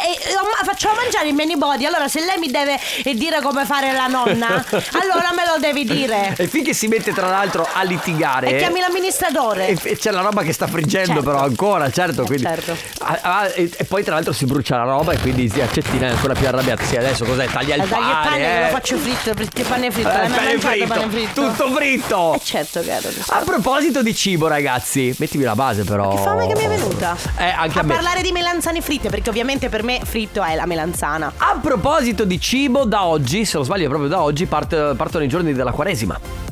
faccio 0.64 0.90
mangiare 0.96 1.28
i 1.28 1.34
miei 1.34 1.48
nipoti. 1.48 1.86
Allora, 1.86 2.08
se 2.08 2.22
lei 2.22 2.38
mi 2.38 2.50
deve 2.50 2.80
eh, 3.04 3.14
dire 3.14 3.42
come 3.42 3.66
fare 3.66 3.92
la 3.92 4.08
nonna, 4.08 4.48
allora 5.02 5.32
me 5.36 5.44
lo 5.46 5.60
devi 5.60 5.84
dire. 5.84 6.34
E 6.38 6.48
finché 6.48 6.74
si 6.74 6.88
mette 6.88 7.12
tra 7.14 7.28
l'altro 7.28 7.68
a 7.72 7.84
litigare. 7.84 8.52
E 8.52 8.58
chiami 8.58 8.80
l'amministratore. 8.80 9.68
E, 9.68 9.78
e 9.84 9.98
c'è 9.98 10.12
la 10.12 10.22
roba 10.22 10.44
che 10.44 10.54
sta 10.54 10.68
friggendo 10.68 11.14
Certo. 11.14 11.24
però 11.24 11.44
ancora, 11.44 11.90
certo, 11.92 12.22
Eh, 12.24 12.26
quindi 12.26 12.44
certo. 12.44 12.78
Ah, 13.00 13.20
ah, 13.22 13.48
e, 13.54 13.70
e 13.76 13.84
poi 13.86 14.04
tra 14.04 14.14
l'altro 14.16 14.32
si 14.34 14.46
brucia 14.46 14.78
la 14.78 14.84
roba 14.84 15.12
e 15.12 15.18
quindi 15.20 15.50
zia 15.50 15.68
Cettina 15.70 16.08
è 16.08 16.10
ancora 16.12 16.34
più 16.34 16.48
arrabbiata. 16.48 16.84
Sì, 16.84 16.96
adesso 16.96 17.26
cos'è? 17.26 17.48
Taglia 17.48 17.76
il 17.76 17.82
Eh, 17.82 17.88
dai, 17.88 18.00
il 18.00 18.06
pane, 18.06 18.24
pane 18.30 18.38
che 18.38 18.58
eh. 18.58 18.62
lo 18.62 18.68
faccio 18.70 18.98
fritto, 18.98 19.34
perché 19.34 19.64
pane 19.64 19.92
fritto. 19.92 20.10
Pane 20.28 20.60
fritto, 20.60 20.88
pane 20.88 21.10
fritto? 21.10 21.42
tutto 21.42 21.72
fritto. 21.74 22.34
Eh 22.36 22.42
certo, 22.44 22.82
caro. 22.82 23.10
A 23.28 23.42
proposito 23.44 24.02
di 24.04 24.14
cibo, 24.16 24.48
ragazzi, 24.48 25.14
mettimi 25.18 25.44
la 25.44 25.56
base 25.56 25.84
però. 25.84 26.10
Che 26.10 26.22
fame 26.22 26.48
che 26.48 26.56
mi 26.56 26.64
è 26.64 26.68
venuta. 26.68 27.16
Eh, 27.38 27.46
anche 27.46 27.80
a, 27.80 27.82
a 27.82 27.86
me. 27.86 27.94
parlare 27.94 28.22
di 28.22 28.32
melanzane 28.32 28.82
fritte, 28.82 29.10
perché 29.10 29.30
ovviamente 29.30 29.70
per 29.70 29.84
me 29.84 30.02
fritto 30.04 30.44
è 30.44 30.56
la 30.56 30.66
melanzana. 30.66 31.32
A 31.38 31.58
proposito 31.62 32.26
di 32.26 32.40
cibo, 32.40 32.86
da 32.86 33.06
oggi, 33.06 33.46
se 33.46 33.58
non 33.58 33.66
sbaglio 33.66 33.88
proprio 33.88 34.10
da 34.10 34.22
oggi, 34.22 34.46
parte- 34.46 34.94
partono 34.96 35.24
i 35.24 35.28
giorni 35.28 35.54
della 35.54 35.72
Quaresima. 35.72 36.51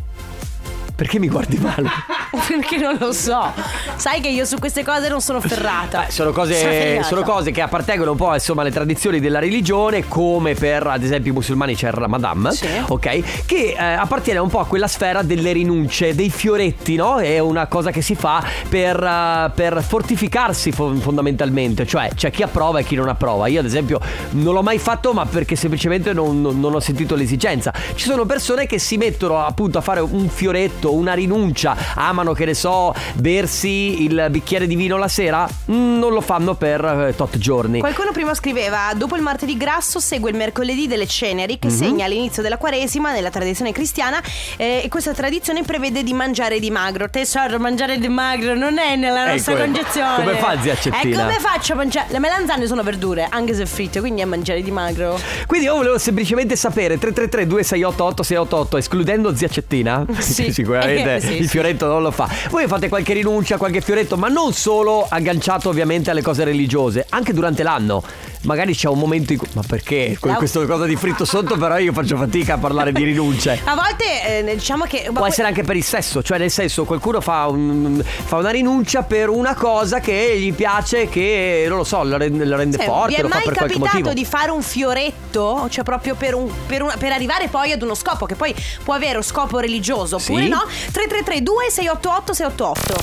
Perché 0.99 1.17
mi 1.17 1.29
guardi 1.29 1.57
male? 1.59 1.87
perché 2.45 2.75
non 2.75 2.97
lo 2.99 3.13
so. 3.13 3.53
Sai 3.95 4.19
che 4.19 4.27
io 4.27 4.43
su 4.43 4.59
queste 4.59 4.83
cose 4.83 5.07
non 5.07 5.21
sono 5.21 5.39
ferrata. 5.39 6.07
Eh, 6.07 6.11
sono 6.11 6.31
Sono 6.31 6.31
cose, 6.33 6.53
fregata. 6.55 7.03
sono 7.07 7.21
cose 7.21 7.51
che 7.51 7.61
appartengono 7.61 8.11
un 8.11 8.17
po' 8.17 8.33
insomma 8.33 8.61
alle 8.63 8.71
tradizioni 8.71 9.21
della 9.21 9.39
religione, 9.39 10.09
come 10.09 10.55
per 10.55 10.85
ad 10.87 11.01
esempio 11.01 11.31
i 11.31 11.33
musulmani 11.35 11.73
c'è 11.73 11.87
il 11.87 11.93
Ramadan, 11.93 12.49
Sì. 12.51 12.67
ok? 12.85 13.45
Che 13.45 13.75
eh, 13.77 13.81
appartiene 13.81 14.39
un 14.39 14.49
po' 14.49 14.59
a 14.59 14.65
quella 14.65 14.87
sfera 14.87 15.21
delle 15.21 15.53
rinunce, 15.53 16.13
dei 16.13 16.29
fioretti, 16.29 16.97
no? 16.97 17.19
È 17.19 17.39
una 17.39 17.67
cosa 17.67 17.91
che 17.91 18.01
si 18.01 18.15
fa 18.15 18.43
per, 18.67 19.01
eh, 19.01 19.51
per 19.55 19.81
fortificarsi 19.81 20.73
fo- 20.73 20.93
fondamentalmente, 20.95 21.87
cioè 21.87 22.09
c'è 22.13 22.29
chi 22.29 22.43
approva 22.43 22.79
e 22.79 22.83
chi 22.83 22.95
non 22.95 23.07
approva. 23.07 23.47
Io 23.47 23.61
ad 23.61 23.65
esempio 23.65 24.01
non 24.31 24.53
l'ho 24.53 24.63
mai 24.63 24.79
fatto, 24.79 25.13
ma 25.13 25.25
perché 25.25 25.55
semplicemente 25.55 26.11
non, 26.11 26.41
non- 26.41 26.59
non 26.59 26.75
ho 26.75 26.79
sentito 26.81 27.15
l'esigenza. 27.15 27.71
Ci 27.95 28.05
sono 28.09 28.25
persone 28.25 28.65
che 28.67 28.79
si 28.79 28.97
mettono 28.97 29.39
appunto 29.45 29.77
a 29.77 29.81
fare 29.81 30.01
un 30.01 30.27
fioretto, 30.27 30.88
una 30.93 31.13
rinuncia 31.13 31.75
amano, 31.95 32.33
che 32.33 32.45
ne 32.45 32.53
so, 32.53 32.93
bersi 33.15 34.03
il 34.03 34.27
bicchiere 34.29 34.67
di 34.67 34.75
vino 34.75 34.97
la 34.97 35.07
sera, 35.07 35.47
mm, 35.71 35.97
non 35.99 36.13
lo 36.13 36.21
fanno 36.21 36.55
per 36.55 36.83
eh, 37.09 37.15
tot 37.15 37.37
giorni. 37.37 37.79
Qualcuno 37.79 38.11
prima 38.11 38.33
scriveva: 38.33 38.91
Dopo 38.95 39.15
il 39.15 39.21
martedì 39.21 39.55
grasso 39.57 39.99
segue 39.99 40.29
il 40.31 40.35
mercoledì 40.35 40.87
delle 40.87 41.07
ceneri, 41.07 41.59
che 41.59 41.67
Mhm. 41.67 41.73
segna 41.75 42.07
l'inizio 42.07 42.41
della 42.41 42.57
quaresima 42.57 43.11
nella 43.11 43.29
tradizione 43.29 43.71
cristiana. 43.71 44.21
eh, 44.57 44.81
e 44.83 44.87
questa 44.89 45.13
tradizione 45.13 45.63
prevede 45.63 46.03
di 46.03 46.13
mangiare 46.13 46.59
di 46.59 46.69
magro. 46.71 47.09
Tesoro, 47.09 47.59
mangiare 47.59 47.97
di 47.99 48.07
magro 48.07 48.55
non 48.55 48.77
è 48.77 48.95
nella 48.95 49.25
nostra 49.25 49.53
Ecco, 49.53 49.63
concezione. 49.63 50.15
come 50.23 50.35
fa, 50.37 50.59
zia 50.61 50.75
Cettina? 50.75 51.01
E 51.01 51.23
come 51.23 51.37
faccio 51.39 51.73
a 51.73 51.75
mangiare? 51.75 52.07
Le 52.09 52.19
melanzane 52.19 52.65
sono 52.67 52.83
verdure, 52.83 53.27
anche 53.29 53.53
se 53.53 53.65
fritte, 53.65 53.99
quindi 53.99 54.21
è 54.21 54.25
mangiare 54.25 54.61
di 54.61 54.71
magro. 54.71 55.19
Quindi 55.47 55.67
io 55.67 55.75
volevo 55.75 55.97
semplicemente 55.97 56.55
sapere 56.55 56.97
333 56.97 57.47
2688 57.47 58.23
688 58.23 58.77
escludendo 58.77 59.35
zia 59.35 59.47
Cettina 59.47 60.05
Sì. 60.19 60.51
sicuramente 60.53 60.78
Eh, 60.81 61.19
sì, 61.19 61.37
il 61.37 61.43
sì. 61.43 61.47
fioretto 61.47 61.87
non 61.87 62.01
lo 62.01 62.11
fa 62.11 62.29
voi 62.49 62.67
fate 62.67 62.89
qualche 62.89 63.13
rinuncia 63.13 63.57
qualche 63.57 63.81
fioretto 63.81 64.17
ma 64.17 64.27
non 64.27 64.53
solo 64.53 65.05
agganciato 65.07 65.69
ovviamente 65.69 66.09
alle 66.09 66.21
cose 66.21 66.43
religiose 66.43 67.05
anche 67.09 67.33
durante 67.33 67.63
l'anno 67.63 68.03
magari 68.43 68.73
c'è 68.73 68.87
un 68.87 68.97
momento 68.99 69.33
in 69.33 69.39
cui 69.39 69.47
ma 69.53 69.61
perché 69.67 70.15
con 70.19 70.31
La- 70.31 70.37
questa 70.37 70.65
cosa 70.65 70.85
di 70.85 70.95
fritto 70.95 71.25
sotto 71.25 71.57
però 71.57 71.77
io 71.77 71.91
faccio 71.93 72.15
fatica 72.17 72.53
a 72.53 72.57
parlare 72.57 72.91
di 72.93 73.03
rinunce 73.03 73.59
A 73.65 73.75
volte 73.75 74.39
eh, 74.47 74.55
diciamo 74.55 74.85
che. 74.85 75.09
Può 75.13 75.25
essere 75.27 75.47
anche 75.47 75.63
per 75.63 75.75
il 75.75 75.83
sesso, 75.83 76.21
cioè 76.23 76.37
nel 76.37 76.49
senso 76.51 76.85
qualcuno 76.85 77.19
fa, 77.21 77.47
un- 77.47 78.01
fa 78.03 78.37
una 78.37 78.49
rinuncia 78.51 79.03
per 79.03 79.29
una 79.29 79.53
cosa 79.55 79.99
che 79.99 80.37
gli 80.39 80.53
piace, 80.53 81.09
che 81.09 81.65
non 81.67 81.77
lo 81.77 81.83
so, 81.83 82.01
la 82.03 82.17
rende, 82.17 82.45
la 82.45 82.55
rende 82.55 82.77
Sì, 82.79 82.85
forte, 82.85 83.07
vi 83.09 83.15
è 83.15 83.21
lo 83.21 83.27
fa 83.27 83.35
mai 83.35 83.43
per 83.43 83.53
qualche 83.55 83.73
capitato 83.75 83.97
motivo. 83.97 84.13
di 84.13 84.25
fare 84.25 84.51
un 84.51 84.61
fioretto? 84.61 85.67
Cioè 85.69 85.83
proprio 85.83 86.15
per, 86.15 86.33
un- 86.35 86.49
per 86.65 86.81
una- 86.83 86.95
per 86.97 87.11
arrivare 87.11 87.47
poi 87.49 87.71
ad 87.71 87.81
uno 87.81 87.95
scopo 87.95 88.25
Che 88.25 88.35
poi 88.35 88.53
può 88.83 88.93
avere 88.93 89.17
un 89.17 89.23
scopo 89.23 89.59
religioso 89.59 90.15
Oppure 90.17 90.43
Sì. 90.43 90.49
no 90.49 90.63
333 90.91 91.41
2688 91.43 92.33
688 92.33 92.93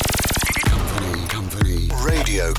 Radio. 2.06 2.52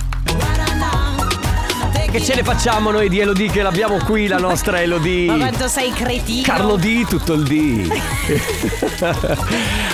Che 2.09 2.21
ce 2.23 2.35
ne 2.35 2.43
facciamo 2.43 2.89
noi 2.89 3.09
di 3.09 3.19
Elodie 3.19 3.49
che 3.51 3.61
l'abbiamo 3.61 3.97
qui 3.97 4.27
la 4.27 4.37
nostra 4.37 4.81
Elodie? 4.81 5.25
Ma 5.27 5.35
quanto 5.37 5.67
sei 5.67 5.91
cretino 5.91 6.41
Carlo 6.43 6.75
D, 6.77 7.05
tutto 7.05 7.33
il 7.33 7.43
D. 7.43 7.87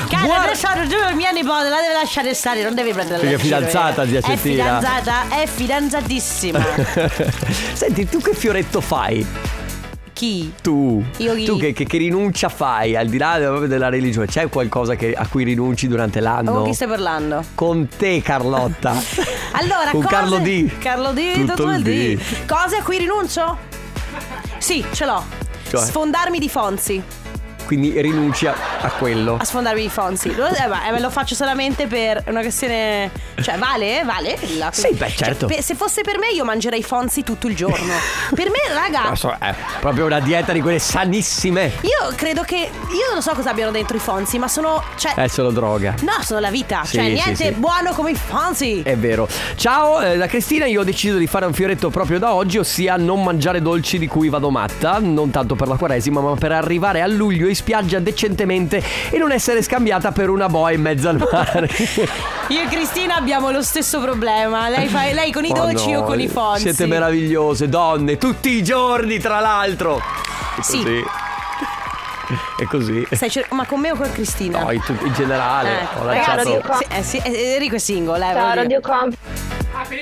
Cara 0.07 0.43
tesoro 0.51 0.87
tu 0.87 1.15
mia 1.15 1.31
nipote 1.31 1.69
la 1.69 1.81
devi 1.81 1.93
lasciare 1.93 2.33
stare 2.33 2.61
Non 2.63 2.75
devi 2.75 2.91
prendere 2.93 3.19
Perché 3.19 3.35
è 3.35 3.37
fidanzata, 3.39 4.05
zia 4.07 4.19
È 4.19 4.21
Cettina. 4.21 4.79
fidanzata 4.79 5.27
È 5.29 5.47
fidanzatissima 5.47 6.65
Senti, 7.73 8.07
tu 8.07 8.19
che 8.19 8.33
fioretto 8.33 8.79
fai? 8.79 9.25
Chi? 10.13 10.53
Tu, 10.61 11.03
Io 11.17 11.33
chi? 11.33 11.43
tu 11.45 11.57
che, 11.57 11.73
che- 11.73 11.85
che 11.85 11.97
rinuncia 11.97 12.47
fai 12.47 12.95
al 12.95 13.07
di 13.07 13.17
là 13.17 13.37
proprio 13.39 13.67
della 13.67 13.89
religione? 13.89 14.27
C'è 14.27 14.47
qualcosa 14.47 14.95
che- 14.95 15.13
a 15.13 15.27
cui 15.27 15.43
rinunci 15.43 15.87
durante 15.87 16.19
l'anno? 16.19 16.51
Con 16.53 16.63
chi 16.65 16.73
stai 16.73 16.87
parlando? 16.87 17.43
Con 17.55 17.87
te, 17.87 18.21
Carlotta. 18.21 18.93
Allora, 19.55 19.91
Con 19.91 20.01
cose... 20.01 20.13
Carlo 20.15 20.37
D. 20.39 20.77
Carlo 20.79 21.11
D, 21.11 21.33
Tutto 21.33 21.53
tutto, 21.53 21.69
il 21.71 21.77
il 21.77 21.83
D. 21.83 22.17
D. 22.17 22.45
Cose 22.47 22.77
a 22.77 22.83
cui 22.83 22.97
rinuncio? 22.97 23.57
Sì, 24.57 24.83
ce 24.91 25.05
l'ho. 25.05 25.23
Cioè? 25.69 25.81
Sfondarmi 25.85 26.39
di 26.39 26.49
Fonzi. 26.49 27.01
Quindi 27.65 27.99
rinunci 28.01 28.45
a, 28.47 28.53
quello. 28.97 29.37
A 29.39 29.43
sfondarmi 29.43 29.81
di 29.81 29.89
Fonzi. 29.89 30.33
Lo, 30.35 30.45
eh, 30.47 30.53
eh, 30.95 30.99
lo 30.99 31.09
faccio 31.09 31.35
solamente 31.35 31.87
per 31.87 32.23
una 32.27 32.41
questione. 32.41 33.09
Cioè, 33.41 33.57
vale? 33.57 34.03
Vale? 34.05 34.37
La- 34.57 34.69
Sì, 34.71 34.89
beh, 34.91 35.07
Cioè, 35.09 35.27
certo. 35.27 35.45
per- 35.47 35.61
se 35.63 35.75
fosse 35.75 36.01
per 36.01 36.17
me, 36.19 36.27
io 36.29 36.43
mangerei 36.43 36.83
Fonzi 36.83 37.23
tutto 37.23 37.47
il 37.47 37.55
giorno. 37.55 37.93
per 38.35 38.49
me, 38.49 38.73
raga. 38.73 39.15
So, 39.15 39.35
è 39.39 39.53
proprio 39.79 40.05
una 40.05 40.19
dieta 40.19 40.51
di 40.51 40.61
quelle 40.61 40.79
sanissime. 40.79 41.71
Io 41.81 42.13
credo 42.15 42.41
che. 42.43 42.55
Io 42.89 43.11
non 43.13 43.21
so 43.21 43.31
cosa 43.33 43.49
abbiano 43.49 43.71
dentro 43.71 43.95
i 43.97 43.99
Fonzi, 43.99 44.37
ma 44.37 44.47
sono. 44.47 44.83
Cioè. 44.95 45.13
È 45.15 45.27
solo 45.27 45.51
droga. 45.51 45.95
No, 46.01 46.21
sono 46.21 46.39
la 46.39 46.51
vita. 46.51 46.83
Sì, 46.83 46.97
cioè, 46.97 47.05
sì, 47.05 47.11
niente 47.13 47.45
sì. 47.45 47.51
buono 47.53 47.91
come 47.93 48.11
i 48.11 48.15
Fonzi. 48.15 48.81
È 48.81 48.95
vero. 48.97 49.27
Ciao, 49.55 50.01
eh, 50.01 50.17
da 50.17 50.27
Cristina 50.27 50.65
io 50.65 50.81
ho 50.81 50.83
deciso 50.83 51.17
di 51.17 51.27
fare 51.27 51.45
un 51.45 51.53
fioretto 51.53 51.89
proprio 51.89 52.19
da 52.19 52.33
oggi, 52.33 52.57
ossia 52.57 52.95
non 52.97 53.23
mangiare 53.23 53.61
dolci 53.61 53.97
di 53.97 54.07
cui 54.07 54.29
vado 54.29 54.49
matta, 54.49 54.99
non 54.99 55.29
tanto 55.31 55.55
per 55.55 55.67
la 55.67 55.75
quaresima, 55.75 56.21
ma 56.21 56.35
per 56.35 56.51
arrivare 56.51 57.01
a 57.01 57.07
luglio 57.07 57.47
in 57.53 57.55
spiaggia 57.55 57.99
decentemente 57.99 58.83
e 59.09 59.17
non 59.17 59.31
essere 59.31 59.61
scambiata 59.61 60.11
per 60.11 60.29
una 60.29 60.47
boa 60.49 60.71
in 60.71 60.81
mezzo 60.81 61.07
al 61.09 61.17
mare. 61.31 61.69
Io 62.49 62.61
e 62.61 62.67
Cristina 62.67 63.15
abbiamo 63.15 63.51
lo 63.51 63.61
stesso 63.61 63.99
problema. 64.01 64.67
Lei, 64.69 64.87
fa, 64.87 65.03
lei 65.11 65.31
con 65.31 65.45
i 65.45 65.51
Oh 65.51 65.53
dolci, 65.53 65.89
io 65.89 65.99
no, 66.01 66.05
con 66.05 66.19
i 66.19 66.27
Fonzi. 66.27 66.61
Siete 66.63 66.85
meravigliose, 66.87 67.69
donne, 67.69 68.17
tutti 68.17 68.49
i 68.49 68.63
giorni, 68.63 69.19
tra 69.19 69.39
l'altro. 69.39 70.01
È 70.57 70.61
Sì. 70.61 70.77
così. 70.83 71.03
È 72.57 72.63
così. 72.65 73.07
Stai 73.11 73.29
cer- 73.29 73.51
ma 73.51 73.65
con 73.65 73.79
me 73.79 73.91
o 73.91 73.95
con 73.95 74.11
Cristina? 74.11 74.63
No, 74.63 74.71
in, 74.71 74.81
in 75.03 75.13
generale. 75.13 75.69
Eh, 75.69 75.87
ho 75.99 76.05
ragazzi, 76.05 76.49
lanciato. 76.51 76.73
sì, 76.77 76.85
eh, 76.89 77.03
sì, 77.03 77.17
eh, 77.23 77.53
Enrico 77.53 77.75
è 77.75 77.79
single, 77.79 78.29
eh, 78.29 78.33
Ciao 78.33 78.53
Radio. 78.55 78.79
Comp. 78.81 79.15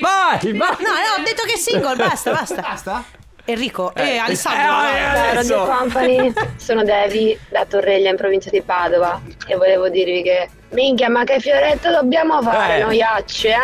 vai. 0.00 0.38
No, 0.52 0.58
no, 0.58 1.18
ho 1.18 1.22
detto 1.24 1.42
che 1.46 1.54
è 1.54 1.58
single, 1.58 1.96
basta, 1.96 2.30
basta. 2.32 2.60
Basta? 2.60 3.04
Enrico, 3.44 3.92
eh, 3.94 4.18
Alessandro. 4.18 4.62
Ciao 4.62 5.34
Radio 5.34 5.64
Company, 5.64 6.32
sono 6.56 6.84
Devi 6.84 7.36
da 7.48 7.64
Torreglia 7.64 8.10
in 8.10 8.16
provincia 8.16 8.50
di 8.50 8.62
Padova 8.62 9.20
e 9.46 9.56
volevo 9.56 9.88
dirvi 9.88 10.22
che 10.22 10.48
minchia 10.72 11.08
ma 11.10 11.24
che 11.24 11.38
fioretto 11.40 11.90
dobbiamo 11.90 12.40
fare 12.42 12.78
Eh. 12.78 12.82
noiacce 12.82 13.48
eh? 13.48 13.54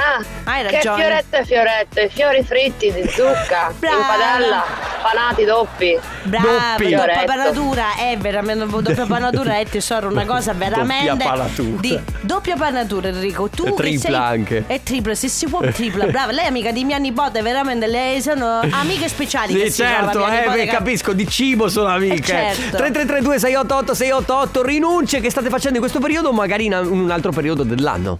Hai 0.44 0.64
Che 0.66 0.70
ragione. 0.76 1.02
fioretto 1.02 1.36
è 1.36 1.44
fioretto, 1.44 2.00
i 2.00 2.08
fiori 2.12 2.42
fritti 2.42 2.92
di 2.92 3.02
zucca, 3.08 3.68
in 3.80 4.04
padella, 4.06 4.64
panati 5.02 5.44
doppi 5.44 5.98
Brava, 6.22 6.46
doppia 6.76 6.98
Fioretto. 6.98 7.24
panatura, 7.26 7.84
è 7.98 8.16
veramente 8.18 8.66
doppia 8.66 9.06
panatura 9.06 9.58
è 9.58 9.66
tesoro, 9.66 10.08
una 10.08 10.24
cosa 10.24 10.52
veramente 10.52 11.10
Doppia 11.10 11.28
panatura. 11.28 11.80
di 11.80 12.00
doppia 12.20 12.56
panatura 12.56 13.08
Enrico. 13.08 13.48
Tu 13.48 13.64
E 13.66 13.70
che 13.70 13.74
tripla 13.76 14.00
sei 14.00 14.14
anche. 14.14 14.64
È 14.66 14.80
tripla, 14.82 15.14
se 15.14 15.28
si 15.28 15.46
può 15.48 15.60
tripla. 15.60 16.06
Brava, 16.08 16.32
lei 16.32 16.44
è 16.44 16.48
amica 16.48 16.70
di 16.72 16.84
mia 16.84 16.98
nipote, 16.98 17.40
veramente 17.42 17.86
lei 17.86 18.20
sono 18.20 18.60
amiche 18.70 19.08
speciali 19.08 19.54
che 19.54 19.70
Sì, 19.70 19.82
certo, 19.82 20.26
eh, 20.26 20.30
nipote 20.30 20.64
che- 20.64 20.66
capisco, 20.66 21.12
di 21.12 21.26
cibo 21.28 21.68
sono 21.68 21.88
amiche. 21.88 22.16
Eh, 22.50 22.54
certo. 22.54 22.76
3332 22.76 23.38
688 23.38 23.94
688 23.94 24.62
rinunce 24.62 25.20
che 25.20 25.30
state 25.30 25.48
facendo 25.48 25.74
in 25.76 25.80
questo 25.80 26.00
periodo, 26.00 26.32
magari 26.32 26.64
in 26.66 26.74
in 26.98 27.04
un 27.04 27.10
altro 27.10 27.30
periodo 27.32 27.62
dell'anno. 27.62 28.18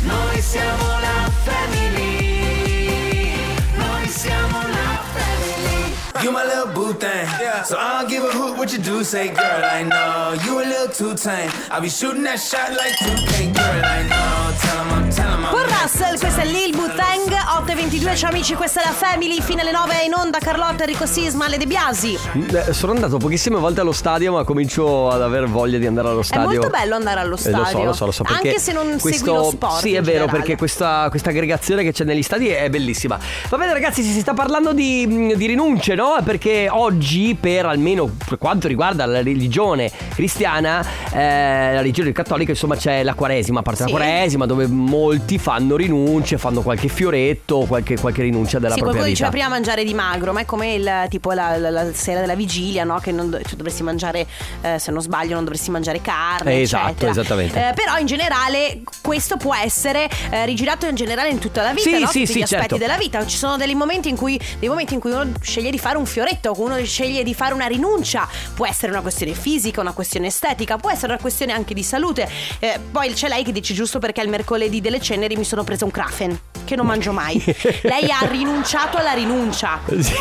Noi 0.00 0.40
siamo 0.40 0.84
la 1.00 1.30
family. 1.44 3.34
Noi 3.74 4.08
siamo 4.08 4.58
la 4.60 5.00
family. 5.14 5.92
You 6.22 6.30
my 6.30 6.44
little 6.44 6.72
boo 6.72 6.94
thing. 6.94 7.26
So 7.64 7.76
I 7.76 7.98
don't 7.98 8.08
give 8.08 8.22
a 8.24 8.30
hoot 8.30 8.56
what 8.56 8.72
you 8.72 8.78
do, 8.78 9.02
say, 9.02 9.28
girl, 9.28 9.64
I 9.64 9.82
know. 9.82 10.34
You 10.44 10.60
a 10.60 10.64
little 10.64 10.88
too 10.88 11.14
tame. 11.14 11.50
I'll 11.70 11.80
be 11.80 11.88
shooting 11.88 12.22
that 12.22 12.38
shot 12.38 12.70
like 12.70 12.94
2K, 12.98 13.52
girl, 13.52 13.84
I 13.84 14.02
know. 14.06 14.54
Tell 14.60 14.78
'em 14.78 14.92
I'm, 14.92 15.10
tell 15.10 15.28
'em 15.32 15.44
I'm. 15.44 15.50
Con 15.50 15.66
Russell, 15.82 16.18
questa 16.18 16.42
è 16.42 16.44
Lil 16.46 16.70
Butang 16.76 17.35
8.22, 17.56 18.16
ciao 18.16 18.28
amici, 18.30 18.52
questa 18.54 18.82
è 18.82 18.84
la 18.84 18.92
Family 18.92 19.40
Fino 19.40 19.62
alle 19.62 19.70
9 19.72 20.04
in 20.04 20.12
onda 20.12 20.36
Carlotta, 20.38 20.82
Enrico 20.84 21.06
Sisma, 21.06 21.48
Le 21.48 21.56
De 21.56 21.66
Biasi 21.66 22.14
Eh, 22.52 22.72
Sono 22.74 22.92
andato 22.92 23.16
pochissime 23.16 23.56
volte 23.56 23.80
allo 23.80 23.92
stadio, 23.92 24.30
ma 24.32 24.44
comincio 24.44 25.08
ad 25.08 25.22
aver 25.22 25.46
voglia 25.48 25.78
di 25.78 25.86
andare 25.86 26.08
allo 26.08 26.20
È 26.20 26.24
stadio. 26.24 26.46
molto 26.60 26.68
bello 26.68 26.94
andare 26.96 27.20
allo 27.20 27.36
Eh, 27.36 27.38
stadio 27.38 27.84
lo 27.84 27.92
so, 27.94 28.04
lo 28.04 28.12
so, 28.12 28.22
lo 28.24 28.28
so. 28.28 28.34
Anche 28.34 28.58
se 28.58 28.72
non 28.72 28.84
segui 28.84 29.00
questo- 29.00 29.34
lo 29.34 29.44
sport 29.50 29.80
Sì, 29.80 29.88
è 29.94 30.02
vero, 30.02 30.04
generale. 30.18 30.30
perché 30.38 30.56
questa, 30.56 31.06
questa 31.08 31.30
aggregazione 31.30 31.82
che 31.82 31.92
c'è 31.92 32.04
negli 32.04 32.22
stadi 32.22 32.48
è 32.48 32.68
bellissima. 32.68 33.18
Va 33.48 33.56
bene, 33.56 33.72
ragazzi, 33.72 34.02
si 34.02 34.20
sta 34.20 34.34
parlando 34.34 34.74
di, 34.74 35.32
di 35.34 35.46
rinunce, 35.46 35.94
no? 35.94 36.16
Perché 36.22 36.68
oggi, 36.70 37.34
per 37.40 37.64
almeno 37.64 38.10
per 38.28 38.36
quanto 38.36 38.68
riguarda 38.68 39.06
la 39.06 39.22
religione 39.22 39.90
cristiana, 40.14 40.84
eh, 41.10 41.72
la 41.72 41.80
religione 41.80 42.12
cattolica, 42.12 42.50
insomma, 42.50 42.76
c'è 42.76 43.02
la 43.02 43.14
quaresima, 43.14 43.60
a 43.60 43.62
parte 43.62 43.84
Sì. 43.86 43.90
la 43.92 43.96
quaresima, 43.96 44.44
dove 44.44 44.66
molti 44.66 45.38
fanno 45.38 45.74
rinunce, 45.76 46.36
fanno 46.36 46.60
qualche 46.60 46.88
fioretto, 46.88 47.44
qualche, 47.46 47.96
qualche 47.98 48.22
rinuncia 48.22 48.58
della 48.58 48.74
Sì, 48.74 48.80
propria 48.80 49.00
qualcuno 49.00 49.04
vita. 49.04 49.10
diceva 49.10 49.30
prima 49.30 49.48
mangiare 49.48 49.84
di 49.84 49.94
magro, 49.94 50.32
ma 50.32 50.40
è 50.40 50.44
come 50.44 50.74
il 50.74 51.06
tipo 51.08 51.32
la, 51.32 51.56
la- 51.56 51.70
la 51.70 51.92
sera 51.94 52.20
della 52.20 52.34
vigilia, 52.34 52.84
no? 52.84 52.98
Che 52.98 53.12
non 53.12 53.30
cioè, 53.30 53.54
dovresti 53.56 53.82
mangiare, 53.82 54.26
eh, 54.62 54.78
se 54.78 54.90
non 54.90 55.00
sbaglio, 55.00 55.34
non 55.34 55.44
dovresti 55.44 55.70
mangiare 55.70 56.00
carne. 56.00 56.52
Eh, 56.54 56.60
esatto, 56.62 57.06
esattamente. 57.06 57.68
Eh, 57.68 57.72
però 57.74 57.96
in 57.98 58.06
generale 58.06 58.82
questo 59.00 59.36
può 59.36 59.54
essere 59.54 60.08
eh, 60.30 60.44
rigirato 60.44 60.86
in 60.86 60.94
generale 60.94 61.30
in 61.30 61.38
tutta 61.38 61.62
la 61.62 61.72
vita, 61.72 61.88
Sì, 61.88 61.98
no? 62.00 62.06
sì, 62.08 62.20
Tutti 62.20 62.32
sì, 62.32 62.38
gli 62.38 62.42
aspetti 62.42 62.62
certo. 62.62 62.76
della 62.78 62.96
vita. 62.98 63.24
Ci 63.26 63.36
sono 63.36 63.56
dei 63.56 63.74
momenti 63.74 64.08
in 64.08 64.16
cui 64.16 64.38
dei 64.58 64.68
momenti 64.68 64.94
in 64.94 65.00
cui 65.00 65.10
uno 65.12 65.30
sceglie 65.40 65.70
di 65.70 65.78
fare 65.78 65.96
un 65.98 66.06
fioretto, 66.06 66.52
uno 66.58 66.82
sceglie 66.84 67.22
di 67.22 67.34
fare 67.34 67.54
una 67.54 67.66
rinuncia. 67.66 68.26
Può 68.54 68.66
essere 68.66 68.90
una 68.92 69.00
questione 69.00 69.32
fisica, 69.34 69.80
una 69.80 69.92
questione 69.92 70.26
estetica, 70.26 70.76
può 70.78 70.90
essere 70.90 71.12
una 71.12 71.20
questione 71.20 71.52
anche 71.52 71.74
di 71.74 71.82
salute. 71.82 72.28
Eh, 72.58 72.78
poi 72.90 73.12
c'è 73.12 73.28
lei 73.28 73.44
che 73.44 73.52
dice 73.52 73.72
giusto 73.74 73.98
perché 73.98 74.20
il 74.20 74.28
mercoledì 74.28 74.80
delle 74.80 75.00
ceneri 75.00 75.36
mi 75.36 75.44
sono 75.44 75.62
presa 75.64 75.84
un 75.84 75.90
krafen 75.90 76.38
che 76.66 76.76
non 76.76 76.84
mangio 76.84 77.12
mai. 77.12 77.42
lei 77.82 78.10
ha 78.10 78.26
rinunciato 78.28 78.98
alla 78.98 79.12
rinuncia. 79.12 79.80
Sì, 79.86 80.12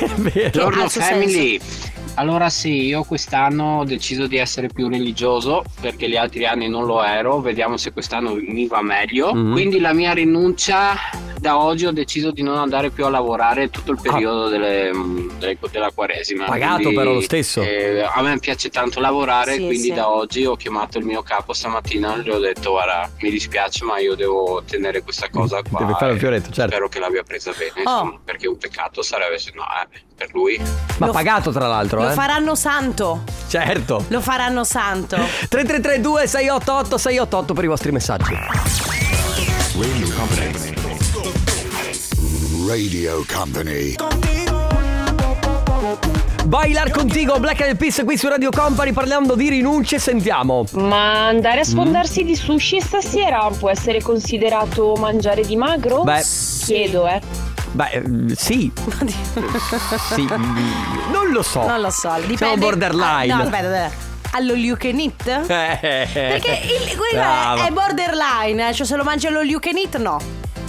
è 0.00 0.14
vero. 0.16 0.72
Suo 0.72 0.88
senso. 0.88 1.88
Allora 2.14 2.50
sì, 2.50 2.86
io 2.86 3.04
quest'anno 3.04 3.78
ho 3.78 3.84
deciso 3.84 4.26
di 4.26 4.36
essere 4.36 4.66
più 4.66 4.88
religioso 4.88 5.62
perché 5.80 6.08
gli 6.08 6.16
altri 6.16 6.44
anni 6.44 6.68
non 6.68 6.84
lo 6.84 7.02
ero, 7.02 7.40
vediamo 7.40 7.76
se 7.76 7.92
quest'anno 7.92 8.34
mi 8.34 8.66
va 8.66 8.82
meglio. 8.82 9.32
Mhm. 9.32 9.52
Quindi 9.52 9.78
la 9.78 9.92
mia 9.92 10.12
rinuncia 10.12 10.96
da 11.40 11.58
oggi 11.58 11.86
ho 11.86 11.90
deciso 11.92 12.30
di 12.30 12.42
non 12.42 12.58
andare 12.58 12.90
più 12.90 13.04
a 13.06 13.08
lavorare 13.08 13.70
tutto 13.70 13.92
il 13.92 13.98
periodo 14.00 14.48
delle- 14.48 14.90
delle- 15.38 15.56
della 15.70 15.90
Quaresima. 15.94 16.44
Ah. 16.44 16.48
Pagato 16.48 16.76
Quindi, 16.76 16.94
però 16.94 17.12
lo 17.14 17.20
stesso. 17.22 17.62
eh, 17.62 18.02
a 18.02 18.20
me 18.22 18.38
piace 18.38 18.68
tanto 18.68 19.00
lavorare, 19.00 19.54
Sì, 19.54 19.58
quindi 19.64 19.78
sì. 19.88 19.92
da 19.94 20.08
oggi 20.10 20.44
ho 20.44 20.54
chiamato 20.56 20.98
il 20.98 21.04
mio 21.06 21.22
capo 21.22 21.52
stamattina 21.54 22.16
e 22.16 22.20
gli 22.22 22.28
ho 22.30 22.38
detto 22.38 22.70
guarda 22.72 23.08
mi 23.20 23.30
dispiace 23.30 23.84
ma 23.84 23.98
io 23.98 24.14
devo 24.14 24.62
tenere 24.66 25.02
questa 25.02 25.28
cosa 25.30 25.62
qua. 25.68 25.78
Deve 25.80 25.94
fare 25.98 26.12
un 26.12 26.18
fioretto, 26.18 26.50
certo. 26.52 26.70
Spero 26.72 26.88
che 26.88 26.98
l'abbia 26.98 27.22
presa 27.22 27.52
bene, 27.56 27.72
Oh. 27.76 27.80
insomma, 28.02 28.18
perché 28.24 28.46
un 28.46 28.58
peccato 28.58 29.02
sarebbe 29.02 29.38
se 29.38 29.52
no, 29.54 29.62
eh, 29.62 29.98
per 30.14 30.28
lui. 30.34 30.60
Ma 30.98 31.08
pagato 31.10 31.50
tra 31.50 31.66
l'altro, 31.66 32.02
Lo 32.02 32.10
eh? 32.10 32.12
faranno 32.12 32.54
santo. 32.54 33.22
Certo. 33.48 34.04
Lo 34.08 34.20
faranno 34.20 34.62
santo. 34.64 35.16
3332 35.16 36.26
688 36.26 36.98
688 36.98 37.54
per 37.54 37.64
i 37.64 37.66
vostri 37.68 37.90
messaggi. 37.92 38.34
Radio 39.74 40.14
Company. 40.14 40.79
Radio 42.70 43.24
Company. 43.26 43.96
Bailar 46.44 46.90
contigo, 46.92 47.40
Black 47.40 47.60
Eyed 47.62 47.76
Peas 47.76 48.00
qui 48.04 48.16
su 48.16 48.28
Radio 48.28 48.50
Company 48.50 48.92
parlando 48.92 49.34
di 49.34 49.48
rinunce, 49.48 49.98
sentiamo. 49.98 50.64
Ma 50.74 51.26
andare 51.26 51.56
a 51.62 51.64
Mm. 51.66 51.68
sfondarsi 51.68 52.22
di 52.22 52.36
sushi 52.36 52.80
stasera 52.80 53.50
può 53.58 53.70
essere 53.70 54.00
considerato 54.00 54.94
mangiare 55.00 55.42
di 55.42 55.56
magro? 55.56 56.04
Beh. 56.04 56.22
Chiedo, 56.64 57.08
eh. 57.08 57.20
Beh, 57.72 57.90
eh, 57.90 58.02
sì. 58.36 58.70
sì. 60.14 60.22
mm, 60.22 61.10
Non 61.10 61.30
lo 61.32 61.42
so. 61.42 61.66
Non 61.66 61.80
lo 61.80 61.90
so, 61.90 62.12
dipende. 62.18 62.36
Siamo 62.36 62.56
borderline. 62.56 63.32
Ah, 63.32 63.36
no, 63.36 63.42
aspetta, 63.42 63.66
aspetta. 63.84 64.08
Allo 64.36 64.54
you 64.54 64.76
can 64.76 64.96
eat? 65.00 65.26
Eh, 65.26 66.08
Perché 66.12 66.60
il, 66.62 66.96
quello 66.96 67.64
è 67.66 67.70
borderline, 67.72 68.68
eh, 68.68 68.72
cioè 68.74 68.86
se 68.86 68.94
lo 68.94 69.02
mangi 69.02 69.26
allo 69.26 69.42
you 69.42 69.58
can 69.58 69.76
eat 69.76 69.96
no. 69.96 70.20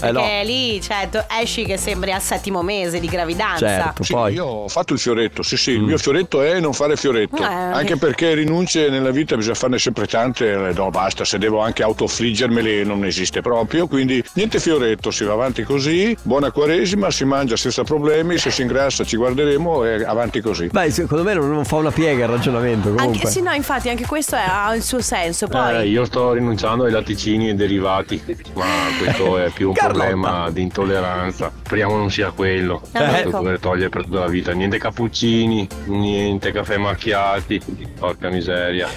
Eh, 0.01 0.11
Perché 0.11 0.41
no. 0.41 0.43
lì, 0.43 0.81
cioè, 0.81 1.07
tu 1.11 1.19
esci 1.41 1.63
che 1.65 1.77
sembri 1.77 2.11
al 2.11 2.21
settimo 2.21 2.61
mese 2.63 2.99
di 2.99 3.07
gravidanza. 3.07 3.67
Certo, 3.67 4.03
Sì, 4.03 4.13
io 4.33 4.45
ho 4.45 4.67
fatto 4.67 4.93
il 4.93 4.99
fioretto, 4.99 5.43
sì 5.43 5.57
sì, 5.57 5.71
il 5.71 5.81
mio 5.81 5.97
fioretto 5.97 6.41
è 6.41 6.59
non 6.59 6.73
fare 6.73 6.95
fioretto, 6.95 7.41
Eh, 7.41 7.45
anche 7.45 7.97
perché 7.97 8.33
rinunce 8.33 8.89
nella 8.89 9.11
vita 9.11 9.35
bisogna 9.35 9.55
farne 9.55 9.77
sempre 9.79 10.07
tante, 10.07 10.51
eh, 10.69 10.73
no 10.73 10.89
basta, 10.89 11.23
se 11.25 11.37
devo 11.37 11.59
anche 11.59 11.83
autofriggermele 11.83 12.83
non 12.83 13.05
esiste 13.05 13.41
proprio, 13.41 13.87
quindi 13.87 14.23
niente 14.33 14.59
fioretto, 14.59 15.11
si 15.11 15.23
va 15.23 15.33
avanti 15.33 15.63
così, 15.63 16.15
buona 16.23 16.51
quaresima, 16.51 17.11
si 17.11 17.25
mangia 17.25 17.55
senza 17.55 17.83
problemi, 17.83 18.37
se 18.37 18.49
si 18.51 18.61
ingrassa 18.61 19.03
ci 19.03 19.17
guarderemo 19.17 19.85
e 19.85 20.03
avanti 20.03 20.41
così. 20.41 20.67
Beh, 20.67 20.89
secondo 20.91 21.23
me 21.23 21.33
non 21.33 21.65
fa 21.65 21.75
una 21.77 21.91
piega 21.91 22.23
il 22.25 22.29
ragionamento 22.31 22.89
comunque. 22.89 23.03
Anche 23.05 23.27
sì, 23.27 23.41
no, 23.41 23.51
infatti, 23.51 23.89
anche 23.89 24.05
questo 24.05 24.35
è- 24.35 24.43
ha 24.47 24.73
il 24.75 24.83
suo 24.83 25.01
senso. 25.01 25.47
Poi. 25.47 25.75
Eh, 25.75 25.87
io 25.87 26.05
sto 26.05 26.33
rinunciando 26.33 26.83
ai 26.85 26.91
latticini 26.91 27.49
e 27.49 27.53
derivati, 27.55 28.21
ma 28.53 28.65
questo 28.99 29.37
è 29.37 29.49
più 29.49 29.69
un 29.69 29.73
Carlotta. 29.73 29.90
Problema 29.91 30.49
di 30.49 30.61
intolleranza. 30.61 31.51
Speriamo 31.63 31.97
non 31.97 32.09
sia 32.09 32.31
quello. 32.31 32.81
Eh, 32.91 33.19
ecco. 33.19 33.29
dover 33.29 33.59
togliere 33.59 33.89
per 33.89 34.05
tutta 34.05 34.19
la 34.19 34.27
vita. 34.27 34.51
Niente 34.53 34.77
cappuccini, 34.77 35.67
niente 35.85 36.51
caffè 36.51 36.77
macchiati. 36.77 37.61
Porca 37.97 38.29
miseria. 38.29 38.87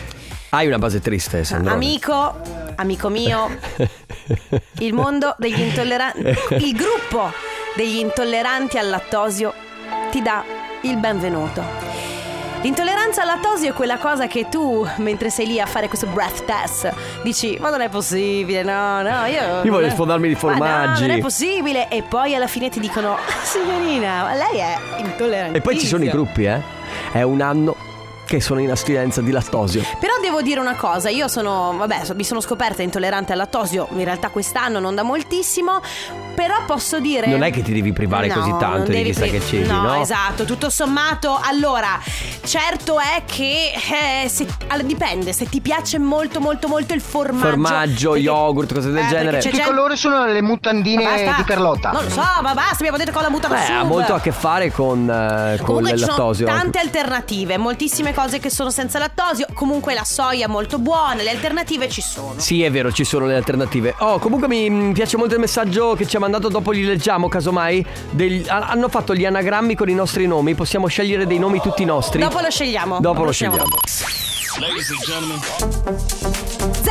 Hai 0.51 0.67
una 0.69 0.79
base 0.79 1.01
triste, 1.01 1.43
Sandro. 1.43 1.73
Amico, 1.73 2.41
amico 2.77 3.09
mio, 3.09 3.59
il 4.79 4.93
mondo 4.93 5.35
degli 5.37 5.61
intolleranti, 5.61 6.21
il 6.65 6.77
gruppo 6.77 7.33
degli 7.75 7.97
intolleranti 7.97 8.79
al 8.79 8.89
lattosio 8.89 9.53
ti 10.13 10.23
dà 10.23 10.45
il 10.83 10.97
benvenuto. 10.99 11.94
L'intolleranza 12.65 13.21
al 13.21 13.27
lattosio 13.27 13.69
è 13.69 13.73
quella 13.75 13.99
cosa 13.99 14.27
che 14.27 14.49
tu, 14.49 14.89
mentre 14.97 15.29
sei 15.29 15.47
lì 15.47 15.61
a 15.61 15.67
fare 15.67 15.87
questo 15.87 16.07
breath 16.07 16.47
test, 16.47 16.91
dici: 17.23 17.59
Ma 17.61 17.69
non 17.69 17.83
è 17.83 17.91
possibile, 17.91 18.63
no, 18.63 19.03
no, 19.03 19.27
io. 19.27 19.63
Io 19.63 19.71
voglio 19.71 19.91
sfondarmi 19.91 20.29
di 20.29 20.33
Ma 20.33 20.41
no, 20.41 20.57
formaggi. 20.57 21.07
non 21.07 21.11
è 21.11 21.21
possibile. 21.21 21.89
E 21.91 22.03
poi 22.03 22.35
alla 22.35 22.47
fine 22.47 22.71
ti 22.71 22.81
dicono: 22.81 23.19
Signorina, 23.43 24.23
ma 24.23 24.35
lei 24.35 24.57
è 24.61 24.79
intollerante. 24.97 25.59
E 25.59 25.61
poi 25.61 25.79
ci 25.79 25.87
sono 25.87 26.05
i 26.05 26.09
gruppi, 26.09 26.45
eh. 26.45 26.59
È 27.13 27.21
un 27.21 27.43
anno 27.43 27.77
che 28.25 28.41
sono 28.41 28.61
in 28.61 28.71
astinenza 28.71 29.21
di 29.21 29.31
lattosio. 29.31 29.83
Però 30.01 30.13
devo 30.21 30.41
dire 30.43 30.61
una 30.61 30.75
cosa, 30.77 31.09
io 31.11 31.29
sono, 31.29 31.75
vabbè, 31.77 32.05
so- 32.05 32.15
mi 32.15 32.25
sono 32.25 32.41
scoperta 32.41 32.83
intollerante 32.83 33.33
al 33.33 33.39
lattosio, 33.39 33.89
in 33.93 34.05
realtà 34.05 34.29
quest'anno 34.31 34.79
non 34.81 34.95
da 34.95 35.03
moltissimo, 35.03 35.81
però 36.35 36.65
posso 36.67 37.01
dire... 37.01 37.27
Non 37.27 37.43
è 37.43 37.51
che 37.53 37.63
ti 37.63 37.73
devi 37.73 37.93
privare 37.93 38.27
No, 38.29 38.35
così 38.35 38.55
tanto 38.59 38.91
di 38.91 38.97
devi 38.97 39.11
chissà 39.11 39.21
pri- 39.23 39.31
che 39.31 39.41
cibi, 39.41 39.67
no, 39.69 39.83
no? 39.83 40.01
esatto, 40.01 40.45
tutto 40.45 40.71
sommato, 40.71 41.39
allora, 41.43 41.99
certo 42.45 42.99
è 42.99 43.23
che 43.27 43.73
eh, 44.23 44.29
se- 44.29 44.47
allora, 44.69 44.87
dipende, 44.87 45.33
se 45.33 45.49
ti 45.49 45.61
piace 45.61 45.99
molto 45.99 46.41
molto 46.41 46.67
molto 46.69 46.95
il 46.95 47.01
formaggio... 47.01 47.47
Formaggio, 47.49 48.11
perché- 48.13 48.25
yogurt, 48.25 48.73
cose 48.75 48.91
del 48.91 49.05
eh, 49.05 49.09
genere. 49.09 49.39
Che 49.39 49.51
gente- 49.51 49.65
colore 49.65 49.97
sono 49.97 50.25
le 50.27 50.43
mutandine 50.43 51.33
di 51.37 51.45
Carlotta? 51.45 51.91
Non 51.91 52.05
lo 52.05 52.11
so, 52.11 52.23
ma 52.41 52.55
basta, 52.55 52.77
abbiamo 52.79 52.97
detto 52.97 53.13
con 53.13 53.23
la 53.23 53.31
mutanda 53.31 53.57
Beh, 53.59 53.73
ha 53.73 53.85
molto 53.85 54.15
a 54.15 54.21
che 54.21 54.33
fare 54.33 54.71
con, 54.73 55.09
eh, 55.09 55.57
con 55.59 55.67
Comunque 55.67 55.91
il 55.93 55.99
ci 55.99 56.05
sono 56.05 56.17
lattosio. 56.17 56.47
tante 56.47 56.79
alternative, 56.79 57.59
moltissime 57.59 58.13
cose 58.13 58.23
che 58.41 58.51
sono 58.51 58.71
senza 58.71 58.99
lattosio, 58.99 59.47
comunque 59.55 59.95
la 59.95 60.05
soia 60.05 60.49
molto 60.49 60.79
buona, 60.79 61.23
le 61.23 61.31
alternative 61.31 61.89
ci 61.89 62.01
sono. 62.01 62.35
Sì, 62.37 62.63
è 62.63 62.71
vero, 62.71 62.93
ci 62.93 63.05
sono 63.05 63.27
le 63.27 63.37
alternative. 63.37 63.95
Oh, 63.99 64.19
comunque 64.19 64.49
mi 64.49 64.93
piace 64.93 65.17
molto 65.17 65.35
il 65.35 65.41
messaggio 65.41 65.95
che 65.95 66.07
ci 66.07 66.17
ha 66.17 66.21
mandato 66.21 66.49
dopo 66.49 66.71
li 66.71 66.85
leggiamo, 66.85 67.29
casomai. 67.29 67.85
Del- 68.11 68.45
ha- 68.49 68.69
hanno 68.69 68.89
fatto 68.89 69.15
gli 69.15 69.25
anagrammi 69.25 69.75
con 69.75 69.89
i 69.89 69.95
nostri 69.95 70.27
nomi, 70.27 70.55
possiamo 70.55 70.87
scegliere 70.87 71.27
dei 71.27 71.39
nomi 71.39 71.61
tutti 71.61 71.85
nostri. 71.85 72.21
Dopo 72.21 72.41
lo 72.41 72.51
scegliamo. 72.51 73.01
Dopo 73.01 73.25
lo 73.25 73.31
scegliamo 73.31 73.43
scegliamo. 73.45 73.73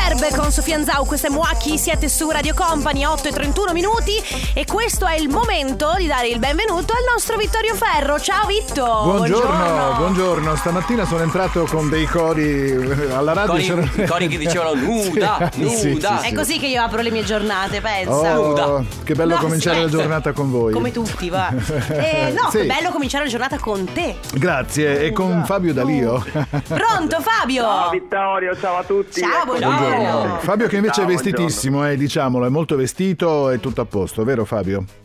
Zerbe 0.06 0.36
con 0.36 0.52
Sofian 0.52 0.84
Zau, 0.84 1.06
questo 1.06 1.28
è 1.28 1.30
Muaki, 1.30 1.78
siete 1.78 2.10
su 2.10 2.30
Radio 2.30 2.54
Company, 2.54 3.06
8 3.06 3.30
e 3.30 3.32
31 3.32 3.72
minuti 3.72 4.12
e 4.54 4.66
questo 4.66 5.08
è 5.08 5.16
il 5.16 5.30
momento 5.30 5.94
di 5.98 6.08
dare 6.08 6.28
il 6.28 6.40
benvenuto 6.40 6.92
al 6.94 7.04
nostro 7.10 7.38
Vittorio 7.38 7.74
Ferro. 7.74 8.20
Ciao 8.20 8.46
Vitto! 8.46 8.84
Buongiorno, 8.84 9.94
buongiorno. 9.98 10.56
Stamattina 10.58 11.06
sono 11.06 11.24
entrato 11.24 11.64
con 11.66 11.88
dei 11.90 12.06
cori 12.06 12.44
eh, 12.72 13.12
alla 13.14 13.32
radio. 13.32 13.52
Cori- 13.54 13.64
c'erano- 13.64 13.90
i 13.96 14.06
cori 14.06 14.28
che 14.28 14.38
dicevano 14.38 14.74
nuda, 14.82 15.50
Sì, 15.54 15.70
sì, 15.70 15.94
nuda. 15.94 16.18
sì, 16.20 16.26
È 16.26 16.30
sì. 16.30 16.36
così 16.36 16.60
che 16.60 16.68
io 16.68 16.84
apro 16.84 17.02
le 17.02 17.10
mie 17.10 17.24
giornate, 17.24 17.80
pensa. 17.80 18.40
Oh, 18.40 18.86
che 19.06 19.14
bello 19.16 19.36
No, 19.36 19.40
cominciare 19.40 19.78
la 19.78 19.84
aspetta. 19.86 20.02
giornata 20.04 20.32
con 20.34 20.52
voi. 20.52 20.74
Come 20.74 20.92
tutti, 20.92 21.30
va. 21.30 21.50
Eh, 21.94 22.34
no, 22.38 22.50
Sì. 22.52 22.58
che 22.60 22.66
bello 22.66 22.90
cominciare 22.92 23.24
la 23.24 23.30
giornata 23.30 23.58
con 23.58 23.86
te. 23.94 24.18
Grazie, 24.34 25.02
e 25.06 25.12
con 25.14 25.44
Fabio 25.46 25.74
Dalio. 25.74 26.24
Pronto 26.68 27.22
Fabio? 27.22 27.64
Ciao 27.64 27.90
Vittorio, 27.90 28.58
ciao 28.60 28.78
a 28.78 28.84
tutti. 28.84 29.22
Ciao, 29.22 29.46
buongiorno. 29.46 29.92
Fabio 30.40 30.68
che 30.68 30.78
invece 30.78 31.02
Ciao, 31.02 31.06
è 31.06 31.08
vestitissimo, 31.08 31.88
eh, 31.88 31.96
diciamolo, 31.98 32.46
è 32.46 32.50
molto 32.50 32.76
vestito 32.76 33.50
e 33.50 33.60
tutto 33.60 33.82
a 33.82 33.86
posto, 33.86 34.24
vero 34.24 34.46
Fabio? 34.46 35.03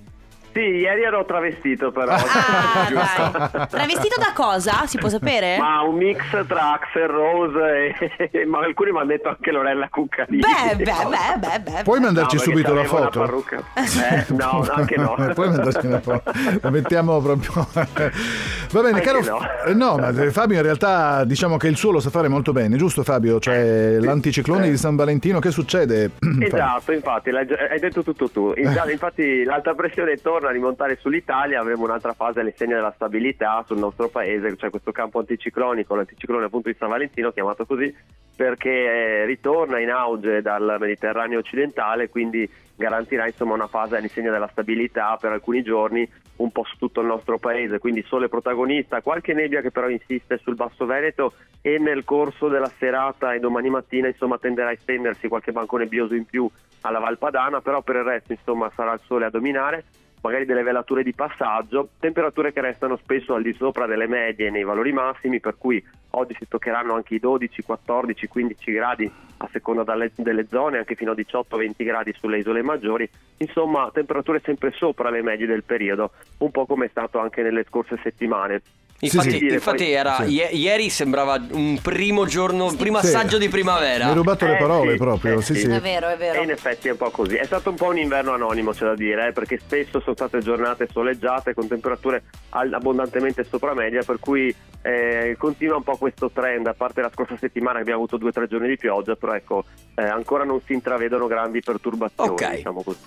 Sì, 0.53 0.61
ieri 0.61 1.03
ero 1.03 1.25
travestito 1.25 1.93
però. 1.93 2.13
Ah, 2.15 3.67
Travestito 3.71 4.17
da 4.19 4.33
cosa? 4.35 4.87
Si 4.87 4.99
può 4.99 5.09
sapere? 5.09 5.57
Ma 5.59 5.83
un 5.83 5.95
mix 5.97 6.19
tra 6.47 6.73
Axel 6.73 7.07
Rose 7.07 7.95
e... 8.31 8.45
ma 8.49 8.59
alcuni 8.61 8.91
mi 8.91 8.99
hanno 8.99 9.07
detto 9.09 9.29
anche 9.29 9.53
Lorella 9.53 9.89
Cuccarini. 9.89 10.41
Beh, 10.41 10.77
beh, 10.77 10.85
beh, 10.85 11.39
beh, 11.39 11.61
beh. 11.61 11.83
Puoi 11.85 12.01
mandarci 12.01 12.37
No, 12.37 12.43
subito 12.43 12.75
la 12.75 12.85
foto? 12.85 13.45
Eh, 13.75 14.25
no, 14.35 14.67
anche 14.73 14.97
no. 14.97 15.15
Puoi 15.35 15.49
mandarci 15.49 15.87
una 15.87 16.01
foto? 16.01 16.33
La 16.61 16.71
mettiamo 16.71 17.21
proprio. 17.21 17.69
Va 17.73 18.81
bene, 18.83 18.89
Anche 18.99 19.01
caro. 19.03 19.21
no. 19.21 19.41
eh, 19.67 19.75
No, 19.75 19.97
ma 19.97 20.13
Fabio 20.31 20.57
in 20.57 20.63
realtà 20.63 21.25
diciamo 21.25 21.57
che 21.57 21.69
il 21.69 21.77
suo 21.77 21.93
lo 21.93 22.01
sa 22.01 22.11
fare 22.11 22.29
molto 22.29 22.53
bene, 22.53 22.77
giusto 22.77 23.03
Fabio? 23.05 23.39
Cioè 23.39 23.99
l'anticiclone 24.01 24.69
di 24.71 24.77
San 24.77 24.97
Valentino, 24.97 25.39
che 25.39 25.51
succede? 25.51 26.11
Esatto, 26.49 26.93
infatti, 26.93 27.31
hai 27.31 27.79
detto 27.79 28.03
tutto 28.03 28.29
tu. 28.31 28.53
Eh. 28.57 28.63
In- 28.63 28.77
Infatti 28.89 29.45
l'alta 29.45 29.75
pressione 29.75 30.17
torna 30.17 30.38
a 30.47 30.53
rimontare 30.53 30.97
sull'Italia, 30.97 31.61
avremo 31.61 31.85
un'altra 31.85 32.13
fase 32.13 32.41
all'insegna 32.41 32.77
della 32.77 32.93
stabilità 32.95 33.65
sul 33.67 33.79
nostro 33.79 34.09
paese, 34.09 34.57
cioè 34.57 34.71
questo 34.71 34.93
campo 34.93 35.19
anticiclonico, 35.19 35.95
l'anticiclone 35.95 36.45
appunto 36.45 36.69
di 36.69 36.77
San 36.79 36.89
Valentino, 36.89 37.33
chiamato 37.33 37.67
così, 37.67 37.95
perché 38.37 38.71
eh, 38.71 39.25
ritorna 39.25 39.81
in 39.81 39.91
auge 39.91 40.41
dal 40.43 40.77
Mediterraneo 40.79 41.41
occidentale, 41.41 42.09
quindi 42.09 42.49
garantirà 42.77 43.27
insomma 43.27 43.55
una 43.55 43.67
fase 43.67 43.97
all'insegna 43.97 44.31
della 44.31 44.49
stabilità 44.53 45.17
per 45.21 45.33
alcuni 45.33 45.63
giorni 45.63 46.09
un 46.37 46.53
po' 46.53 46.65
su 46.65 46.77
tutto 46.77 47.01
il 47.01 47.09
nostro 47.09 47.39
paese, 47.39 47.81
quindi 47.81 48.05
sole 48.07 48.29
protagonista, 48.29 49.03
qualche 49.03 49.35
nebbia 49.35 49.61
che 49.61 49.73
però 49.73 49.89
insiste 49.89 50.39
sul 50.39 50.55
Basso 50.55 50.87
Veneto 50.87 51.33
e 51.61 51.79
nel 51.79 52.05
corso 52.05 52.49
della 52.49 52.71
serata 52.79 53.35
e 53.35 53.41
domani 53.41 53.71
mattina 53.71 54.07
insomma 54.07 54.39
tenderà 54.39 54.69
a 54.69 54.73
estendersi 54.73 55.27
qualche 55.27 55.51
banco 55.51 55.77
nebbioso 55.77 56.15
in 56.15 56.25
più 56.25 56.49
alla 56.83 57.01
Valpadana, 57.01 57.61
però 57.61 57.83
per 57.83 57.97
il 57.97 58.05
resto 58.05 58.33
insomma 58.33 58.71
sarà 58.75 58.93
il 58.93 59.01
sole 59.05 59.25
a 59.25 59.31
dominare, 59.31 59.85
magari 60.23 60.45
delle 60.45 60.63
velature 60.63 61.03
di 61.03 61.13
passaggio, 61.13 61.91
temperature 61.99 62.53
che 62.53 62.61
restano 62.61 62.97
spesso 62.97 63.35
al 63.35 63.43
di 63.43 63.55
sopra 63.55 63.87
delle 63.87 64.07
medie 64.07 64.51
nei 64.51 64.65
valori 64.65 64.93
massimi, 64.93 65.41
per 65.41 65.57
cui 65.59 65.83
oggi 66.11 66.35
si 66.39 66.47
toccheranno 66.49 66.95
anche 66.95 67.15
i 67.15 67.21
12, 67.21 67.63
14, 67.63 68.27
15 68.27 68.73
gradi 68.73 69.11
a 69.39 69.49
seconda 69.53 69.85
dalle- 69.85 70.13
delle 70.17 70.47
zone, 70.49 70.79
anche 70.79 70.95
fino 70.95 71.13
a 71.13 71.15
18-20 71.15 71.85
gradi 71.85 72.13
sulle 72.19 72.39
isole 72.39 72.63
maggiori, 72.63 73.09
insomma 73.39 73.91
temperature 73.93 74.41
sempre 74.45 74.73
sopra 74.73 75.11
le 75.11 75.23
medie 75.23 75.47
del 75.47 75.65
periodo, 75.65 76.13
un 76.39 76.51
po' 76.51 76.67
come 76.67 76.87
è 76.87 76.89
stato 76.89 77.19
anche 77.19 77.43
nelle 77.43 77.65
scorse 77.65 77.99
settimane. 78.03 78.63
Infatti, 79.01 79.31
sì. 79.39 79.47
infatti 79.47 79.91
era, 79.93 80.25
Sì. 80.25 80.33
ie- 80.33 80.49
ieri 80.51 80.91
sembrava 80.91 81.41
un 81.53 81.79
primo 81.81 82.27
giorno, 82.27 82.65
un 82.65 82.75
primo 82.77 82.99
Sì. 83.01 83.07
assaggio 83.07 83.39
di 83.39 83.45
Mi 83.45 83.51
primavera. 83.53 84.07
hai 84.09 84.15
rubato 84.15 84.45
le 84.45 84.55
Eh, 84.55 84.57
parole 84.57 84.91
sì, 84.93 84.97
proprio, 84.99 85.39
eh, 85.39 85.43
sì, 85.43 85.55
sì. 85.55 85.61
sì. 85.61 85.67
È 85.71 85.81
vero, 85.81 86.09
è 86.09 86.17
vero. 86.17 86.41
E 86.41 86.43
in 86.43 86.51
effetti 86.51 86.89
è 86.89 86.91
un 86.91 86.97
po' 86.97 87.11
così. 87.11 87.37
È 87.37 87.45
stato 87.45 87.71
un 87.71 87.77
po' 87.77 87.87
un 87.87 87.99
inverno 87.99 88.33
anonimo, 88.33 88.73
c'è 88.73 88.87
da 88.87 88.95
dire, 88.97 89.29
eh, 89.29 89.33
perché 89.33 89.59
spesso 89.65 90.01
sono 90.01 90.17
state 90.17 90.41
giornate 90.41 90.89
soleggiate 90.93 91.55
con 91.55 91.69
temperature 91.69 92.25
abbondantemente 92.51 93.45
sopra 93.49 93.73
media, 93.73 94.03
per 94.05 94.19
cui 94.19 94.53
eh, 94.83 95.37
continua 95.39 95.77
un 95.77 95.83
po' 95.85 95.97
questo 95.97 96.31
trend, 96.33 96.67
a 96.67 96.75
parte 96.75 97.01
la 97.01 97.11
scorsa 97.13 97.37
settimana 97.39 97.75
che 97.77 97.81
abbiamo 97.83 97.99
avuto 98.01 98.17
due 98.17 98.31
o 98.31 98.33
tre 98.33 98.49
giorni 98.49 98.67
di 98.69 98.77
pioggia, 98.77 99.15
però 99.17 99.35
ecco, 99.35 99.65
eh, 99.95 100.03
ancora 100.03 100.43
non 100.45 100.61
si 100.65 100.73
intravedono 100.73 101.27
grandi 101.29 101.61
perturbazioni, 101.61 102.31
Ok. 102.31 102.55
diciamo 102.57 102.83
così. 102.83 102.99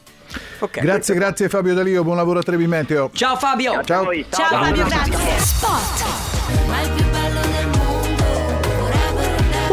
Grazie, 0.80 1.16
grazie 1.16 1.50
Fabio 1.50 1.74
Dalio, 1.74 2.04
buon 2.04 2.16
lavoro 2.16 2.40
a 2.40 2.44
Trevi 2.44 2.68
Meteo. 2.68 3.10
Ciao 3.14 3.36
Fabio. 3.36 3.82
Ciao. 3.84 4.06
Ciao 4.30 4.48
Fabio, 4.64 4.86
grazie. 4.86 5.81
Stop. 5.82 6.70
Stop. 6.70 7.81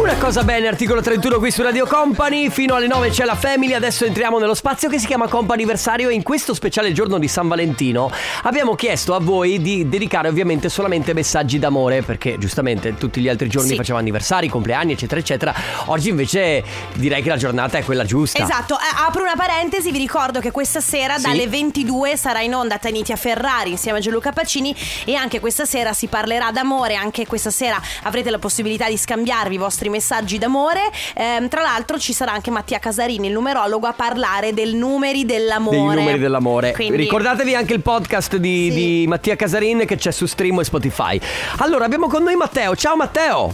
Una 0.08 0.16
cosa 0.16 0.42
bene, 0.42 0.68
articolo 0.68 1.02
31 1.02 1.36
qui 1.38 1.50
su 1.50 1.60
Radio 1.60 1.84
Company, 1.86 2.48
fino 2.48 2.74
alle 2.74 2.86
9 2.86 3.10
c'è 3.10 3.26
la 3.26 3.34
Family, 3.34 3.74
adesso 3.74 4.06
entriamo 4.06 4.38
nello 4.38 4.54
spazio 4.54 4.88
che 4.88 4.98
si 4.98 5.04
chiama 5.04 5.28
Companiversario 5.28 6.08
e 6.08 6.14
in 6.14 6.22
questo 6.22 6.54
speciale 6.54 6.92
giorno 6.92 7.18
di 7.18 7.28
San 7.28 7.46
Valentino 7.46 8.10
abbiamo 8.44 8.74
chiesto 8.74 9.14
a 9.14 9.20
voi 9.20 9.60
di 9.60 9.86
dedicare 9.86 10.28
ovviamente 10.28 10.70
solamente 10.70 11.12
messaggi 11.12 11.58
d'amore 11.58 12.00
perché 12.00 12.38
giustamente 12.38 12.94
tutti 12.96 13.20
gli 13.20 13.28
altri 13.28 13.50
giorni 13.50 13.68
Sì. 13.68 13.76
facevamo 13.76 14.00
anniversari, 14.00 14.48
compleanni 14.48 14.92
eccetera 14.92 15.20
eccetera, 15.20 15.54
oggi 15.86 16.08
invece 16.08 16.64
direi 16.94 17.20
che 17.20 17.28
la 17.28 17.36
giornata 17.36 17.76
è 17.76 17.84
quella 17.84 18.06
giusta. 18.06 18.42
Esatto, 18.42 18.76
eh, 18.76 19.04
apro 19.06 19.22
una 19.22 19.36
parentesi, 19.36 19.90
vi 19.90 19.98
ricordo 19.98 20.40
che 20.40 20.50
questa 20.52 20.80
sera 20.80 21.16
Sì. 21.18 21.24
dalle 21.24 21.46
22 21.48 22.16
sarà 22.16 22.40
in 22.40 22.54
onda 22.54 22.78
Tanitia 22.78 23.16
Ferrari 23.16 23.72
insieme 23.72 23.98
a 23.98 24.00
Gianluca 24.00 24.32
Pacini 24.32 24.74
e 25.04 25.14
anche 25.16 25.38
questa 25.38 25.66
sera 25.66 25.92
si 25.92 26.06
parlerà 26.06 26.50
d'amore, 26.50 26.94
anche 26.94 27.26
questa 27.26 27.50
sera 27.50 27.78
avrete 28.04 28.30
la 28.30 28.38
possibilità 28.38 28.88
di 28.88 28.96
scambiarvi 28.96 29.56
i 29.56 29.58
vostri 29.58 29.90
messaggi 29.98 30.38
d'amore. 30.38 30.90
Ehm, 31.14 31.48
tra 31.48 31.62
l'altro 31.62 31.98
ci 31.98 32.12
sarà 32.12 32.32
anche 32.32 32.50
Mattia 32.50 32.78
Casarini, 32.78 33.26
il 33.26 33.32
numerologo, 33.32 33.86
a 33.86 33.92
parlare 33.92 34.54
del 34.54 34.74
numeri 34.74 35.24
dell'amore. 35.24 35.76
Dei 35.76 35.86
numeri 35.86 36.18
dell'amore. 36.18 36.72
Quindi- 36.72 36.96
Ricordatevi 36.96 37.54
anche 37.54 37.74
il 37.74 37.82
podcast 37.82 38.36
di, 38.36 38.70
di 38.70 39.04
Mattia 39.08 39.34
Casarin 39.36 39.84
che 39.84 39.96
c'è 39.96 40.10
su 40.12 40.26
Stream 40.26 40.60
e 40.60 40.64
Spotify. 40.64 41.20
Allora, 41.58 41.84
abbiamo 41.84 42.06
con 42.06 42.22
noi 42.22 42.36
Matteo. 42.36 42.76
Ciao 42.76 42.96
Matteo. 42.96 43.52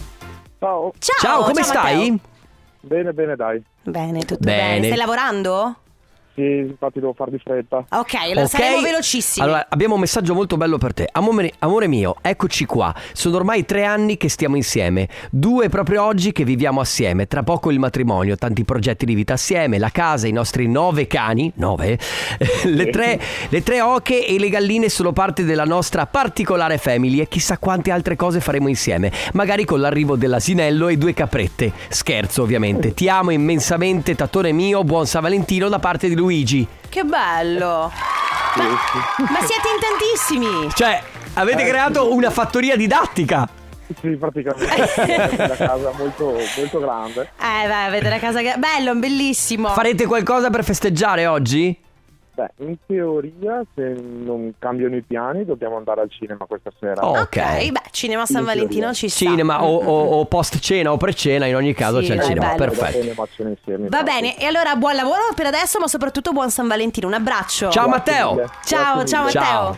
Ciao. 0.58 0.92
Ciao, 0.98 1.42
come 1.42 1.62
ciao, 1.62 1.64
stai? 1.64 2.10
Matteo. 2.10 2.32
Bene, 2.80 3.12
bene, 3.12 3.36
dai. 3.36 3.62
Bene, 3.82 4.20
tutto 4.20 4.36
Bene. 4.40 4.74
bene. 4.74 4.86
Stai 4.86 4.98
lavorando? 4.98 5.76
Sì, 6.34 6.42
infatti 6.42 6.98
devo 6.98 7.12
far 7.12 7.30
di 7.30 7.38
fretta. 7.38 7.84
Ok, 7.90 8.14
allora 8.14 8.42
Ok. 8.42 8.48
saremo 8.48 8.80
velocissimi. 8.80 9.44
Allora, 9.46 9.66
abbiamo 9.68 9.94
un 9.94 10.00
messaggio 10.00 10.34
molto 10.34 10.56
bello 10.56 10.78
per 10.78 10.92
te. 10.92 11.08
Amore, 11.12 11.52
amore 11.60 11.86
mio, 11.86 12.16
eccoci 12.20 12.64
qua. 12.64 12.92
Sono 13.12 13.36
ormai 13.36 13.64
tre 13.64 13.84
anni 13.84 14.16
che 14.16 14.28
stiamo 14.28 14.56
insieme. 14.56 15.08
Due 15.30 15.68
proprio 15.68 16.02
oggi 16.02 16.32
che 16.32 16.44
viviamo 16.44 16.80
assieme. 16.80 17.28
Tra 17.28 17.44
poco 17.44 17.70
il 17.70 17.78
matrimonio, 17.78 18.34
tanti 18.36 18.64
progetti 18.64 19.04
di 19.04 19.14
vita 19.14 19.34
assieme, 19.34 19.78
la 19.78 19.90
casa, 19.90 20.26
i 20.26 20.32
nostri 20.32 20.66
nove 20.66 21.06
cani. 21.06 21.52
Nove? 21.56 21.98
le, 22.64 22.90
tre, 22.90 23.20
le 23.48 23.62
tre 23.62 23.80
oche 23.80 24.26
e 24.26 24.36
le 24.38 24.48
galline 24.48 24.88
sono 24.88 25.12
parte 25.12 25.44
della 25.44 25.64
nostra 25.64 26.06
particolare 26.06 26.78
family 26.78 27.20
e 27.20 27.28
chissà 27.28 27.58
quante 27.58 27.92
altre 27.92 28.16
cose 28.16 28.40
faremo 28.40 28.66
insieme. 28.66 29.12
Magari 29.34 29.64
con 29.64 29.80
l'arrivo 29.80 30.16
dell'asinello 30.16 30.88
e 30.88 30.96
due 30.96 31.14
caprette. 31.14 31.70
Scherzo, 31.88 32.42
ovviamente. 32.42 32.92
Ti 32.92 33.08
amo 33.08 33.30
immensamente, 33.30 34.16
tattone 34.16 34.50
mio. 34.50 34.82
Buon 34.82 35.06
San 35.06 35.22
Valentino 35.22 35.68
da 35.68 35.78
parte 35.78 36.08
di 36.08 36.14
Luigi. 36.24 36.66
Che 36.88 37.02
bello. 37.04 37.92
Ma, 38.56 38.64
ma 38.64 39.38
siete 39.40 39.68
in 39.68 39.80
tantissimi. 39.80 40.70
Cioè, 40.72 41.02
avete 41.34 41.64
Eh, 41.66 41.68
creato 41.68 42.12
una 42.14 42.30
fattoria 42.30 42.76
didattica. 42.76 43.46
Sì, 44.00 44.08
praticamente. 44.16 45.34
Una 45.36 45.48
casa 45.48 45.92
molto, 45.98 46.34
molto 46.56 46.80
grande. 46.80 47.20
Eh, 47.38 47.66
beh, 47.66 47.84
avete 47.86 48.08
la 48.08 48.18
casa 48.18 48.40
che... 48.40 48.54
Bello, 48.56 48.94
bellissimo. 48.94 49.68
Farete 49.68 50.06
qualcosa 50.06 50.48
per 50.48 50.64
festeggiare 50.64 51.26
oggi? 51.26 51.78
Beh, 52.36 52.50
in 52.66 52.76
teoria, 52.84 53.62
se 53.76 53.94
non 53.96 54.54
cambiano 54.58 54.96
i 54.96 55.02
piani, 55.02 55.44
dobbiamo 55.44 55.76
andare 55.76 56.00
al 56.00 56.10
cinema 56.10 56.46
questa 56.46 56.72
sera. 56.80 57.06
Oh, 57.06 57.20
Ok, 57.20 57.36
beh, 57.70 57.80
cinema 57.92 58.26
San 58.26 58.40
In 58.40 58.44
teoria. 58.46 58.62
Valentino 58.62 58.92
ci 58.92 59.08
sta. 59.08 59.24
Cinema 59.24 59.62
o, 59.64 59.76
o- 59.76 60.18
o 60.18 60.24
post 60.26 60.58
cena 60.58 60.90
o 60.90 60.96
pre 60.96 61.14
cena, 61.14 61.46
in 61.46 61.54
ogni 61.54 61.74
caso 61.74 62.00
Sì, 62.00 62.06
c'è 62.08 62.12
il 62.14 62.18
dai, 62.18 62.26
cinema. 62.28 62.54
bello. 62.54 62.72
Perfetto. 62.72 63.42
Insieme. 63.46 63.88
Va 63.88 64.02
bene, 64.02 64.36
e 64.36 64.46
allora 64.46 64.74
buon 64.74 64.96
lavoro 64.96 65.22
per 65.36 65.46
adesso, 65.46 65.78
ma 65.78 65.86
soprattutto 65.86 66.32
buon 66.32 66.50
San 66.50 66.66
Valentino. 66.66 67.06
Un 67.06 67.14
abbraccio. 67.14 67.70
Ciao 67.70 67.86
Matteo. 67.88 68.50
Ciao, 68.64 69.04
ciao 69.04 69.24
Matteo. 69.24 69.76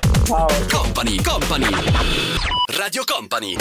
Company, 0.70 1.20
Company. 1.22 1.66
Radio 2.74 3.02
Company. 3.04 3.56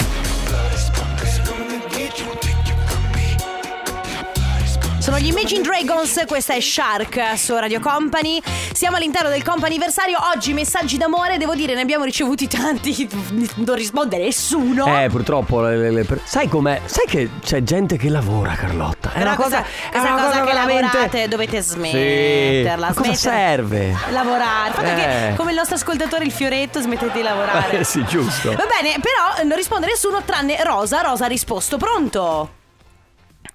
Sono 5.06 5.18
gli 5.20 5.28
Imagine 5.28 5.60
Dragons, 5.62 6.24
questa 6.26 6.54
è 6.54 6.60
Shark 6.60 7.38
su 7.38 7.54
Radio 7.56 7.78
Company. 7.78 8.42
Siamo 8.72 8.96
all'interno 8.96 9.28
del 9.28 9.44
comp'anniversario. 9.44 10.18
Oggi 10.34 10.52
messaggi 10.52 10.96
d'amore, 10.96 11.38
devo 11.38 11.54
dire, 11.54 11.74
ne 11.74 11.80
abbiamo 11.82 12.02
ricevuti 12.02 12.48
tanti. 12.48 13.08
Non 13.54 13.76
risponde 13.76 14.18
nessuno. 14.18 14.84
Eh, 15.00 15.08
purtroppo. 15.08 15.60
le- 15.60 15.76
le- 15.76 15.90
le 15.92 16.20
sai 16.24 16.48
com'è? 16.48 16.80
Sai 16.86 17.04
che 17.06 17.30
c'è 17.40 17.62
gente 17.62 17.96
che 17.96 18.08
lavora, 18.08 18.54
Carlotta? 18.54 19.10
È 19.12 19.18
Però 19.18 19.26
una 19.26 19.36
cosa. 19.36 19.60
questa, 19.62 19.90
è 19.92 20.00
una 20.00 20.10
cosa 20.10 20.24
cosa 20.26 20.38
che 20.40 20.44
veramente. 20.44 20.82
lavorate 20.82 21.28
dovete 21.28 21.60
smetterla. 21.60 22.86
Ma 22.88 22.94
cosa 22.94 23.14
serve? 23.14 23.96
Lavorare. 24.10 24.68
Il 24.70 24.74
fatto 24.74 24.88
Eh. 24.90 24.94
che, 24.94 25.32
come 25.36 25.50
il 25.52 25.56
nostro 25.56 25.76
ascoltatore, 25.76 26.24
il 26.24 26.32
fioretto, 26.32 26.80
smettete 26.80 27.12
di 27.12 27.22
lavorare. 27.22 27.78
Eh, 27.78 27.84
sì, 27.86 28.04
giusto. 28.06 28.48
Va 28.54 28.66
bene, 28.66 28.96
però 29.00 29.44
non 29.46 29.56
risponde 29.56 29.86
nessuno 29.86 30.22
tranne 30.24 30.60
Rosa. 30.64 31.00
Rosa 31.02 31.26
ha 31.26 31.28
risposto. 31.28 31.76
Pronto? 31.76 32.50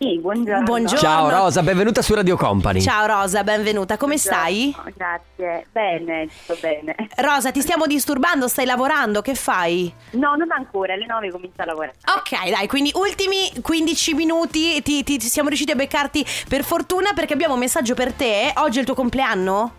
Sì, 0.02 0.18
buongiorno. 0.18 0.64
Buongiorno. 0.64 0.98
Ciao 1.00 1.30
Rosa, 1.30 1.62
benvenuta 1.62 2.02
su 2.02 2.16
Radio 2.16 2.36
Company. 2.36 2.82
Ciao 2.82 3.06
Rosa, 3.06 3.44
benvenuta. 3.44 3.98
Come 3.98 4.18
stai? 4.18 4.76
Grazie, 4.96 5.68
bene, 5.72 6.28
sto 6.32 6.58
bene. 6.60 6.96
Rosa, 7.18 7.52
ti 7.52 7.62
stiamo 7.62 7.86
disturbando? 7.86 8.48
Stai 8.48 8.66
lavorando? 8.66 9.22
Che 9.22 9.36
fai? 9.36 9.94
No, 10.14 10.34
non 10.34 10.50
ancora, 10.52 10.94
alle 10.96 11.06
9 11.06 11.30
comincio 11.30 11.62
a 11.62 11.66
lavorare. 11.66 11.94
Ok, 12.18 12.50
dai, 12.50 12.66
quindi 12.68 12.90
ultimi 12.96 13.52
15 13.62 14.14
minuti 14.16 14.82
ti, 14.82 15.04
ti- 15.04 15.18
ti 15.20 15.28
siamo 15.28 15.50
riusciti 15.50 15.72
a 15.72 15.76
beccarti 15.76 16.26
per 16.50 16.64
fortuna 16.64 17.14
perché 17.14 17.34
abbiamo 17.34 17.54
un 17.54 17.60
messaggio 17.60 17.94
per 17.94 18.12
te. 18.14 18.54
Oggi 18.56 18.78
è 18.78 18.80
il 18.80 18.88
tuo 18.88 18.96
compleanno? 18.96 19.72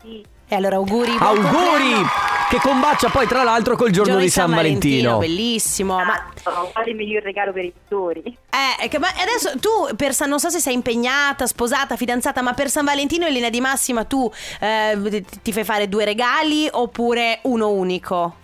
Sì. 0.00 0.24
E 0.48 0.54
allora 0.54 0.76
auguri. 0.76 1.16
buon 1.16 1.22
Auguri! 1.22 1.52
compleanno. 1.52 2.24
Che 2.48 2.58
combacia 2.60 3.08
poi 3.08 3.26
tra 3.26 3.42
l'altro 3.42 3.74
col 3.74 3.90
giorno, 3.90 4.18
di 4.18 4.30
San, 4.30 4.54
Valentino. 4.54 5.18
Bellissimo. 5.18 5.96
Ma 5.96 6.22
Oh, 6.44 6.70
quale 6.72 6.94
miglior 6.94 7.24
regalo 7.24 7.52
per 7.52 7.64
i 7.64 7.72
pittori? 7.72 8.22
Eh, 8.22 8.86
che- 8.88 9.00
ma 9.00 9.08
adesso 9.20 9.58
tu 9.58 9.96
per 9.96 10.14
San, 10.14 10.28
non 10.28 10.38
so 10.38 10.48
se 10.48 10.60
sei 10.60 10.74
impegnata, 10.74 11.44
sposata, 11.48 11.96
fidanzata, 11.96 12.42
ma 12.42 12.52
per 12.52 12.70
San 12.70 12.84
Valentino 12.84 13.26
in 13.26 13.32
linea 13.32 13.50
di 13.50 13.60
massima 13.60 14.04
tu 14.04 14.30
eh, 14.60 14.96
ti- 15.10 15.24
ti 15.42 15.52
fai 15.52 15.64
fare 15.64 15.88
due 15.88 16.04
regali 16.04 16.68
oppure 16.70 17.40
uno 17.42 17.70
unico? 17.70 18.36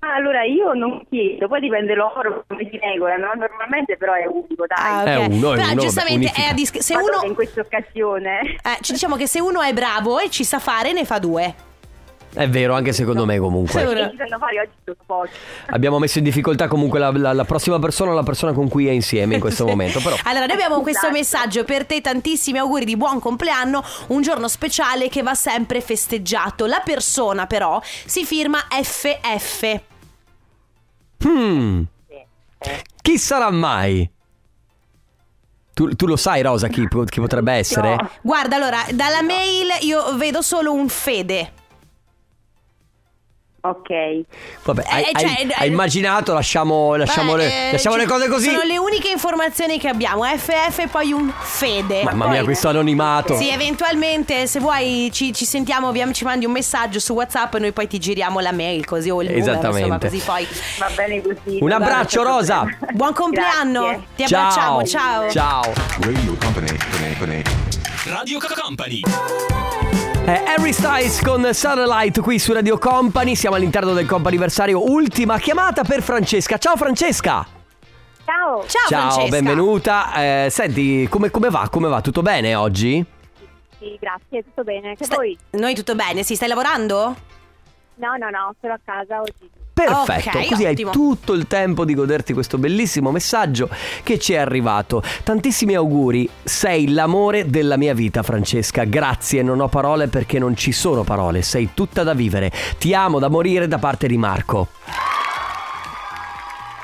Ma 0.00 0.14
allora 0.14 0.44
io 0.44 0.72
non 0.74 1.02
chiedo, 1.08 1.48
poi 1.48 1.60
dipende 1.60 1.94
loro 1.94 2.44
come 2.46 2.68
si 2.70 2.78
regolano, 2.78 3.32
normalmente 3.34 3.96
però 3.96 4.12
è 4.14 4.26
unico, 4.26 4.64
dai. 4.66 4.76
Ah, 4.78 5.00
ok. 5.00 5.06
È 5.06 5.34
uno, 5.34 5.52
è 5.52 5.56
Però 5.56 5.70
uno, 5.72 5.80
giustamente 5.80 6.26
vabbè, 6.26 6.46
è 6.46 6.50
a 6.50 6.54
dis- 6.54 6.78
se 6.78 6.94
Ma 6.94 7.00
uno 7.02 7.20
in 7.24 7.34
questa 7.34 7.60
occasione 7.60 8.40
eh, 8.40 8.78
ci 8.80 8.92
diciamo 8.92 9.16
che 9.16 9.26
se 9.26 9.40
uno 9.40 9.60
è 9.60 9.72
bravo 9.72 10.18
e 10.20 10.30
ci 10.30 10.44
sa 10.44 10.58
fare 10.58 10.92
ne 10.92 11.04
fa 11.04 11.18
due. 11.18 11.66
È 12.38 12.48
vero, 12.48 12.74
anche 12.74 12.92
secondo 12.92 13.24
me 13.26 13.36
comunque. 13.40 13.84
Abbiamo 15.70 15.98
messo 15.98 16.18
in 16.18 16.24
difficoltà 16.24 16.68
comunque 16.68 17.00
la, 17.00 17.10
la- 17.10 17.32
la 17.32 17.44
prossima 17.44 17.80
persona, 17.80 18.12
la 18.12 18.22
persona 18.22 18.52
con 18.52 18.68
cui 18.68 18.86
è 18.86 18.92
insieme 18.92 19.34
in 19.34 19.40
questo 19.40 19.66
momento. 19.66 19.98
Però. 20.00 20.14
Allora, 20.22 20.46
noi 20.46 20.54
abbiamo 20.54 20.80
questo 20.80 21.06
Esatto. 21.08 21.18
messaggio 21.18 21.64
per 21.64 21.84
te, 21.84 22.00
tantissimi 22.00 22.58
auguri 22.58 22.84
di 22.84 22.96
buon 22.96 23.18
compleanno, 23.18 23.82
un 24.08 24.22
giorno 24.22 24.46
speciale 24.46 25.08
che 25.08 25.22
va 25.22 25.34
sempre 25.34 25.80
festeggiato. 25.80 26.66
La 26.66 26.80
persona 26.84 27.46
però 27.46 27.80
si 27.82 28.24
firma 28.24 28.58
FF. 28.70 29.80
Hmm. 31.26 31.82
Chi 33.02 33.18
sarà 33.18 33.50
mai? 33.50 34.08
Tu, 35.74 35.88
tu 35.96 36.06
lo 36.06 36.16
sai, 36.16 36.42
Rosa, 36.42 36.68
chi, 36.68 36.86
chi 36.86 37.20
potrebbe 37.20 37.52
essere? 37.54 37.96
Guarda, 38.22 38.54
allora, 38.54 38.78
dalla 38.92 39.22
mail 39.22 39.66
io 39.80 40.16
vedo 40.16 40.40
solo 40.40 40.72
un 40.72 40.88
Fede. 40.88 41.52
Ok. 43.68 43.88
Vabbè, 44.64 44.82
hai, 44.88 45.02
Eh, 45.02 45.10
cioè, 45.18 45.28
hai- 45.28 45.48
eh, 45.48 45.54
hai 45.56 45.68
immaginato, 45.68 46.32
lasciamo, 46.32 46.94
lasciamo, 46.96 47.32
Beh, 47.34 47.38
le, 47.44 47.68
eh, 47.68 47.72
lasciamo 47.72 47.96
ci- 47.96 48.00
le 48.02 48.06
cose 48.06 48.28
così. 48.28 48.46
Sono 48.50 48.62
le 48.62 48.78
uniche 48.78 49.08
informazioni 49.10 49.78
che 49.78 49.88
abbiamo. 49.88 50.24
FF 50.24 50.78
e 50.78 50.86
poi 50.88 51.12
un 51.12 51.30
Fede. 51.38 52.02
Mamma 52.04 52.24
Poi- 52.24 52.34
mia, 52.34 52.44
questo 52.44 52.68
anonimato. 52.68 53.36
Sì, 53.36 53.48
eventualmente 53.50 54.46
se 54.46 54.58
vuoi 54.60 55.10
ci, 55.12 55.32
ci 55.32 55.44
sentiamo, 55.44 55.92
via- 55.92 56.10
ci 56.12 56.24
mandi 56.24 56.44
un 56.46 56.52
messaggio 56.52 56.98
su 57.00 57.12
WhatsApp 57.14 57.54
e 57.54 57.58
noi 57.58 57.72
poi 57.72 57.86
ti 57.86 57.98
giriamo 57.98 58.40
la 58.40 58.52
mail 58.52 58.84
così 58.86 59.10
o 59.10 59.20
il 59.22 59.28
numero, 59.30 59.50
Esattamente. 59.50 59.78
insomma, 59.80 59.98
così 59.98 60.22
poi. 60.24 60.46
Va 60.78 60.90
bene 60.94 61.22
così. 61.22 61.58
Un 61.60 61.72
abbraccio, 61.72 62.22
Rosa. 62.22 62.64
Buon 62.92 63.12
compleanno. 63.12 63.80
Grazie. 63.82 64.06
Ti 64.16 64.22
abbracciamo, 64.24 64.84
ciao. 64.84 65.30
Ciao. 65.30 65.72
Radio 66.00 66.36
Company. 66.40 66.76
Company. 67.00 67.42
Radio 68.06 68.38
Company. 68.62 69.97
È 70.28 70.44
Harry 70.44 70.74
Styles 70.74 71.22
con 71.22 71.54
Satellite 71.54 72.20
qui 72.20 72.38
su 72.38 72.52
Radio 72.52 72.76
Company. 72.76 73.34
Siamo 73.34 73.56
all'interno 73.56 73.94
del 73.94 74.04
comp'anniversario. 74.04 74.90
Ultima 74.90 75.38
chiamata 75.38 75.84
per 75.84 76.02
Francesca. 76.02 76.58
Ciao 76.58 76.76
Francesca. 76.76 77.46
Ciao. 78.26 78.62
Ciao, 78.66 79.28
benvenuta. 79.28 80.12
Eh, 80.44 80.48
senti, 80.50 81.08
come, 81.08 81.30
come 81.30 81.48
va? 81.48 81.70
Come 81.70 81.88
va? 81.88 82.02
Tutto 82.02 82.20
bene 82.20 82.54
oggi? 82.54 83.02
Sì, 83.78 83.96
grazie, 83.98 84.44
tutto 84.44 84.64
bene. 84.64 84.96
Che 84.96 85.06
voi? 85.08 85.34
Noi 85.52 85.74
tutto 85.74 85.94
bene, 85.94 86.22
si 86.22 86.34
stai 86.34 86.48
lavorando? 86.48 87.16
No, 87.94 88.16
no, 88.18 88.28
no, 88.28 88.54
sono 88.60 88.74
a 88.74 88.80
casa 88.84 89.22
oggi. 89.22 89.50
Perfetto, 89.84 90.38
Ok, 90.38 90.48
così 90.48 90.64
ottimo. 90.64 90.90
hai 90.90 90.96
tutto 90.96 91.32
il 91.34 91.46
tempo 91.46 91.84
di 91.84 91.94
goderti 91.94 92.32
questo 92.32 92.58
bellissimo 92.58 93.10
messaggio 93.10 93.68
che 94.02 94.18
ci 94.18 94.32
è 94.32 94.38
arrivato. 94.38 95.02
Tantissimi 95.22 95.74
auguri, 95.74 96.28
sei 96.42 96.90
l'amore 96.90 97.48
della 97.48 97.76
mia 97.76 97.94
vita 97.94 98.22
Francesca, 98.22 98.84
grazie, 98.84 99.42
non 99.42 99.60
ho 99.60 99.68
parole 99.68 100.08
perché 100.08 100.38
non 100.38 100.56
ci 100.56 100.72
sono 100.72 101.04
parole, 101.04 101.42
sei 101.42 101.70
tutta 101.74 102.02
da 102.02 102.14
vivere. 102.14 102.50
Ti 102.78 102.92
amo 102.94 103.18
da 103.18 103.28
morire 103.28 103.68
da 103.68 103.78
parte 103.78 104.08
di 104.08 104.16
Marco. 104.16 104.68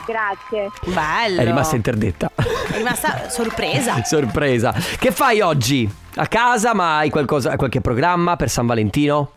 Grazie. 0.07 0.71
Bello. 0.93 1.41
È 1.41 1.45
rimasta 1.45 1.77
interdetta. 1.77 2.31
È 2.37 2.77
rimasta 2.77 3.31
sorpresa. 3.31 4.03
Sorpresa. 4.05 4.73
Che 4.99 5.11
fai 5.11 5.41
oggi? 5.41 5.91
A 6.17 6.27
casa, 6.27 6.75
ma 6.75 6.99
hai 6.99 7.11
qualcosa, 7.11 7.57
qualche 7.57 7.81
programma 7.81 8.37
per 8.37 8.51
San 8.51 8.67
Valentino? 8.67 9.31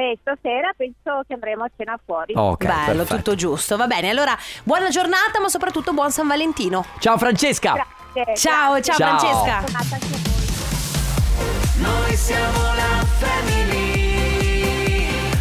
Beh, 0.00 0.16
stasera 0.22 0.72
penso 0.74 1.24
che 1.26 1.34
andremo 1.34 1.64
a 1.64 1.70
cena 1.76 2.00
fuori. 2.02 2.32
Ok, 2.34 2.64
Bello, 2.64 3.04
perfetto. 3.04 3.16
tutto 3.16 3.34
giusto. 3.34 3.76
Va 3.76 3.86
bene, 3.86 4.08
allora 4.08 4.34
buona 4.64 4.88
giornata, 4.88 5.38
ma 5.42 5.48
soprattutto 5.50 5.92
buon 5.92 6.10
San 6.10 6.26
Valentino. 6.26 6.86
Ciao 7.00 7.18
Francesca. 7.18 7.86
Grazie. 8.14 8.34
Ciao, 8.34 8.80
ciao, 8.80 8.96
Ciao. 8.96 9.18
Francesca. 9.18 9.60
Giornata 9.60 9.94
anche 9.94 10.06
a 10.06 10.18
voi. 10.22 11.82
Noi 11.82 12.16
siamo 12.16 12.62
la 12.74 13.04
family. 13.18 13.88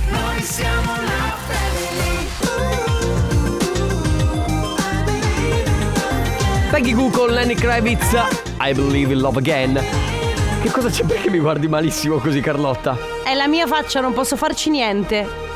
Noi 0.10 0.42
siamo 0.42 0.92
la 1.04 1.38
Peggy 6.70 6.94
Goo 6.94 7.10
con 7.10 7.30
Lenny 7.30 7.56
Kravitz. 7.56 8.14
I 8.60 8.74
believe 8.74 9.14
in 9.14 9.22
love 9.22 9.38
again. 9.38 10.19
Che 10.62 10.72
cosa 10.72 10.90
c'è 10.90 11.06
perché 11.06 11.30
mi 11.30 11.40
guardi 11.40 11.70
malissimo 11.70 12.18
così 12.18 12.42
Carlotta? 12.42 12.98
È 13.24 13.34
la 13.34 13.48
mia 13.48 13.66
faccia, 13.66 14.02
non 14.02 14.12
posso 14.12 14.36
farci 14.36 14.70
niente. 14.70 15.48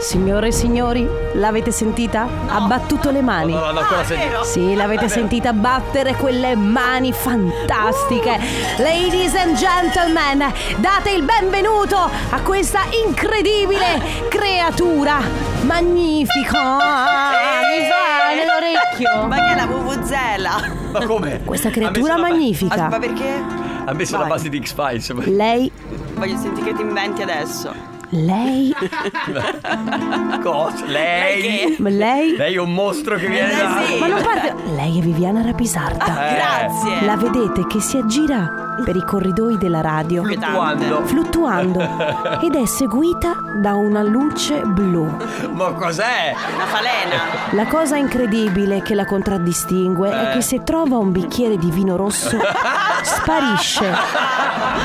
Signore 0.00 0.48
e 0.48 0.52
signori, 0.52 1.06
l'avete 1.34 1.70
sentita? 1.70 2.26
Ha 2.46 2.60
battuto 2.60 3.10
le 3.10 3.20
mani. 3.20 3.52
No, 3.52 3.58
no, 3.58 3.72
no, 3.72 3.80
ancora 3.80 4.04
sentito. 4.04 4.44
Sì, 4.44 4.74
l'avete 4.74 5.08
sentita 5.08 5.52
battere 5.52 6.14
quelle 6.14 6.56
mani 6.56 7.12
fantastiche. 7.12 8.38
Ladies 8.78 9.34
and 9.34 9.56
gentlemen, 9.56 10.50
date 10.76 11.10
il 11.10 11.24
benvenuto 11.24 11.96
a 11.98 12.40
questa 12.40 12.80
incredibile 13.06 14.00
creatura. 14.30 15.18
Magnifica. 15.62 16.76
Mi 16.78 17.86
fa 17.86 18.34
nell'orecchio. 18.34 19.26
Ma 19.26 19.36
che 19.36 19.52
è 19.52 19.56
la 19.56 19.66
vuvuzela? 19.66 20.72
Ma 20.92 21.06
come? 21.06 21.42
Questa 21.44 21.68
creatura 21.70 22.16
magnifica. 22.16 22.88
Ma 22.88 22.98
perché? 22.98 23.66
Ha 23.88 23.94
messo 23.94 24.12
la 24.12 24.18
Vai. 24.24 24.28
base 24.28 24.48
di 24.50 24.60
X-Files. 24.62 25.12
Lei, 25.26 25.70
Voglio 26.14 26.36
sentire 26.36 26.66
che 26.70 26.74
ti 26.76 26.82
inventi 26.82 27.22
adesso. 27.22 27.72
lei, 28.10 28.72
Cosa? 30.42 30.84
Lei? 30.86 31.76
ma 31.78 31.88
lei. 31.88 32.36
Lei 32.36 32.54
è 32.54 32.58
un 32.58 32.72
mostro 32.74 33.16
che 33.16 33.26
viene 33.28 33.54
da... 33.54 33.68
Ma 33.98 34.06
non 34.06 34.22
parte. 34.22 34.54
Lei 34.74 34.98
è 34.98 35.02
Viviana 35.02 35.42
Rapisarda. 35.42 36.04
Eh. 36.30 36.34
Grazie. 36.34 37.04
La 37.06 37.16
vedete 37.16 37.66
che 37.66 37.80
si 37.80 37.96
aggira 37.96 38.67
per 38.84 38.96
i 38.96 39.04
corridoi 39.04 39.58
della 39.58 39.80
radio, 39.80 40.22
Fluttuando. 40.24 41.04
fluttuando, 41.04 41.80
ed 42.42 42.54
è 42.54 42.64
seguita 42.66 43.36
da 43.60 43.74
una 43.74 44.02
luce 44.02 44.60
blu. 44.64 45.10
Ma 45.52 45.72
cos'è? 45.72 46.34
Una 46.54 46.64
falena. 46.66 47.16
La 47.52 47.66
cosa 47.66 47.96
incredibile 47.96 48.82
che 48.82 48.94
la 48.94 49.04
contraddistingue 49.04 50.10
è 50.10 50.30
Eh. 50.30 50.32
che 50.34 50.40
se 50.42 50.62
trova 50.64 50.96
un 50.98 51.12
bicchiere 51.12 51.56
di 51.56 51.70
vino 51.70 51.96
rosso, 51.96 52.36
sparisce 53.02 53.92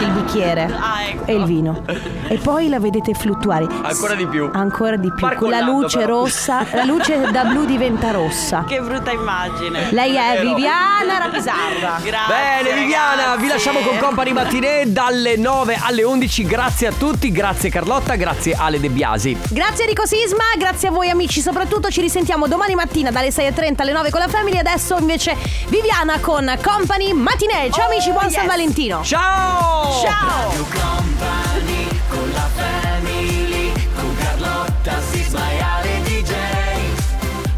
il 0.02 0.10
bicchiere 0.12 0.64
Ah, 0.80 1.04
ecco. 1.04 1.26
e 1.26 1.36
il 1.36 1.44
vino. 1.46 1.82
E 2.28 2.38
poi 2.38 2.70
la 2.70 2.80
vedete 2.80 3.14
fluttuare. 3.14 3.68
Ancora 3.84 4.16
di 4.16 4.26
più. 4.28 4.50
Ancora 4.54 4.96
di 4.96 5.12
più. 5.14 5.28
Con 5.36 5.50
la 5.50 5.60
luce 5.62 6.00
però. 6.00 6.20
rossa, 6.22 6.66
la 6.74 6.84
luce 6.84 7.30
da 7.32 7.44
blu 7.46 7.66
diventa 7.66 8.12
rossa. 8.12 8.64
Che 8.68 8.80
brutta 8.82 9.12
immagine. 9.12 9.92
Lei 9.92 10.16
è 10.16 10.36
Vero. 10.42 10.50
Viviana 10.56 11.18
Rapisarda. 11.20 12.00
Grazie. 12.04 12.34
Bene 12.64 12.80
Viviana, 12.80 13.16
ragazzi. 13.24 13.42
vi 13.42 13.48
lasciamo 13.48 13.80
con 13.84 13.98
Company 13.98 14.32
Mattinè 14.32 14.86
dalle 14.86 15.36
9 15.36 15.78
alle 15.82 16.04
11. 16.04 16.46
Grazie 16.46 16.88
a 16.88 16.92
tutti, 16.92 17.32
grazie 17.32 17.70
Carlotta, 17.70 18.16
grazie 18.16 18.54
Ale 18.54 18.80
De 18.80 18.90
Biasi. 18.90 19.38
Grazie 19.50 19.84
Enrico 19.84 20.06
Sisma, 20.06 20.44
grazie 20.58 20.88
a 20.88 20.92
voi 20.92 21.10
amici, 21.10 21.42
soprattutto 21.42 21.90
ci 21.90 22.00
risentiamo 22.00 22.48
domani 22.48 22.76
mattina 22.76 23.12
dalle 23.12 23.30
6.30 23.30 23.82
alle 23.82 23.92
9 23.92 24.10
con 24.10 24.22
la 24.22 24.28
Family. 24.28 24.58
Adesso 24.58 24.98
invece 24.98 25.36
Viviana 25.68 26.20
con 26.20 26.58
Company 26.62 27.14
Matinee. 27.14 27.72
Ciao 27.72 27.88
amici, 27.88 28.12
buon 28.12 28.30
San 28.30 28.48
Valentino. 28.48 29.04
Ciao! 29.04 30.02
Ciao! 30.02 30.52
Company 30.70 31.88
con 32.08 32.32
la 32.34 32.50
family, 32.56 33.72
con 33.96 34.16
Carlotta, 34.18 35.02
Sisma 35.12 35.52
e 35.52 35.60
Ale 35.60 36.02
DJ. 36.04 36.34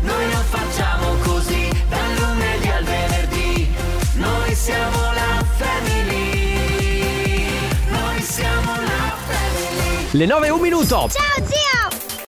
Noi 0.02 0.28
non 0.32 0.44
facciamo 0.50 1.16
così, 1.24 1.70
dal 1.88 2.16
lunedì 2.18 2.70
al 2.70 2.84
venerdì. 2.84 3.76
Noi 4.14 4.56
siamo 4.56 5.12
la 5.14 5.15
Le 10.16 10.26
9 10.26 10.48
e 10.48 10.50
un 10.50 10.62
minuto. 10.62 11.10
Ciao 11.10 11.46
zio! 11.46 11.85